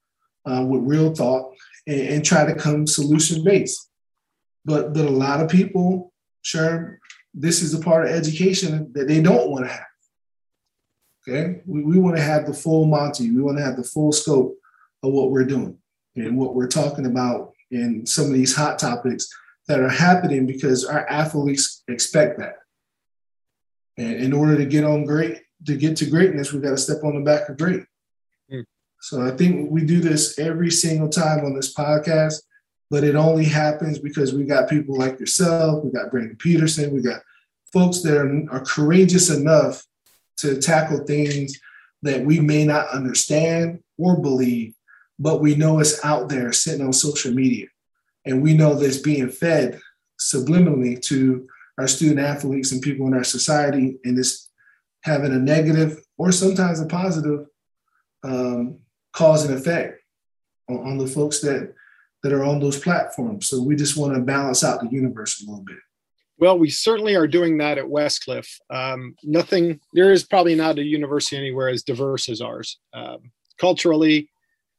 uh, 0.44 0.64
with 0.66 0.82
real 0.82 1.14
thought 1.14 1.54
and, 1.86 2.00
and 2.00 2.24
try 2.24 2.44
to 2.44 2.54
come 2.54 2.86
solution 2.86 3.44
based. 3.44 3.88
But 4.64 4.92
but 4.92 5.04
a 5.04 5.10
lot 5.10 5.40
of 5.40 5.50
people, 5.50 6.12
sure, 6.42 6.98
this 7.34 7.62
is 7.62 7.74
a 7.74 7.80
part 7.80 8.04
of 8.04 8.12
education 8.12 8.92
that 8.92 9.08
they 9.08 9.20
don't 9.20 9.50
want 9.50 9.66
to 9.66 9.72
have. 9.72 9.86
Okay, 11.26 11.62
we, 11.66 11.82
we 11.82 11.98
want 11.98 12.16
to 12.16 12.22
have 12.22 12.46
the 12.46 12.54
full 12.54 12.86
Monty. 12.86 13.30
We 13.30 13.42
want 13.42 13.58
to 13.58 13.64
have 13.64 13.76
the 13.76 13.84
full 13.84 14.12
scope 14.12 14.56
of 15.02 15.12
what 15.12 15.30
we're 15.30 15.44
doing 15.44 15.78
and 16.16 16.36
what 16.36 16.54
we're 16.54 16.68
talking 16.68 17.06
about 17.06 17.52
in 17.70 18.04
some 18.06 18.26
of 18.26 18.32
these 18.32 18.54
hot 18.54 18.78
topics 18.78 19.28
that 19.68 19.80
are 19.80 19.88
happening 19.88 20.46
because 20.46 20.84
our 20.84 21.08
athletes 21.08 21.82
expect 21.88 22.38
that. 22.38 22.56
And 23.96 24.16
in 24.16 24.32
order 24.32 24.56
to 24.56 24.66
get 24.66 24.84
on 24.84 25.04
great, 25.04 25.42
to 25.66 25.76
get 25.76 25.96
to 25.98 26.06
greatness, 26.06 26.52
we've 26.52 26.62
got 26.62 26.70
to 26.70 26.76
step 26.76 27.04
on 27.04 27.14
the 27.14 27.20
back 27.20 27.48
of 27.48 27.56
great. 27.56 27.84
So 29.02 29.20
I 29.20 29.32
think 29.32 29.68
we 29.68 29.84
do 29.84 30.00
this 30.00 30.38
every 30.38 30.70
single 30.70 31.08
time 31.08 31.44
on 31.44 31.54
this 31.54 31.74
podcast, 31.74 32.36
but 32.88 33.02
it 33.02 33.16
only 33.16 33.44
happens 33.44 33.98
because 33.98 34.32
we 34.32 34.44
got 34.44 34.70
people 34.70 34.96
like 34.96 35.18
yourself, 35.18 35.84
we 35.84 35.90
got 35.90 36.12
Brandon 36.12 36.36
Peterson, 36.36 36.94
we 36.94 37.02
got 37.02 37.20
folks 37.72 38.02
that 38.02 38.16
are, 38.16 38.44
are 38.52 38.64
courageous 38.64 39.28
enough 39.28 39.84
to 40.36 40.60
tackle 40.60 41.04
things 41.04 41.58
that 42.02 42.24
we 42.24 42.38
may 42.38 42.64
not 42.64 42.90
understand 42.90 43.80
or 43.98 44.20
believe, 44.20 44.72
but 45.18 45.40
we 45.40 45.56
know 45.56 45.80
it's 45.80 46.04
out 46.04 46.28
there 46.28 46.52
sitting 46.52 46.86
on 46.86 46.92
social 46.92 47.34
media. 47.34 47.66
And 48.24 48.40
we 48.40 48.54
know 48.54 48.74
that's 48.74 48.98
being 48.98 49.30
fed 49.30 49.80
subliminally 50.20 51.02
to 51.06 51.48
our 51.76 51.88
student 51.88 52.20
athletes 52.20 52.70
and 52.70 52.80
people 52.80 53.08
in 53.08 53.14
our 53.14 53.24
society, 53.24 53.98
and 54.04 54.16
it's 54.16 54.48
having 55.00 55.32
a 55.32 55.38
negative 55.38 55.98
or 56.18 56.30
sometimes 56.30 56.78
a 56.78 56.86
positive 56.86 57.46
um, 58.22 58.78
cause 59.12 59.44
and 59.44 59.54
effect 59.54 60.00
on, 60.68 60.78
on 60.78 60.98
the 60.98 61.06
folks 61.06 61.40
that 61.40 61.74
that 62.22 62.32
are 62.32 62.44
on 62.44 62.60
those 62.60 62.78
platforms. 62.78 63.48
So 63.48 63.60
we 63.60 63.74
just 63.74 63.96
want 63.96 64.14
to 64.14 64.20
balance 64.20 64.62
out 64.62 64.80
the 64.80 64.88
universe 64.88 65.42
a 65.42 65.50
little 65.50 65.64
bit. 65.64 65.78
Well, 66.38 66.58
we 66.58 66.70
certainly 66.70 67.14
are 67.14 67.26
doing 67.26 67.58
that 67.58 67.78
at 67.78 67.84
Westcliff. 67.84 68.48
Um, 68.70 69.14
nothing, 69.22 69.80
there 69.92 70.12
is 70.12 70.24
probably 70.24 70.54
not 70.54 70.78
a 70.78 70.82
university 70.82 71.36
anywhere 71.36 71.68
as 71.68 71.82
diverse 71.82 72.28
as 72.28 72.40
ours. 72.40 72.78
Um, 72.92 73.30
culturally, 73.58 74.28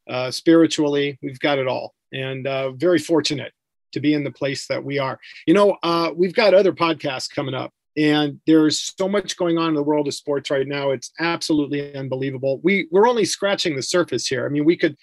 uh, 0.10 0.32
spiritually, 0.32 1.18
we've 1.22 1.40
got 1.40 1.60
it 1.60 1.68
all. 1.68 1.94
And 2.12 2.48
uh, 2.48 2.72
very 2.72 3.00
fortunate 3.00 3.54
to 3.94 4.00
be 4.00 4.14
in 4.14 4.24
the 4.24 4.32
place 4.32 4.68
that 4.68 4.84
we 4.84 5.00
are. 5.00 5.20
You 5.48 5.54
know, 5.54 5.78
uh, 5.84 6.12
we've 6.16 6.34
got 6.34 6.54
other 6.54 6.74
podcasts 6.74 7.34
coming 7.34 7.54
up, 7.54 7.74
and 7.98 8.40
there's 8.48 8.94
so 8.98 9.08
much 9.08 9.38
going 9.38 9.58
on 9.58 9.70
in 9.70 9.76
the 9.76 9.84
world 9.84 10.08
of 10.08 10.14
sports 10.14 10.50
right 10.50 10.68
now. 10.68 10.92
It's 10.92 11.12
absolutely 11.20 11.96
unbelievable. 11.96 12.60
We 12.64 12.88
we're 12.92 13.08
only 13.08 13.26
scratching 13.26 13.76
the 13.76 13.84
surface 13.84 14.28
here. 14.28 14.46
I 14.46 14.50
mean, 14.50 14.66
we 14.66 14.78
could 14.78 14.98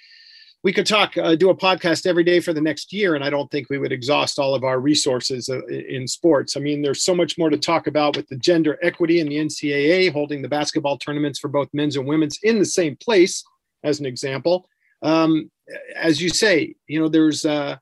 we 0.63 0.73
could 0.73 0.87
talk 0.87 1.17
uh, 1.17 1.35
do 1.35 1.51
a 1.51 1.57
podcast 1.57 2.07
every 2.07 2.25
day 2.25 2.41
for 2.41 2.53
the 2.53 2.61
next 2.61 2.93
year 2.93 3.15
and 3.15 3.25
i 3.25 3.31
don't 3.31 3.51
think 3.51 3.69
we 3.71 3.79
would 3.79 3.93
exhaust 3.93 4.39
all 4.39 4.55
of 4.55 4.65
our 4.65 4.81
resources 4.81 5.49
uh, 5.49 5.65
in 5.67 6.07
sports 6.07 6.57
i 6.57 6.61
mean 6.61 6.83
there's 6.83 7.03
so 7.03 7.15
much 7.15 7.39
more 7.39 7.51
to 7.51 7.57
talk 7.57 7.87
about 7.87 8.17
with 8.17 8.29
the 8.29 8.37
gender 8.37 8.79
equity 8.83 9.21
and 9.21 9.31
the 9.31 9.37
ncaa 9.37 10.13
holding 10.13 10.43
the 10.43 10.49
basketball 10.49 10.99
tournaments 10.99 11.39
for 11.39 11.49
both 11.49 11.69
men's 11.73 11.97
and 11.97 12.07
women's 12.07 12.39
in 12.43 12.59
the 12.59 12.65
same 12.65 12.97
place 12.97 13.43
as 13.85 14.01
an 14.01 14.07
example 14.07 14.69
um, 15.03 15.51
as 15.97 16.21
you 16.21 16.29
say 16.29 16.75
you 16.87 17.01
know 17.01 17.09
there's 17.09 17.45
uh, 17.45 17.77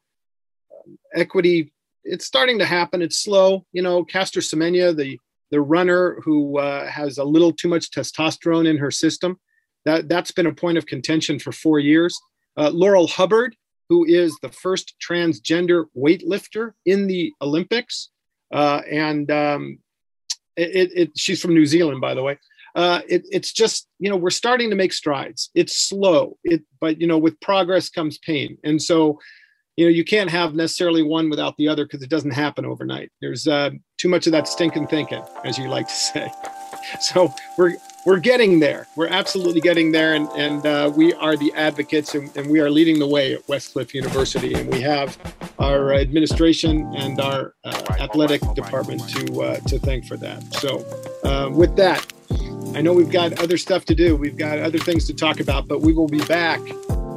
equity 1.14 1.72
it's 2.09 2.26
starting 2.26 2.59
to 2.59 2.64
happen 2.64 3.02
it's 3.02 3.18
slow 3.18 3.64
you 3.72 3.82
know 3.82 4.04
caster 4.04 4.40
semenya 4.40 4.96
the 4.96 5.18
the 5.50 5.61
runner 5.61 6.20
who 6.24 6.59
uh, 6.59 6.86
has 6.86 7.16
a 7.16 7.24
little 7.24 7.52
too 7.52 7.68
much 7.68 7.90
testosterone 7.90 8.68
in 8.68 8.76
her 8.76 8.90
system 8.90 9.38
that 9.84 10.09
that's 10.09 10.30
been 10.30 10.46
a 10.46 10.52
point 10.52 10.76
of 10.76 10.86
contention 10.86 11.38
for 11.38 11.52
four 11.52 11.78
years 11.78 12.18
uh, 12.59 12.70
Laurel 12.70 13.06
Hubbard, 13.06 13.56
who 13.88 14.04
is 14.04 14.36
the 14.42 14.50
first 14.50 14.94
transgender 15.00 15.84
weightlifter 15.96 16.72
in 16.84 17.06
the 17.06 17.32
Olympics. 17.40 18.11
Uh, 18.52 18.82
and 18.90 19.30
um, 19.30 19.78
it, 20.56 20.90
it, 20.94 21.11
she's 21.16 21.40
from 21.40 21.54
New 21.54 21.66
Zealand, 21.66 22.00
by 22.00 22.14
the 22.14 22.22
way. 22.22 22.38
Uh, 22.74 23.00
it, 23.09 23.24
it's 23.30 23.52
just, 23.52 23.88
you 23.98 24.11
know, 24.11 24.16
we're 24.16 24.30
starting 24.30 24.70
to 24.70 24.76
make 24.76 24.92
strides. 24.92 25.50
It's 25.54 25.78
slow, 25.78 26.36
it, 26.44 26.62
but, 26.80 27.00
you 27.00 27.06
know, 27.06 27.18
with 27.18 27.40
progress 27.40 27.88
comes 27.88 28.18
pain. 28.18 28.59
And 28.64 28.82
so, 28.82 29.18
you 29.79 29.85
know, 29.85 29.91
you 29.91 30.05
can't 30.05 30.29
have 30.29 30.57
necessarily 30.57 31.05
one 31.05 31.31
without 31.31 31.57
the 31.57 31.68
other 31.68 31.85
because 31.85 32.03
it 32.03 32.11
doesn't 32.11 32.33
happen 32.33 32.66
overnight. 32.66 33.12
There's 33.20 33.47
uh, 33.47 33.70
too 33.97 34.09
much 34.09 34.26
of 34.26 34.33
that 34.33 34.49
stinking 34.49 34.89
thinking, 34.89 35.22
as 35.45 35.57
you 35.57 35.68
like 35.68 35.87
to 35.87 35.95
say. 35.95 36.33
So 37.01 37.35
we're 37.59 37.76
we're 38.07 38.18
getting 38.18 38.61
there. 38.61 38.87
We're 38.97 39.09
absolutely 39.09 39.61
getting 39.61 39.93
there, 39.93 40.14
and 40.14 40.26
and 40.29 40.64
uh, 40.64 40.91
we 40.97 41.12
are 41.14 41.37
the 41.37 41.53
advocates, 41.53 42.14
and, 42.14 42.35
and, 42.35 42.49
we 42.49 42.61
are 42.61 42.70
leading 42.70 42.99
the 42.99 43.07
way 43.07 43.35
at 43.35 43.47
Westcliff 43.47 43.93
University, 43.93 44.55
and 44.55 44.72
we 44.72 44.81
have 44.81 45.18
our 45.59 45.93
administration 45.93 46.91
and 46.97 47.20
our 47.20 47.55
uh, 47.64 47.83
athletic 48.01 48.41
department 48.55 49.07
to 49.11 49.43
uh, 49.43 49.57
to 49.66 49.79
thank 49.81 50.07
for 50.07 50.16
that. 50.16 50.43
So, 50.55 50.79
uh, 51.24 51.51
with 51.51 51.76
that, 51.76 52.11
I 52.74 52.81
know 52.81 52.95
we've 52.95 53.11
got 53.11 53.39
other 53.39 53.59
stuff 53.59 53.85
to 53.87 53.95
do. 53.95 54.16
We've 54.16 54.39
got 54.39 54.59
other 54.61 54.79
things 54.79 55.07
to 55.09 55.14
talk 55.14 55.41
about, 55.41 55.68
but 55.68 55.83
we 55.83 55.93
will 55.93 56.09
be 56.09 56.24
back 56.24 56.61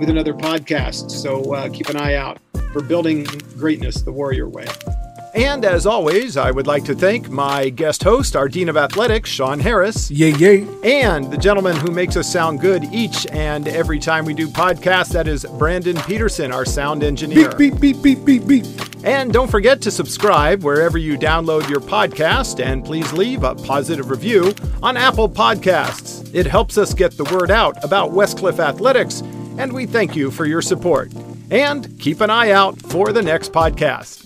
with 0.02 0.10
another 0.10 0.34
podcast. 0.34 1.12
So 1.12 1.54
uh, 1.54 1.70
keep 1.70 1.88
an 1.88 1.96
eye 1.96 2.16
out 2.16 2.40
for 2.72 2.82
building 2.82 3.24
greatness 3.58 4.02
the 4.02 4.12
Warrior 4.12 4.48
Way. 4.48 4.68
And 5.34 5.64
as 5.64 5.86
always, 5.86 6.36
I 6.36 6.52
would 6.52 6.68
like 6.68 6.84
to 6.86 6.94
thank 6.94 7.30
my 7.30 7.70
guest 7.70 8.04
host, 8.04 8.36
our 8.36 8.50
Dean 8.50 8.68
of 8.68 8.76
Athletics, 8.76 9.30
Sean 9.30 9.62
Harris. 9.62 10.12
Yay, 10.12 10.32
yay. 10.32 10.68
And 10.84 11.32
the 11.32 11.38
gentleman 11.38 11.78
who 11.78 11.92
makes 11.92 12.18
us 12.18 12.30
sound 12.30 12.60
good 12.60 12.84
each 12.92 13.26
and 13.28 13.68
every 13.70 13.98
time 13.98 14.26
we 14.26 14.34
do 14.34 14.50
podcasts, 14.50 15.14
that 15.14 15.30
is 15.30 15.46
Brandon 15.58 15.96
Peterson, 16.02 16.52
our 16.52 16.66
sound 16.66 17.02
engineer. 17.02 17.56
Beep, 17.56 17.80
beep, 17.80 18.02
beep, 18.02 18.26
beep, 18.26 18.46
beep, 18.46 18.66
beep. 18.66 19.06
And 19.06 19.32
don't 19.32 19.50
forget 19.50 19.82
to 19.84 19.92
subscribe 19.92 20.64
wherever 20.64 20.98
you 20.98 21.18
download 21.18 21.70
your 21.70 21.80
podcast, 21.80 22.64
and 22.64 22.84
please 22.84 23.14
leave 23.14 23.44
a 23.44 23.56
positive 23.56 24.10
review 24.10 24.54
on 24.84 24.98
Apple 24.98 25.30
Podcasts. 25.30 26.30
It 26.36 26.46
helps 26.46 26.78
us 26.78 26.94
get 26.94 27.16
the 27.18 27.24
word 27.36 27.52
out 27.52 27.82
about 27.84 28.12
Westcliff 28.12 28.60
Athletics, 28.60 29.22
and 29.58 29.72
we 29.72 29.86
thank 29.86 30.16
you 30.16 30.30
for 30.30 30.46
your 30.46 30.62
support. 30.62 31.10
And 31.52 32.00
keep 32.00 32.22
an 32.22 32.30
eye 32.30 32.52
out 32.52 32.82
for 32.82 33.12
the 33.12 33.22
next 33.22 33.52
podcast. 33.52 34.26